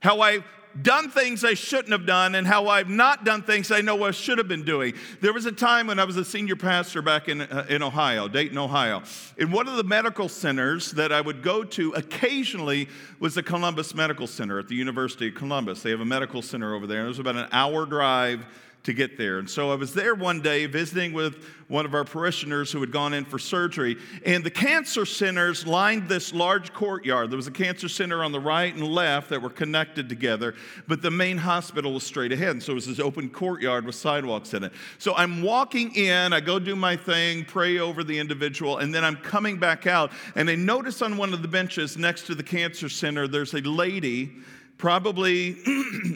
How 0.00 0.22
I 0.22 0.44
done 0.82 1.10
things 1.10 1.44
I 1.44 1.54
shouldn't 1.54 1.90
have 1.90 2.06
done 2.06 2.34
and 2.34 2.46
how 2.46 2.68
I've 2.68 2.88
not 2.88 3.24
done 3.24 3.42
things 3.42 3.70
I 3.70 3.80
know 3.80 4.04
I 4.04 4.10
should 4.10 4.38
have 4.38 4.48
been 4.48 4.64
doing. 4.64 4.94
There 5.20 5.32
was 5.32 5.46
a 5.46 5.52
time 5.52 5.86
when 5.86 5.98
I 5.98 6.04
was 6.04 6.16
a 6.16 6.24
senior 6.24 6.56
pastor 6.56 7.02
back 7.02 7.28
in, 7.28 7.42
uh, 7.42 7.66
in 7.68 7.82
Ohio, 7.82 8.28
Dayton, 8.28 8.58
Ohio. 8.58 9.02
In 9.36 9.50
one 9.50 9.68
of 9.68 9.76
the 9.76 9.84
medical 9.84 10.28
centers 10.28 10.92
that 10.92 11.12
I 11.12 11.20
would 11.20 11.42
go 11.42 11.64
to 11.64 11.92
occasionally 11.92 12.88
was 13.18 13.34
the 13.34 13.42
Columbus 13.42 13.94
Medical 13.94 14.26
Center 14.26 14.58
at 14.58 14.68
the 14.68 14.76
University 14.76 15.28
of 15.28 15.34
Columbus. 15.34 15.82
They 15.82 15.90
have 15.90 16.00
a 16.00 16.04
medical 16.04 16.42
center 16.42 16.74
over 16.74 16.86
there. 16.86 17.04
It 17.04 17.08
was 17.08 17.18
about 17.18 17.36
an 17.36 17.48
hour 17.52 17.86
drive 17.86 18.44
to 18.84 18.92
get 18.92 19.18
there. 19.18 19.38
And 19.38 19.48
so 19.48 19.70
I 19.70 19.74
was 19.74 19.92
there 19.92 20.14
one 20.14 20.40
day 20.40 20.66
visiting 20.66 21.12
with 21.12 21.44
one 21.68 21.84
of 21.84 21.94
our 21.94 22.04
parishioners 22.04 22.72
who 22.72 22.80
had 22.80 22.90
gone 22.90 23.12
in 23.12 23.24
for 23.24 23.38
surgery. 23.38 23.98
And 24.24 24.42
the 24.42 24.50
cancer 24.50 25.04
centers 25.04 25.66
lined 25.66 26.08
this 26.08 26.32
large 26.32 26.72
courtyard. 26.72 27.30
There 27.30 27.36
was 27.36 27.46
a 27.46 27.52
cancer 27.52 27.88
center 27.88 28.24
on 28.24 28.32
the 28.32 28.40
right 28.40 28.74
and 28.74 28.82
left 28.82 29.28
that 29.28 29.42
were 29.42 29.50
connected 29.50 30.08
together, 30.08 30.54
but 30.86 31.02
the 31.02 31.10
main 31.10 31.36
hospital 31.36 31.92
was 31.92 32.04
straight 32.04 32.32
ahead. 32.32 32.50
And 32.50 32.62
so 32.62 32.72
it 32.72 32.76
was 32.76 32.86
this 32.86 33.00
open 33.00 33.28
courtyard 33.28 33.84
with 33.84 33.94
sidewalks 33.94 34.54
in 34.54 34.64
it. 34.64 34.72
So 34.98 35.14
I'm 35.14 35.42
walking 35.42 35.94
in, 35.94 36.32
I 36.32 36.40
go 36.40 36.58
do 36.58 36.74
my 36.74 36.96
thing, 36.96 37.44
pray 37.44 37.78
over 37.78 38.02
the 38.02 38.18
individual, 38.18 38.78
and 38.78 38.94
then 38.94 39.04
I'm 39.04 39.16
coming 39.16 39.58
back 39.58 39.86
out. 39.86 40.12
And 40.34 40.48
I 40.48 40.54
notice 40.54 41.02
on 41.02 41.18
one 41.18 41.34
of 41.34 41.42
the 41.42 41.48
benches 41.48 41.98
next 41.98 42.26
to 42.26 42.34
the 42.34 42.42
cancer 42.42 42.88
center, 42.88 43.28
there's 43.28 43.52
a 43.54 43.60
lady 43.60 44.32
probably 44.78 45.48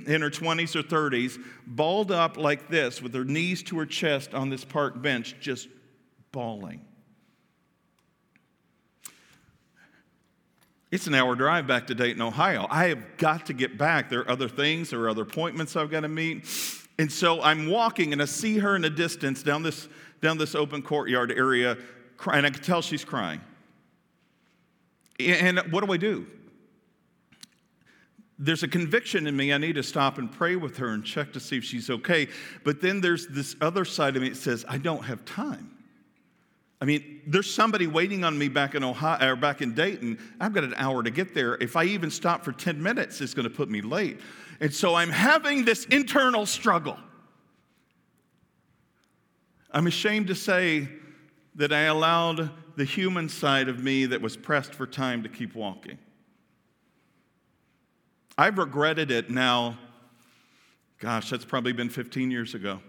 in 0.07 0.23
her 0.23 0.31
20s 0.31 0.77
or 0.77 0.83
30s, 0.83 1.39
balled 1.67 2.11
up 2.11 2.37
like 2.37 2.69
this 2.69 3.03
with 3.03 3.13
her 3.15 3.25
knees 3.25 3.63
to 3.65 3.79
her 3.79 3.87
chest 3.87 4.33
on 4.33 4.49
this 4.49 4.65
park 4.65 5.03
bench, 5.03 5.37
just 5.41 5.69
bawling. 6.31 6.81
It's 10.93 11.07
an 11.07 11.15
hour 11.15 11.35
drive 11.35 11.67
back 11.67 11.87
to 11.89 11.95
Dayton, 11.95 12.21
Ohio. 12.21 12.67
I 12.71 12.89
have 12.89 13.17
got 13.17 13.47
to 13.47 13.55
get 13.55 13.79
back. 13.79 14.11
There 14.11 14.21
are 14.21 14.31
other 14.31 14.49
things, 14.49 14.91
there 14.91 15.01
are 15.01 15.09
other 15.09 15.23
appointments 15.23 15.75
I've 15.75 15.91
got 15.91 16.01
to 16.01 16.09
meet. 16.09 16.47
And 16.99 17.11
so 17.11 17.43
I'm 17.43 17.67
walking 17.69 18.13
and 18.13 18.21
I 18.21 18.27
see 18.27 18.59
her 18.59 18.77
in 18.77 18.83
the 18.83 18.91
distance 18.91 19.43
down 19.43 19.63
this, 19.63 19.89
down 20.21 20.39
this 20.39 20.55
open 20.55 20.83
courtyard 20.83 21.33
area, 21.33 21.79
and 22.31 22.47
I 22.47 22.51
can 22.51 22.63
tell 22.63 22.83
she's 22.83 23.05
crying. 23.05 23.41
And 25.19 25.59
what 25.73 25.85
do 25.85 25.93
I 25.93 25.97
do? 25.97 26.27
There's 28.45 28.65
a 28.65 28.69
conviction 28.69 29.29
in 29.29 29.37
me. 29.37 29.53
I 29.53 29.59
need 29.59 29.77
to 29.77 29.85
stop 29.85 30.19
and 30.19 30.31
pray 30.31 30.57
with 30.57 30.77
her 30.79 30.89
and 30.89 31.05
check 31.05 31.33
to 31.35 31.41
see 31.41 31.59
if 31.59 31.65
she's 31.65 31.89
okay. 31.89 32.27
But 32.65 32.81
then 32.81 33.01
there's 33.01 33.29
this 33.29 33.55
other 33.61 33.85
side 33.85 34.17
of 34.17 34.23
me 34.23 34.31
that 34.31 34.37
says, 34.37 34.65
I 34.69 34.79
don't 34.79 35.05
have 35.05 35.25
time. 35.25 35.71
I 36.81 36.85
mean, 36.85 37.23
there's 37.25 37.49
somebody 37.49 37.87
waiting 37.87 38.25
on 38.25 38.37
me 38.37 38.49
back 38.49 38.75
in 38.75 38.83
Ohio 38.83 39.35
or 39.35 39.37
back 39.37 39.63
in 39.63 39.75
Dayton. 39.75 40.19
I've 40.41 40.53
got 40.53 40.65
an 40.65 40.75
hour 40.77 41.05
to 41.05 41.11
get 41.13 41.37
there. 41.37 41.55
If 41.61 41.77
I 41.77 41.85
even 41.85 42.11
stop 42.11 42.45
for 42.45 42.51
10 42.51 42.83
minutes, 42.83 43.21
it's 43.21 43.33
going 43.33 43.49
to 43.49 43.55
put 43.55 43.71
me 43.71 43.81
late. 43.81 44.19
And 44.59 44.75
so 44.75 44.97
I'm 44.97 45.11
having 45.11 45.65
this 45.65 45.85
internal 45.85 46.45
struggle. 46.45 46.99
I'm 49.71 49.87
ashamed 49.87 50.27
to 50.27 50.35
say 50.35 50.89
that 51.55 51.73
I 51.73 51.83
allowed 51.83 52.51
the 52.75 52.85
human 52.85 53.29
side 53.29 53.69
of 53.69 53.85
me 53.85 54.07
that 54.07 54.21
was 54.21 54.37
pressed 54.37 54.75
for 54.75 54.85
time 54.89 55.23
to 55.23 55.29
keep 55.29 55.55
walking. 55.55 55.97
I've 58.37 58.59
regretted 58.59 59.11
it 59.11 59.31
now. 59.31 59.79
Gosh, 60.99 61.31
that's 61.31 61.45
probably 61.45 61.73
been 61.73 61.89
15 61.89 62.31
years 62.31 62.55
ago. 62.55 62.81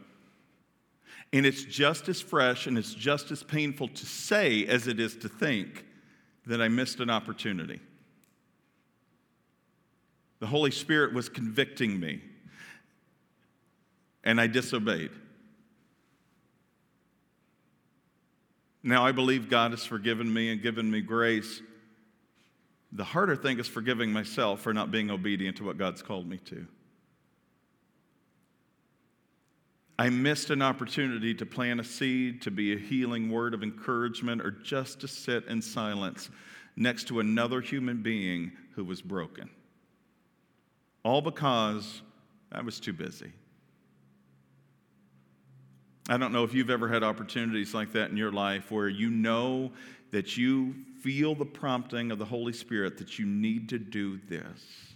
And 1.31 1.45
it's 1.45 1.63
just 1.63 2.07
as 2.09 2.21
fresh 2.21 2.67
and 2.67 2.77
it's 2.77 2.93
just 2.93 3.31
as 3.31 3.41
painful 3.41 3.87
to 3.87 4.05
say 4.05 4.65
as 4.67 4.87
it 4.87 4.99
is 4.99 5.15
to 5.17 5.29
think 5.29 5.85
that 6.45 6.61
I 6.61 6.67
missed 6.67 6.99
an 6.99 7.09
opportunity. 7.09 7.79
The 10.39 10.47
Holy 10.47 10.71
Spirit 10.71 11.13
was 11.13 11.29
convicting 11.29 11.99
me, 11.99 12.21
and 14.25 14.41
I 14.41 14.47
disobeyed. 14.47 15.11
Now 18.83 19.05
I 19.05 19.13
believe 19.13 19.49
God 19.49 19.71
has 19.71 19.85
forgiven 19.85 20.31
me 20.31 20.51
and 20.51 20.61
given 20.61 20.91
me 20.91 20.99
grace. 20.99 21.61
The 22.95 23.03
harder 23.03 23.35
thing 23.35 23.59
is 23.59 23.67
forgiving 23.67 24.13
myself 24.13 24.61
for 24.61 24.73
not 24.73 24.91
being 24.91 25.09
obedient 25.09 25.57
to 25.57 25.63
what 25.63 25.77
God's 25.77 26.03
called 26.03 26.29
me 26.29 26.37
to. 26.45 26.67
I 29.97 30.09
missed 30.09 30.51
an 30.51 30.61
opportunity 30.61 31.33
to 31.35 31.45
plant 31.45 31.79
a 31.79 31.83
seed, 31.83 32.41
to 32.43 32.51
be 32.51 32.73
a 32.73 32.77
healing 32.77 33.31
word 33.31 33.53
of 33.53 33.63
encouragement, 33.63 34.41
or 34.41 34.51
just 34.51 35.01
to 35.01 35.07
sit 35.07 35.45
in 35.45 35.61
silence 35.61 36.29
next 36.75 37.07
to 37.07 37.19
another 37.19 37.61
human 37.61 38.01
being 38.01 38.51
who 38.75 38.83
was 38.83 39.01
broken. 39.01 39.49
All 41.03 41.21
because 41.21 42.01
I 42.51 42.61
was 42.61 42.79
too 42.79 42.93
busy. 42.93 43.31
I 46.09 46.17
don't 46.17 46.33
know 46.33 46.43
if 46.43 46.53
you've 46.53 46.69
ever 46.69 46.89
had 46.89 47.03
opportunities 47.03 47.73
like 47.73 47.93
that 47.93 48.09
in 48.09 48.17
your 48.17 48.31
life 48.31 48.71
where 48.71 48.89
you 48.89 49.09
know 49.09 49.71
that 50.11 50.37
you 50.37 50.75
feel 51.03 51.35
the 51.35 51.45
prompting 51.45 52.11
of 52.11 52.17
the 52.17 52.25
Holy 52.25 52.53
Spirit 52.53 52.97
that 52.97 53.19
you 53.19 53.25
need 53.25 53.69
to 53.69 53.77
do 53.77 54.17
this. 54.27 54.95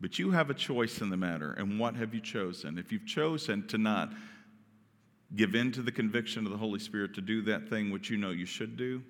But 0.00 0.18
you 0.18 0.32
have 0.32 0.50
a 0.50 0.54
choice 0.54 1.00
in 1.00 1.10
the 1.10 1.16
matter. 1.16 1.52
And 1.52 1.78
what 1.78 1.94
have 1.94 2.14
you 2.14 2.20
chosen? 2.20 2.78
If 2.78 2.90
you've 2.90 3.06
chosen 3.06 3.66
to 3.68 3.78
not 3.78 4.12
give 5.36 5.54
in 5.54 5.70
to 5.72 5.82
the 5.82 5.92
conviction 5.92 6.44
of 6.46 6.50
the 6.50 6.58
Holy 6.58 6.80
Spirit 6.80 7.14
to 7.14 7.20
do 7.20 7.42
that 7.42 7.68
thing 7.68 7.90
which 7.90 8.10
you 8.10 8.16
know 8.16 8.30
you 8.30 8.46
should 8.46 8.76
do, 8.76 9.02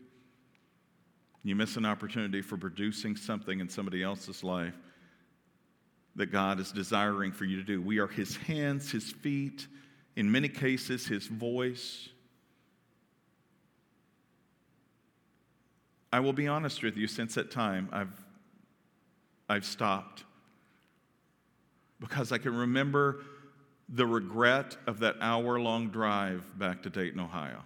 you 1.45 1.57
miss 1.57 1.77
an 1.77 1.87
opportunity 1.87 2.43
for 2.43 2.59
producing 2.59 3.17
something 3.17 3.61
in 3.61 3.69
somebody 3.69 4.03
else's 4.03 4.45
life 4.45 4.75
that 6.17 6.27
God 6.27 6.61
is 6.61 6.73
desiring 6.73 7.33
for 7.33 7.45
you 7.47 7.57
to 7.57 7.63
do. 7.63 7.81
We 7.81 7.99
are 7.99 8.09
His 8.09 8.37
hands, 8.37 8.91
His 8.91 9.11
feet, 9.11 9.67
in 10.17 10.31
many 10.31 10.49
cases, 10.49 11.07
his 11.07 11.27
voice. 11.27 12.09
I 16.13 16.21
will 16.21 16.33
be 16.33 16.49
honest 16.49 16.83
with 16.83 16.97
you, 16.97 17.07
since 17.07 17.35
that 17.35 17.51
time, 17.51 17.89
I've, 17.93 18.13
I've 19.49 19.65
stopped 19.65 20.25
because 22.01 22.33
I 22.33 22.39
can 22.39 22.57
remember 22.57 23.21
the 23.89 24.07
regret 24.07 24.77
of 24.87 25.01
that 25.01 25.17
hour 25.21 25.61
long 25.61 25.91
drive 25.91 26.45
back 26.59 26.83
to 26.83 26.91
Dayton, 26.91 27.21
Ohio. 27.21 27.59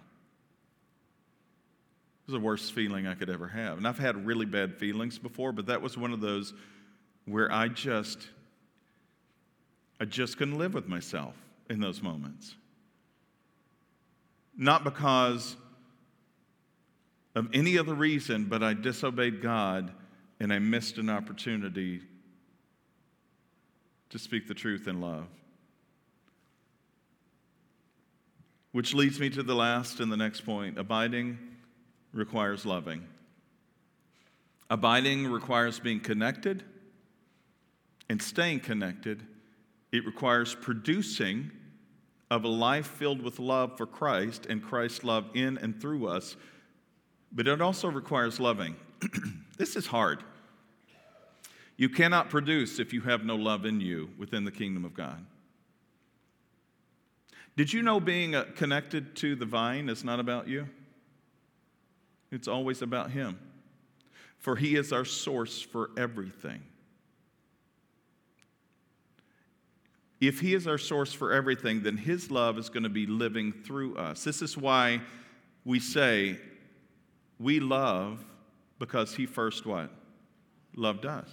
It 2.23 2.31
was 2.31 2.33
the 2.33 2.45
worst 2.45 2.73
feeling 2.73 3.07
I 3.07 3.13
could 3.13 3.29
ever 3.29 3.47
have. 3.47 3.77
And 3.77 3.87
I've 3.87 3.99
had 3.99 4.25
really 4.25 4.45
bad 4.45 4.75
feelings 4.75 5.19
before, 5.19 5.51
but 5.51 5.67
that 5.67 5.81
was 5.81 5.97
one 5.97 6.11
of 6.11 6.21
those 6.21 6.53
where 7.25 7.51
I 7.51 7.67
just, 7.67 8.27
I 9.99 10.05
just 10.05 10.37
couldn't 10.37 10.57
live 10.57 10.73
with 10.73 10.87
myself 10.87 11.35
in 11.69 11.79
those 11.79 12.01
moments. 12.01 12.55
Not 14.57 14.83
because 14.83 15.55
of 17.35 17.49
any 17.53 17.77
other 17.77 17.93
reason, 17.93 18.45
but 18.45 18.63
I 18.63 18.73
disobeyed 18.73 19.41
God 19.41 19.91
and 20.39 20.51
I 20.51 20.59
missed 20.59 20.97
an 20.97 21.09
opportunity 21.09 22.01
to 24.09 24.19
speak 24.19 24.47
the 24.47 24.53
truth 24.53 24.87
in 24.87 25.01
love. 25.01 25.27
Which 28.71 28.93
leads 28.93 29.19
me 29.19 29.29
to 29.31 29.43
the 29.43 29.55
last 29.55 29.99
and 29.99 30.11
the 30.11 30.17
next 30.17 30.41
point. 30.41 30.77
Abiding 30.77 31.37
requires 32.13 32.65
loving. 32.65 33.05
Abiding 34.69 35.27
requires 35.27 35.79
being 35.79 35.99
connected 35.99 36.63
and 38.09 38.21
staying 38.21 38.61
connected 38.61 39.25
it 39.95 40.05
requires 40.05 40.53
producing 40.55 41.51
of 42.29 42.43
a 42.43 42.49
life 42.49 42.87
filled 42.87 43.21
with 43.21 43.39
love 43.39 43.77
for 43.77 43.85
Christ 43.85 44.45
and 44.49 44.61
Christ's 44.61 45.05
love 45.05 45.29
in 45.33 45.57
and 45.59 45.79
through 45.79 46.07
us, 46.07 46.35
but 47.35 47.47
it 47.47 47.61
also 47.61 47.89
requires 47.89 48.39
loving. 48.39 48.77
this 49.57 49.75
is 49.75 49.85
hard. 49.85 50.23
You 51.75 51.89
cannot 51.89 52.29
produce 52.29 52.79
if 52.79 52.93
you 52.93 53.01
have 53.01 53.25
no 53.25 53.35
love 53.35 53.65
in 53.65 53.81
you 53.81 54.09
within 54.17 54.45
the 54.45 54.51
kingdom 54.51 54.85
of 54.85 54.93
God. 54.93 55.23
Did 57.57 57.73
you 57.73 57.81
know 57.81 57.99
being 57.99 58.33
uh, 58.33 58.45
connected 58.55 59.15
to 59.17 59.35
the 59.35 59.45
vine 59.45 59.89
is 59.89 60.03
not 60.03 60.21
about 60.21 60.47
you? 60.47 60.69
It's 62.31 62.47
always 62.47 62.81
about 62.81 63.11
Him. 63.11 63.37
For 64.39 64.55
He 64.55 64.75
is 64.75 64.93
our 64.93 65.05
source 65.05 65.61
for 65.61 65.89
everything. 65.97 66.61
If 70.21 70.39
He 70.39 70.53
is 70.53 70.67
our 70.67 70.77
source 70.77 71.11
for 71.11 71.33
everything, 71.33 71.83
then 71.83 71.97
His 71.97 72.31
love 72.31 72.57
is 72.57 72.69
going 72.69 72.83
to 72.83 72.89
be 72.89 73.05
living 73.05 73.51
through 73.51 73.97
us. 73.97 74.23
This 74.23 74.41
is 74.41 74.57
why 74.57 75.01
we 75.65 75.79
say 75.79 76.37
we 77.39 77.59
love 77.59 78.23
because 78.79 79.15
He 79.15 79.25
first 79.25 79.65
what? 79.65 79.89
Loved 80.75 81.05
us. 81.05 81.29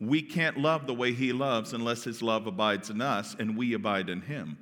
We 0.00 0.22
can't 0.22 0.58
love 0.58 0.86
the 0.86 0.94
way 0.94 1.12
He 1.12 1.32
loves 1.32 1.72
unless 1.72 2.04
His 2.04 2.22
love 2.22 2.46
abides 2.46 2.90
in 2.90 3.00
us 3.00 3.36
and 3.38 3.56
we 3.56 3.74
abide 3.74 4.08
in 4.08 4.22
Him. 4.22 4.58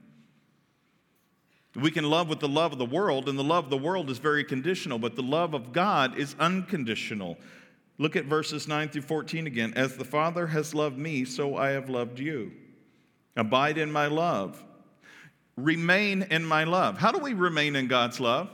We 1.76 1.90
can 1.90 2.04
love 2.04 2.28
with 2.28 2.40
the 2.40 2.48
love 2.48 2.72
of 2.72 2.78
the 2.78 2.84
world, 2.84 3.28
and 3.28 3.38
the 3.38 3.44
love 3.44 3.64
of 3.64 3.70
the 3.70 3.78
world 3.78 4.10
is 4.10 4.18
very 4.18 4.42
conditional, 4.42 4.98
but 4.98 5.14
the 5.14 5.22
love 5.22 5.54
of 5.54 5.72
God 5.72 6.18
is 6.18 6.34
unconditional. 6.40 7.38
Look 7.96 8.16
at 8.16 8.24
verses 8.24 8.66
9 8.66 8.88
through 8.88 9.02
14 9.02 9.46
again. 9.46 9.72
As 9.76 9.96
the 9.96 10.04
Father 10.04 10.48
has 10.48 10.74
loved 10.74 10.98
me, 10.98 11.24
so 11.24 11.56
I 11.56 11.70
have 11.70 11.88
loved 11.88 12.18
you. 12.18 12.50
Abide 13.36 13.78
in 13.78 13.92
my 13.92 14.08
love. 14.08 14.64
Remain 15.56 16.22
in 16.22 16.44
my 16.44 16.64
love. 16.64 16.98
How 16.98 17.12
do 17.12 17.18
we 17.18 17.34
remain 17.34 17.76
in 17.76 17.86
God's 17.86 18.18
love? 18.18 18.50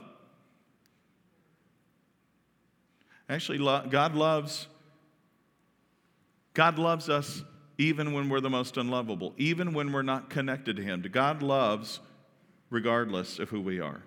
Actually, 3.29 3.59
God 3.59 4.15
loves 4.15 4.69
God 6.55 6.79
loves 6.79 7.11
us 7.11 7.43
even 7.77 8.15
when 8.15 8.31
we're 8.31 8.41
the 8.41 8.49
most 8.49 8.79
unlovable, 8.79 9.35
even 9.37 9.75
when 9.75 9.93
we're 9.93 10.01
not 10.01 10.31
connected 10.31 10.77
to 10.77 10.83
him. 10.83 11.05
God 11.13 11.43
loves 11.43 12.01
regardless 12.71 13.39
of 13.39 13.51
who 13.51 13.61
we 13.61 13.79
are. 13.79 14.01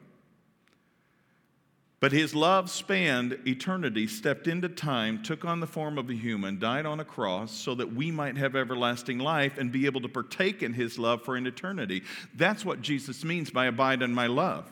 But 2.00 2.12
his 2.12 2.34
love 2.34 2.72
spanned 2.72 3.38
eternity, 3.46 4.08
stepped 4.08 4.48
into 4.48 4.70
time, 4.70 5.22
took 5.22 5.44
on 5.44 5.60
the 5.60 5.68
form 5.68 5.98
of 5.98 6.10
a 6.10 6.14
human, 6.14 6.58
died 6.58 6.86
on 6.86 7.00
a 7.00 7.06
cross 7.06 7.52
so 7.52 7.76
that 7.76 7.94
we 7.94 8.10
might 8.10 8.38
have 8.38 8.56
everlasting 8.56 9.20
life 9.20 9.58
and 9.58 9.72
be 9.72 9.86
able 9.86 10.02
to 10.02 10.10
partake 10.10 10.64
in 10.64 10.74
his 10.74 10.98
love 10.98 11.24
for 11.24 11.36
an 11.36 11.46
eternity. 11.46 12.04
That's 12.34 12.64
what 12.64 12.82
Jesus 12.82 13.24
means 13.24 13.52
by 13.52 13.66
abide 13.66 14.02
in 14.02 14.14
my 14.14 14.28
love. 14.28 14.66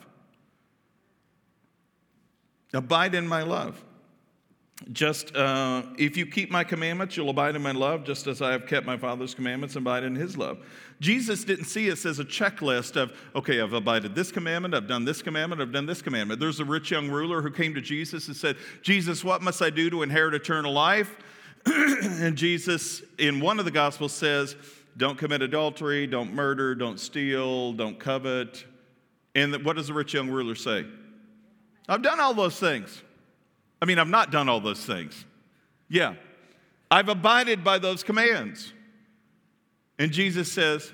Abide 2.73 3.13
in 3.13 3.27
my 3.27 3.43
love. 3.43 3.83
Just 4.93 5.35
uh, 5.35 5.83
if 5.97 6.15
you 6.15 6.25
keep 6.25 6.51
my 6.51 6.63
commandments, 6.63 7.17
you'll 7.17 7.29
abide 7.29 7.55
in 7.55 7.63
my 7.63 7.71
love, 7.71 8.03
just 8.03 8.27
as 8.27 8.41
I 8.41 8.51
have 8.51 8.67
kept 8.67 8.85
my 8.85 8.95
Father's 8.95 9.33
commandments 9.33 9.75
and 9.75 9.83
abide 9.83 10.03
in 10.03 10.15
his 10.15 10.37
love. 10.37 10.59
Jesus 10.99 11.43
didn't 11.43 11.65
see 11.65 11.91
us 11.91 12.05
as 12.05 12.19
a 12.19 12.25
checklist 12.25 12.95
of, 12.95 13.11
okay, 13.35 13.59
I've 13.59 13.73
abided 13.73 14.13
this 14.13 14.31
commandment, 14.31 14.75
I've 14.75 14.87
done 14.87 15.03
this 15.03 15.21
commandment, 15.21 15.61
I've 15.61 15.71
done 15.71 15.87
this 15.87 16.01
commandment. 16.01 16.39
There's 16.39 16.59
a 16.59 16.65
rich 16.65 16.91
young 16.91 17.09
ruler 17.09 17.41
who 17.41 17.51
came 17.51 17.73
to 17.73 17.81
Jesus 17.81 18.27
and 18.27 18.35
said, 18.35 18.55
Jesus, 18.83 19.23
what 19.23 19.41
must 19.41 19.61
I 19.61 19.71
do 19.71 19.89
to 19.89 20.03
inherit 20.03 20.35
eternal 20.35 20.73
life? 20.73 21.17
and 21.65 22.35
Jesus, 22.35 23.01
in 23.17 23.39
one 23.39 23.59
of 23.59 23.65
the 23.65 23.71
Gospels, 23.71 24.13
says, 24.13 24.55
don't 24.95 25.17
commit 25.17 25.41
adultery, 25.41 26.07
don't 26.07 26.33
murder, 26.33 26.75
don't 26.75 26.99
steal, 26.99 27.73
don't 27.73 27.99
covet. 27.99 28.63
And 29.35 29.63
what 29.65 29.75
does 29.75 29.87
the 29.87 29.93
rich 29.93 30.13
young 30.13 30.29
ruler 30.29 30.55
say? 30.55 30.85
I've 31.89 32.01
done 32.01 32.19
all 32.19 32.33
those 32.33 32.59
things. 32.59 33.03
I 33.81 33.85
mean, 33.85 33.99
I've 33.99 34.09
not 34.09 34.31
done 34.31 34.49
all 34.49 34.59
those 34.59 34.85
things. 34.85 35.25
Yeah. 35.89 36.15
I've 36.89 37.09
abided 37.09 37.63
by 37.63 37.79
those 37.79 38.03
commands. 38.03 38.73
And 39.99 40.11
Jesus 40.11 40.51
says, 40.51 40.91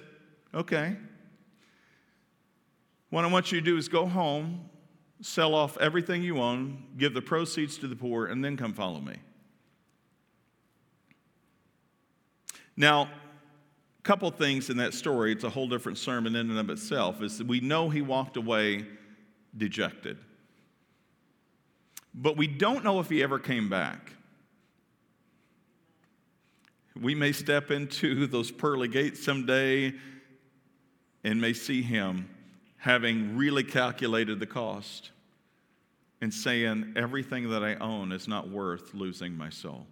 okay. 0.53 0.95
What 3.09 3.25
I 3.25 3.27
want 3.27 3.51
you 3.51 3.59
to 3.59 3.65
do 3.65 3.77
is 3.77 3.88
go 3.88 4.05
home, 4.05 4.69
sell 5.21 5.53
off 5.53 5.77
everything 5.77 6.23
you 6.23 6.39
own, 6.39 6.84
give 6.97 7.13
the 7.13 7.21
proceeds 7.21 7.77
to 7.77 7.88
the 7.88 7.95
poor, 7.95 8.25
and 8.25 8.43
then 8.43 8.57
come 8.57 8.73
follow 8.73 8.99
me. 8.99 9.17
Now, 12.75 13.03
a 13.03 14.01
couple 14.01 14.29
things 14.31 14.69
in 14.69 14.77
that 14.77 14.93
story, 14.93 15.31
it's 15.31 15.43
a 15.43 15.49
whole 15.49 15.67
different 15.67 15.99
sermon 15.99 16.36
in 16.36 16.49
and 16.49 16.59
of 16.59 16.69
itself, 16.69 17.21
is 17.21 17.38
that 17.38 17.45
we 17.45 17.59
know 17.59 17.89
he 17.89 18.01
walked 18.01 18.36
away 18.36 18.86
dejected. 19.55 20.17
But 22.14 22.38
we 22.38 22.47
don't 22.47 22.84
know 22.84 22.99
if 22.99 23.09
he 23.09 23.24
ever 23.24 23.39
came 23.39 23.70
back. 23.70 24.14
We 26.99 27.16
may 27.16 27.32
step 27.32 27.72
into 27.72 28.28
those 28.28 28.51
pearly 28.51 28.88
gates 28.88 29.24
someday 29.24 29.93
and 31.24 31.41
may 31.41 31.53
see 31.53 31.82
him 31.82 32.30
having 32.78 33.36
really 33.36 33.64
calculated 33.64 34.39
the 34.39 34.45
cost 34.45 35.11
and 36.22 36.34
saying, 36.34 36.93
Everything 36.95 37.49
that 37.49 37.64
I 37.64 37.76
own 37.76 38.11
is 38.11 38.28
not 38.28 38.49
worth 38.49 38.93
losing 38.93 39.36
my 39.36 39.49
soul. 39.49 39.88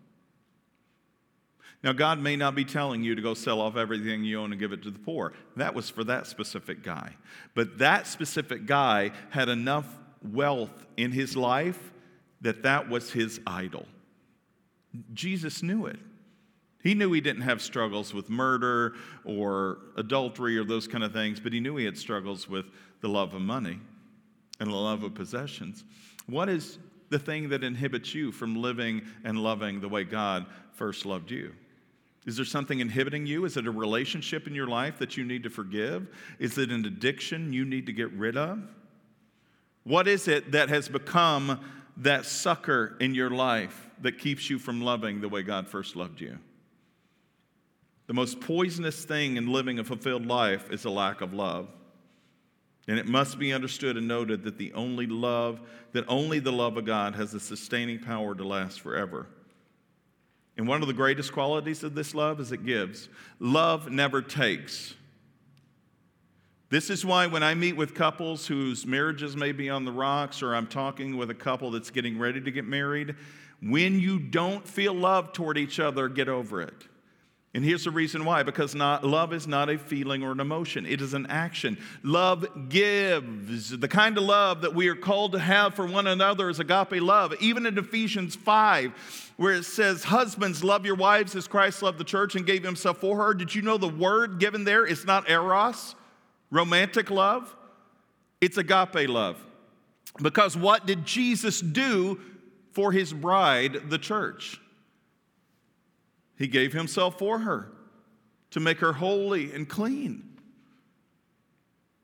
Now, 1.84 1.94
God 1.94 2.20
may 2.20 2.36
not 2.36 2.54
be 2.54 2.64
telling 2.64 3.04
you 3.04 3.16
to 3.16 3.22
go 3.24 3.34
sell 3.34 3.60
off 3.60 3.76
everything 3.76 4.24
you 4.24 4.40
own 4.40 4.52
and 4.52 4.60
give 4.60 4.72
it 4.72 4.84
to 4.84 4.92
the 4.92 5.00
poor. 5.00 5.34
That 5.56 5.74
was 5.74 5.90
for 5.90 6.04
that 6.04 6.28
specific 6.28 6.84
guy. 6.84 7.16
But 7.56 7.80
that 7.80 8.06
specific 8.06 8.68
guy 8.68 9.12
had 9.32 9.50
enough 9.50 9.88
wealth 10.22 10.86
in 10.96 11.12
his 11.12 11.36
life 11.36 11.92
that 12.42 12.64
that 12.64 12.90
was 12.90 13.12
his 13.12 13.40
idol. 13.46 13.86
Jesus 15.14 15.64
knew 15.64 15.86
it. 15.86 16.00
He 16.84 16.96
knew 16.96 17.12
he 17.12 17.22
didn't 17.22 17.44
have 17.44 17.62
struggles 17.62 18.14
with 18.14 18.30
murder 18.30 18.96
or 19.24 19.78
adultery 19.98 20.58
or 20.58 20.64
those 20.64 20.88
kind 20.88 21.04
of 21.04 21.14
things, 21.14 21.40
but 21.40 21.54
he 21.54 21.60
knew 21.60 21.76
he 21.76 21.86
had 21.86 21.98
struggles 21.98 22.50
with 22.50 22.66
the 23.02 23.08
love 23.08 23.34
of 23.34 23.42
money 23.42 23.80
and 24.60 24.72
the 24.72 24.76
love 24.76 25.04
of 25.04 25.14
possessions. 25.14 25.84
What 26.26 26.50
is 26.50 26.80
the 27.10 27.20
thing 27.20 27.50
that 27.50 27.64
inhibits 27.64 28.16
you 28.16 28.32
from 28.32 28.56
living 28.56 29.04
and 29.24 29.38
loving 29.38 29.80
the 29.80 29.90
way 29.90 30.04
God 30.04 30.46
first 30.74 31.06
loved 31.06 31.30
you? 31.30 31.54
Is 32.26 32.36
there 32.36 32.46
something 32.46 32.80
inhibiting 32.80 33.26
you? 33.26 33.46
Is 33.46 33.58
it 33.58 33.68
a 33.68 33.72
relationship 33.72 34.48
in 34.48 34.54
your 34.54 34.68
life 34.68 35.00
that 35.00 35.18
you 35.18 35.24
need 35.24 35.44
to 35.44 35.50
forgive? 35.50 36.08
Is 36.40 36.58
it 36.58 36.72
an 36.72 36.86
addiction 36.86 37.52
you 37.52 37.66
need 37.66 37.88
to 37.88 37.94
get 37.94 38.12
rid 38.14 38.38
of? 38.38 38.60
What 39.84 40.08
is 40.08 40.28
it 40.28 40.52
that 40.52 40.70
has 40.70 40.88
become 40.88 41.60
that 42.02 42.26
sucker 42.26 42.96
in 43.00 43.16
your 43.16 43.30
life 43.30 43.90
that 44.02 44.18
keeps 44.18 44.50
you 44.50 44.60
from 44.60 44.82
loving 44.82 45.22
the 45.22 45.30
way 45.30 45.44
God 45.44 45.68
first 45.68 45.96
loved 45.96 46.20
you. 46.20 46.38
The 48.08 48.14
most 48.14 48.42
poisonous 48.42 49.06
thing 49.06 49.38
in 49.38 49.48
living 49.48 49.80
a 49.80 49.84
fulfilled 49.84 50.26
life 50.26 50.70
is 50.72 50.86
a 50.86 50.90
lack 50.90 51.22
of 51.22 51.34
love. 51.34 51.70
And 52.88 52.98
it 52.98 53.08
must 53.08 53.38
be 53.38 53.54
understood 53.54 53.96
and 53.96 54.08
noted 54.08 54.44
that 54.44 54.58
the 54.58 54.74
only 54.74 55.06
love, 55.06 55.62
that 55.94 56.04
only 56.08 56.40
the 56.40 56.52
love 56.52 56.76
of 56.78 56.86
God 56.86 57.16
has 57.16 57.32
the 57.32 57.40
sustaining 57.40 58.00
power 58.00 58.34
to 58.34 58.44
last 58.44 58.82
forever. 58.82 59.28
And 60.58 60.68
one 60.68 60.82
of 60.82 60.88
the 60.88 60.94
greatest 60.94 61.32
qualities 61.32 61.84
of 61.84 61.96
this 61.96 62.16
love 62.16 62.40
is 62.40 62.52
it 62.52 62.66
gives. 62.66 63.08
Love 63.40 63.92
never 63.92 64.22
takes. 64.22 64.96
This 66.72 66.90
is 66.90 67.04
why 67.04 67.28
when 67.28 67.44
I 67.44 67.54
meet 67.54 67.76
with 67.76 67.94
couples 67.94 68.48
whose 68.48 68.86
marriages 68.86 69.36
may 69.36 69.52
be 69.52 69.70
on 69.70 69.84
the 69.84 69.92
rocks, 69.92 70.42
or 70.42 70.56
I'm 70.56 70.68
talking 70.68 71.18
with 71.18 71.30
a 71.30 71.36
couple 71.36 71.70
that's 71.70 71.90
getting 71.90 72.18
ready 72.18 72.40
to 72.40 72.50
get 72.50 72.66
married, 72.66 73.14
when 73.62 74.00
you 74.00 74.20
don't 74.20 74.66
feel 74.66 74.94
love 74.94 75.34
toward 75.34 75.58
each 75.58 75.82
other, 75.82 76.08
get 76.08 76.30
over 76.30 76.62
it. 76.62 76.74
And 77.54 77.66
here's 77.66 77.84
the 77.84 77.92
reason 77.92 78.24
why 78.24 78.44
because 78.44 78.74
not, 78.74 79.04
love 79.04 79.34
is 79.34 79.48
not 79.48 79.70
a 79.70 79.78
feeling 79.78 80.24
or 80.24 80.32
an 80.32 80.40
emotion, 80.40 80.86
it 80.86 81.02
is 81.02 81.14
an 81.14 81.26
action. 81.26 81.78
Love 82.04 82.70
gives. 82.70 83.78
The 83.78 83.90
kind 83.90 84.18
of 84.18 84.24
love 84.24 84.62
that 84.62 84.74
we 84.74 84.88
are 84.88 84.96
called 84.96 85.34
to 85.34 85.40
have 85.40 85.76
for 85.76 85.86
one 85.86 86.08
another 86.08 86.50
is 86.50 86.62
agape 86.62 87.02
love. 87.02 87.34
Even 87.42 87.66
in 87.66 87.78
Ephesians 87.78 88.38
5, 88.38 89.34
where 89.36 89.56
it 89.56 89.66
says, 89.66 90.06
Husbands, 90.06 90.64
love 90.64 90.86
your 90.86 90.96
wives 90.96 91.36
as 91.36 91.50
Christ 91.50 91.84
loved 91.84 91.98
the 91.98 92.06
church 92.06 92.36
and 92.36 92.46
gave 92.46 92.64
himself 92.64 93.00
for 93.00 93.18
her. 93.18 93.34
Did 93.34 93.54
you 93.54 93.62
know 93.62 93.78
the 93.78 93.90
word 93.90 94.40
given 94.40 94.64
there 94.64 94.86
is 94.86 95.06
not 95.06 95.30
eros? 95.30 95.96
Romantic 96.52 97.10
love, 97.10 97.56
it's 98.40 98.58
agape 98.58 99.10
love. 99.10 99.44
Because 100.22 100.58
what 100.58 100.86
did 100.86 101.06
Jesus 101.06 101.62
do 101.62 102.20
for 102.74 102.92
his 102.92 103.14
bride, 103.14 103.90
the 103.90 103.98
church? 103.98 104.60
He 106.38 106.48
gave 106.48 106.74
himself 106.74 107.18
for 107.18 107.40
her 107.40 107.72
to 108.52 108.60
make 108.60 108.80
her 108.80 108.94
holy 108.94 109.54
and 109.54 109.68
clean. 109.68 110.28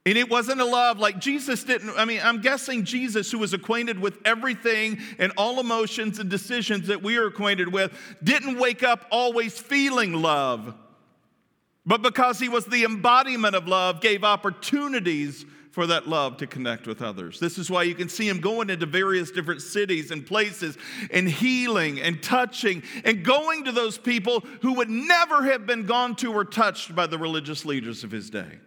And 0.05 0.17
it 0.17 0.29
wasn't 0.29 0.61
a 0.61 0.65
love 0.65 0.99
like 0.99 1.19
Jesus 1.19 1.65
didn't. 1.65 1.89
I 1.97 2.05
mean, 2.05 2.21
I'm 2.23 2.39
guessing 2.39 2.85
Jesus, 2.85 3.29
who 3.29 3.39
was 3.39 3.53
acquainted 3.53 3.99
with 3.99 4.19
everything 4.23 4.99
and 5.19 5.33
all 5.35 5.59
emotions 5.59 6.19
and 6.19 6.29
decisions 6.29 6.87
that 6.87 7.03
we 7.03 7.17
are 7.17 7.27
acquainted 7.27 7.73
with, 7.73 7.91
didn't 8.23 8.57
wake 8.57 8.83
up 8.83 9.05
always 9.11 9.59
feeling 9.59 10.13
love 10.13 10.73
but 11.87 12.01
because 12.01 12.37
he 12.37 12.49
was 12.49 12.65
the 12.65 12.83
embodiment 12.83 13.55
of 13.55 13.67
love, 13.67 14.01
gave 14.01 14.25
opportunities 14.25 15.45
for 15.71 15.87
that 15.87 16.07
love 16.07 16.37
to 16.37 16.47
connect 16.47 16.85
with 16.85 17.01
others. 17.01 17.39
This 17.39 17.57
is 17.57 17.69
why 17.71 17.83
you 17.83 17.95
can 17.95 18.09
see 18.09 18.27
him 18.27 18.41
going 18.41 18.69
into 18.69 18.85
various 18.85 19.31
different 19.31 19.61
cities 19.61 20.11
and 20.11 20.25
places 20.25 20.77
and 21.11 21.29
healing 21.29 22.01
and 22.01 22.21
touching 22.21 22.83
and 23.05 23.23
going 23.23 23.63
to 23.65 23.71
those 23.71 23.97
people 23.97 24.41
who 24.61 24.73
would 24.73 24.89
never 24.89 25.43
have 25.43 25.65
been 25.65 25.85
gone 25.85 26.15
to 26.17 26.33
or 26.33 26.43
touched 26.43 26.93
by 26.93 27.07
the 27.07 27.17
religious 27.17 27.63
leaders 27.63 28.03
of 28.03 28.11
his 28.11 28.29
day. 28.29 28.59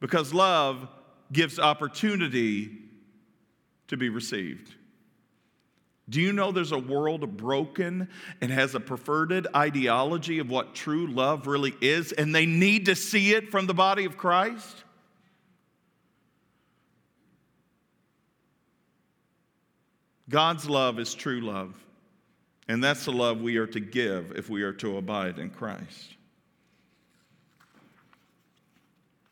Because 0.00 0.34
love 0.34 0.88
gives 1.32 1.58
opportunity 1.58 2.70
to 3.86 3.96
be 3.96 4.10
received. 4.10 4.74
Do 6.10 6.20
you 6.22 6.32
know 6.32 6.52
there's 6.52 6.72
a 6.72 6.78
world 6.78 7.36
broken 7.36 8.08
and 8.40 8.50
has 8.50 8.74
a 8.74 8.80
perverted 8.80 9.46
ideology 9.54 10.38
of 10.38 10.48
what 10.48 10.74
true 10.74 11.06
love 11.06 11.46
really 11.46 11.74
is, 11.80 12.12
and 12.12 12.34
they 12.34 12.46
need 12.46 12.86
to 12.86 12.94
see 12.94 13.34
it 13.34 13.50
from 13.50 13.66
the 13.66 13.74
body 13.74 14.06
of 14.06 14.16
Christ? 14.16 14.84
God's 20.30 20.68
love 20.68 20.98
is 20.98 21.14
true 21.14 21.40
love, 21.40 21.74
and 22.68 22.82
that's 22.82 23.04
the 23.04 23.12
love 23.12 23.40
we 23.40 23.56
are 23.56 23.66
to 23.66 23.80
give 23.80 24.32
if 24.36 24.48
we 24.48 24.62
are 24.62 24.74
to 24.74 24.96
abide 24.96 25.38
in 25.38 25.50
Christ. 25.50 26.14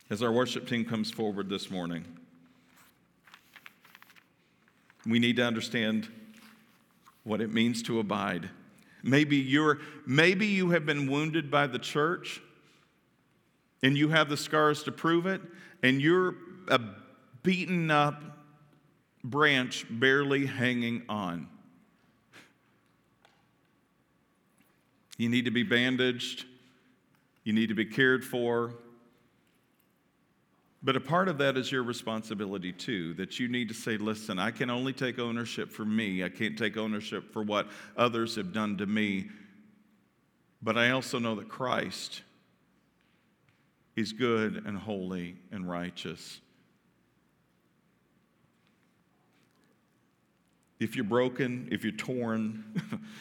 As 0.09 0.23
our 0.23 0.33
worship 0.33 0.69
team 0.69 0.85
comes 0.85 1.11
forward 1.11 1.49
this 1.49 1.71
morning, 1.71 2.05
we 5.05 5.19
need 5.19 5.37
to 5.37 5.45
understand 5.45 6.09
what 7.27 7.41
it 7.41 7.53
means 7.53 7.83
to 7.83 7.99
abide. 7.99 8.49
Maybe 9.03 9.37
you're 9.37 9.81
maybe 10.07 10.47
you 10.47 10.71
have 10.71 10.87
been 10.87 11.11
wounded 11.11 11.51
by 11.51 11.67
the 11.67 11.79
church 11.79 12.41
and 13.83 13.97
you 13.99 14.09
have 14.09 14.29
the 14.29 14.37
scars 14.37 14.85
to 14.85 14.93
prove 14.93 15.27
it 15.27 15.41
and 15.83 16.01
you're 16.01 16.37
a 16.69 16.81
beaten 17.43 17.91
up 17.91 18.23
branch 19.25 19.85
barely 19.91 20.47
hanging 20.47 21.03
on. 21.09 21.49
You 25.19 25.29
need 25.29 25.47
to 25.47 25.51
be 25.51 25.63
bandaged. 25.63 26.45
You 27.43 27.53
need 27.53 27.69
to 27.69 27.75
be 27.75 27.87
cared 27.87 28.25
for. 28.25 28.75
But 30.87 30.95
a 30.95 31.01
part 31.01 31.27
of 31.27 31.39
that 31.39 31.57
is 31.57 31.73
your 31.73 31.83
responsibility 31.83 32.73
too, 32.73 33.13
that 33.15 33.41
you 33.41 33.49
need 33.49 33.67
to 33.69 33.75
say, 33.75 33.97
listen, 33.97 34.39
I 34.39 34.53
can 34.53 34.71
only 34.71 34.93
take 34.93 35.19
ownership 35.19 35.73
for 35.73 35.85
me. 35.85 36.23
I 36.23 36.29
can't 36.29 36.57
take 36.57 36.77
ownership 36.77 37.33
for 37.33 37.43
what 37.43 37.67
others 37.97 38.37
have 38.37 38.53
done 38.53 38.79
to 38.79 38.87
me. 38.87 39.27
But 40.63 40.79
I 40.79 40.91
also 40.91 41.19
know 41.19 41.35
that 41.35 41.49
Christ 41.49 42.23
is 43.97 44.13
good 44.13 44.63
and 44.65 44.79
holy 44.79 45.35
and 45.51 45.69
righteous. 45.69 46.41
if 50.79 50.95
you're 50.95 51.05
broken, 51.05 51.69
if 51.73 51.83
you're 51.83 51.93
torn, 51.93 52.65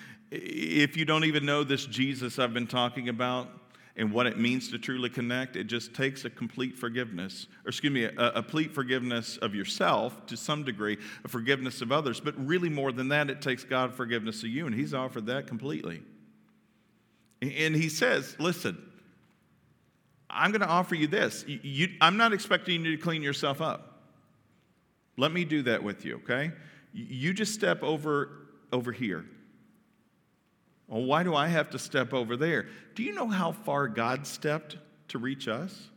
if 0.31 0.97
you 0.97 1.05
don't 1.05 1.23
even 1.23 1.47
know 1.47 1.63
this 1.63 1.85
Jesus 1.87 2.37
I've 2.37 2.53
been 2.53 2.67
talking 2.67 3.09
about 3.09 3.49
and 3.97 4.11
what 4.11 4.27
it 4.27 4.37
means 4.37 4.69
to 4.71 4.77
truly 4.77 5.09
connect, 5.09 5.55
it 5.55 5.65
just 5.65 5.93
takes 5.93 6.25
a 6.25 6.29
complete 6.29 6.77
forgiveness, 6.77 7.47
or 7.65 7.69
excuse 7.69 7.93
me, 7.93 8.03
a, 8.03 8.11
a 8.11 8.31
complete 8.33 8.73
forgiveness 8.73 9.37
of 9.37 9.55
yourself 9.55 10.25
to 10.25 10.35
some 10.35 10.63
degree, 10.63 10.97
a 11.23 11.27
forgiveness 11.27 11.81
of 11.81 11.91
others. 11.91 12.19
But 12.19 12.35
really, 12.45 12.69
more 12.69 12.91
than 12.91 13.07
that, 13.09 13.29
it 13.29 13.41
takes 13.41 13.63
God 13.63 13.93
forgiveness 13.93 14.43
of 14.43 14.49
you, 14.49 14.65
and 14.65 14.75
He's 14.75 14.93
offered 14.93 15.27
that 15.27 15.47
completely. 15.47 16.01
And 17.41 17.75
He 17.75 17.87
says, 17.87 18.35
listen, 18.37 18.77
I'm 20.29 20.51
going 20.51 20.61
to 20.61 20.67
offer 20.67 20.95
you 20.95 21.07
this. 21.07 21.45
You, 21.47 21.59
you, 21.63 21.87
I'm 22.01 22.17
not 22.17 22.33
expecting 22.33 22.83
you 22.83 22.97
to 22.97 23.01
clean 23.01 23.23
yourself 23.23 23.61
up. 23.61 24.01
Let 25.17 25.31
me 25.31 25.45
do 25.45 25.61
that 25.63 25.81
with 25.81 26.03
you, 26.03 26.15
okay? 26.17 26.51
You 26.91 27.33
just 27.33 27.53
step 27.53 27.83
over 27.83 28.29
over 28.73 28.91
here. 28.91 29.25
Well, 30.87 31.03
why 31.03 31.23
do 31.23 31.35
I 31.35 31.47
have 31.47 31.71
to 31.71 31.79
step 31.79 32.13
over 32.13 32.37
there? 32.37 32.67
Do 32.93 33.03
you 33.03 33.13
know 33.13 33.27
how 33.27 33.51
far 33.51 33.87
God 33.87 34.27
stepped 34.27 34.77
to 35.09 35.17
reach 35.17 35.47
us? 35.47 35.89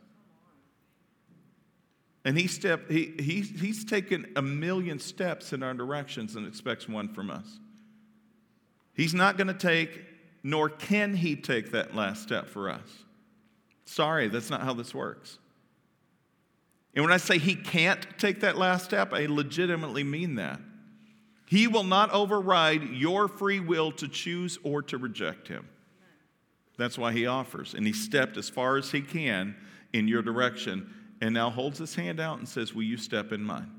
And 2.25 2.37
he 2.37 2.47
stepped, 2.47 2.91
he, 2.91 3.13
he, 3.19 3.41
he's 3.41 3.85
taken 3.85 4.31
a 4.35 4.41
million 4.41 4.99
steps 4.99 5.53
in 5.53 5.63
our 5.63 5.73
directions 5.73 6.35
and 6.35 6.45
expects 6.45 6.87
one 6.87 7.13
from 7.13 7.29
us. 7.29 7.47
He's 8.93 9.13
not 9.13 9.37
going 9.37 9.47
to 9.47 9.53
take, 9.53 10.01
nor 10.43 10.69
can 10.69 11.13
he 11.13 11.35
take 11.35 11.71
that 11.71 11.95
last 11.95 12.23
step 12.23 12.47
for 12.47 12.69
us. 12.69 12.87
Sorry, 13.85 14.27
that's 14.27 14.49
not 14.49 14.61
how 14.61 14.73
this 14.73 14.93
works. 14.93 15.39
And 16.93 17.05
when 17.05 17.13
I 17.13 17.17
say 17.17 17.37
he 17.37 17.55
can't 17.55 18.05
take 18.17 18.41
that 18.41 18.57
last 18.57 18.85
step, 18.85 19.13
I 19.13 19.27
legitimately 19.27 20.03
mean 20.03 20.35
that. 20.35 20.59
He 21.49 21.65
will 21.65 21.83
not 21.83 22.11
override 22.11 22.83
your 22.91 23.27
free 23.27 23.59
will 23.59 23.91
to 23.93 24.07
choose 24.07 24.59
or 24.61 24.83
to 24.83 24.99
reject 24.99 25.47
him. 25.47 25.67
That's 26.77 26.95
why 26.95 27.11
he 27.11 27.25
offers. 27.25 27.73
And 27.73 27.87
he 27.87 27.91
stepped 27.91 28.37
as 28.37 28.49
far 28.49 28.77
as 28.77 28.91
he 28.91 29.01
can 29.01 29.55
in 29.91 30.07
your 30.07 30.21
direction 30.21 30.93
and 31.21 31.33
now 31.33 31.49
holds 31.49 31.79
his 31.79 31.95
hand 31.95 32.19
out 32.19 32.37
and 32.37 32.47
says, 32.47 32.75
Will 32.75 32.83
you 32.83 32.97
step 32.97 33.31
in 33.31 33.43
mine? 33.43 33.71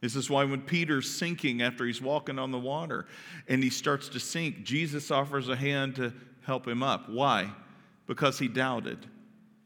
This 0.00 0.16
is 0.16 0.30
why 0.30 0.44
when 0.44 0.62
Peter's 0.62 1.10
sinking 1.10 1.60
after 1.60 1.84
he's 1.84 2.00
walking 2.00 2.38
on 2.38 2.50
the 2.50 2.58
water 2.58 3.04
and 3.46 3.62
he 3.62 3.68
starts 3.68 4.08
to 4.08 4.20
sink, 4.20 4.62
Jesus 4.64 5.10
offers 5.10 5.50
a 5.50 5.56
hand 5.56 5.96
to 5.96 6.14
help 6.46 6.66
him 6.66 6.82
up. 6.82 7.10
Why? 7.10 7.52
Because 8.06 8.38
he 8.38 8.48
doubted. 8.48 9.06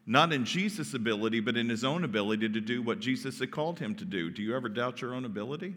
Not 0.07 0.33
in 0.33 0.45
Jesus' 0.45 0.93
ability, 0.93 1.41
but 1.41 1.57
in 1.57 1.69
his 1.69 1.83
own 1.83 2.05
ability 2.05 2.51
to 2.51 2.61
do 2.61 2.83
what 2.83 3.01
Jesus 3.01 3.39
had 3.39 3.51
called 3.51 3.79
him 3.79 3.95
to 3.97 4.05
do. 4.05 4.31
Do 4.31 4.43
you 4.43 4.55
ever 4.55 4.69
doubt 4.69 5.01
your 5.01 5.15
own 5.15 5.25
ability? 5.25 5.75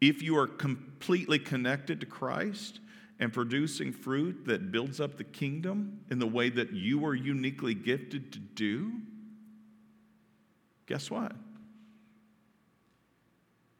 If 0.00 0.20
you 0.20 0.36
are 0.36 0.48
completely 0.48 1.38
connected 1.38 2.00
to 2.00 2.06
Christ 2.06 2.80
and 3.20 3.32
producing 3.32 3.92
fruit 3.92 4.46
that 4.46 4.72
builds 4.72 5.00
up 5.00 5.16
the 5.16 5.22
kingdom 5.22 6.00
in 6.10 6.18
the 6.18 6.26
way 6.26 6.50
that 6.50 6.72
you 6.72 7.06
are 7.06 7.14
uniquely 7.14 7.74
gifted 7.74 8.32
to 8.32 8.40
do, 8.40 8.92
guess 10.86 11.08
what? 11.08 11.32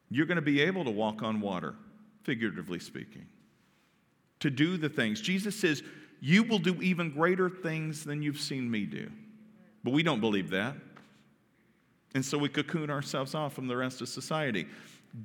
You're 0.09 0.27
going 0.27 0.37
to 0.37 0.41
be 0.41 0.61
able 0.61 0.85
to 0.85 0.91
walk 0.91 1.23
on 1.23 1.41
water, 1.41 1.75
figuratively 2.23 2.79
speaking, 2.79 3.25
to 4.39 4.49
do 4.49 4.77
the 4.77 4.87
things. 4.87 5.19
Jesus 5.19 5.59
says, 5.59 5.83
you 6.25 6.43
will 6.43 6.57
do 6.57 6.81
even 6.81 7.11
greater 7.11 7.49
things 7.49 8.05
than 8.05 8.21
you've 8.21 8.39
seen 8.39 8.71
me 8.71 8.85
do. 8.85 9.11
But 9.83 9.91
we 9.91 10.03
don't 10.03 10.21
believe 10.21 10.51
that. 10.51 10.73
And 12.15 12.23
so 12.23 12.37
we 12.37 12.47
cocoon 12.47 12.89
ourselves 12.89 13.35
off 13.35 13.51
from 13.51 13.67
the 13.67 13.75
rest 13.75 13.99
of 13.99 14.07
society. 14.07 14.65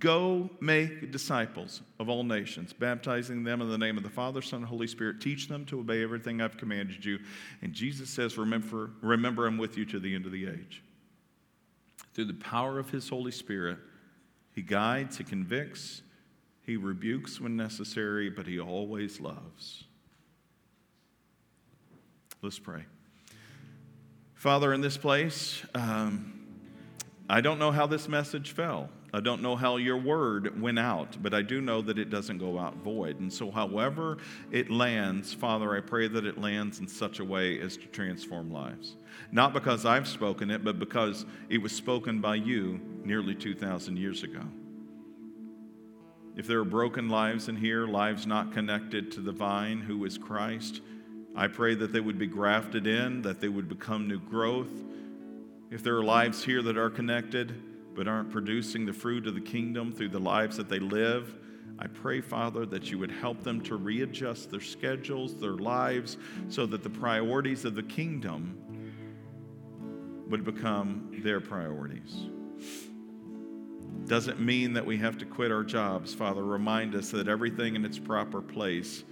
Go 0.00 0.50
make 0.60 1.12
disciples 1.12 1.82
of 2.00 2.08
all 2.08 2.24
nations, 2.24 2.72
baptizing 2.72 3.44
them 3.44 3.62
in 3.62 3.68
the 3.68 3.78
name 3.78 3.96
of 3.96 4.02
the 4.02 4.10
Father, 4.10 4.42
Son, 4.42 4.58
and 4.58 4.68
Holy 4.68 4.88
Spirit. 4.88 5.20
Teach 5.20 5.46
them 5.46 5.64
to 5.66 5.78
obey 5.78 6.02
everything 6.02 6.40
I've 6.40 6.56
commanded 6.56 7.04
you. 7.04 7.20
And 7.62 7.72
Jesus 7.72 8.10
says, 8.10 8.36
Remember, 8.36 8.90
remember 9.00 9.46
I'm 9.46 9.56
with 9.56 9.78
you 9.78 9.84
to 9.84 10.00
the 10.00 10.12
end 10.12 10.26
of 10.26 10.32
the 10.32 10.48
age. 10.48 10.82
Through 12.12 12.24
the 12.24 12.34
power 12.34 12.80
of 12.80 12.90
His 12.90 13.08
Holy 13.08 13.30
Spirit, 13.30 13.78
He 14.52 14.62
guides, 14.62 15.16
He 15.18 15.22
convicts, 15.22 16.02
He 16.66 16.76
rebukes 16.76 17.40
when 17.40 17.56
necessary, 17.56 18.30
but 18.30 18.48
He 18.48 18.58
always 18.58 19.20
loves. 19.20 19.84
Let's 22.40 22.58
pray. 22.58 22.84
Father, 24.34 24.72
in 24.72 24.80
this 24.80 24.96
place, 24.96 25.64
um, 25.74 26.46
I 27.28 27.40
don't 27.40 27.58
know 27.58 27.72
how 27.72 27.86
this 27.86 28.08
message 28.08 28.52
fell. 28.52 28.90
I 29.12 29.20
don't 29.20 29.42
know 29.42 29.56
how 29.56 29.78
your 29.78 29.96
word 29.96 30.60
went 30.60 30.78
out, 30.78 31.16
but 31.20 31.34
I 31.34 31.42
do 31.42 31.60
know 31.60 31.82
that 31.82 31.98
it 31.98 32.10
doesn't 32.10 32.38
go 32.38 32.56
out 32.56 32.76
void. 32.76 33.18
And 33.18 33.32
so, 33.32 33.50
however 33.50 34.18
it 34.52 34.70
lands, 34.70 35.34
Father, 35.34 35.76
I 35.76 35.80
pray 35.80 36.06
that 36.08 36.24
it 36.24 36.38
lands 36.38 36.78
in 36.78 36.86
such 36.86 37.18
a 37.18 37.24
way 37.24 37.58
as 37.60 37.76
to 37.78 37.86
transform 37.86 38.52
lives. 38.52 38.96
Not 39.32 39.52
because 39.52 39.84
I've 39.84 40.06
spoken 40.06 40.50
it, 40.50 40.62
but 40.62 40.78
because 40.78 41.26
it 41.48 41.58
was 41.58 41.72
spoken 41.72 42.20
by 42.20 42.36
you 42.36 42.80
nearly 43.02 43.34
2,000 43.34 43.96
years 43.96 44.22
ago. 44.22 44.42
If 46.36 46.46
there 46.46 46.60
are 46.60 46.64
broken 46.64 47.08
lives 47.08 47.48
in 47.48 47.56
here, 47.56 47.86
lives 47.86 48.26
not 48.26 48.52
connected 48.52 49.10
to 49.12 49.20
the 49.20 49.32
vine 49.32 49.80
who 49.80 50.04
is 50.04 50.16
Christ, 50.16 50.82
I 51.38 51.46
pray 51.46 51.76
that 51.76 51.92
they 51.92 52.00
would 52.00 52.18
be 52.18 52.26
grafted 52.26 52.88
in, 52.88 53.22
that 53.22 53.40
they 53.40 53.48
would 53.48 53.68
become 53.68 54.08
new 54.08 54.18
growth. 54.18 54.72
If 55.70 55.84
there 55.84 55.96
are 55.96 56.02
lives 56.02 56.42
here 56.42 56.62
that 56.62 56.76
are 56.76 56.90
connected 56.90 57.62
but 57.94 58.08
aren't 58.08 58.32
producing 58.32 58.84
the 58.84 58.92
fruit 58.92 59.24
of 59.28 59.36
the 59.36 59.40
kingdom 59.40 59.92
through 59.92 60.08
the 60.08 60.18
lives 60.18 60.56
that 60.56 60.68
they 60.68 60.80
live, 60.80 61.36
I 61.78 61.86
pray, 61.86 62.20
Father, 62.20 62.66
that 62.66 62.90
you 62.90 62.98
would 62.98 63.12
help 63.12 63.44
them 63.44 63.60
to 63.62 63.76
readjust 63.76 64.50
their 64.50 64.60
schedules, 64.60 65.36
their 65.36 65.52
lives, 65.52 66.16
so 66.48 66.66
that 66.66 66.82
the 66.82 66.90
priorities 66.90 67.64
of 67.64 67.76
the 67.76 67.84
kingdom 67.84 68.58
would 70.28 70.42
become 70.42 71.08
their 71.22 71.40
priorities. 71.40 72.16
Doesn't 74.06 74.40
mean 74.40 74.72
that 74.72 74.84
we 74.84 74.96
have 74.96 75.18
to 75.18 75.24
quit 75.24 75.52
our 75.52 75.62
jobs, 75.62 76.12
Father. 76.12 76.42
Remind 76.42 76.96
us 76.96 77.12
that 77.12 77.28
everything 77.28 77.76
in 77.76 77.84
its 77.84 77.98
proper 77.98 78.42
place 78.42 79.04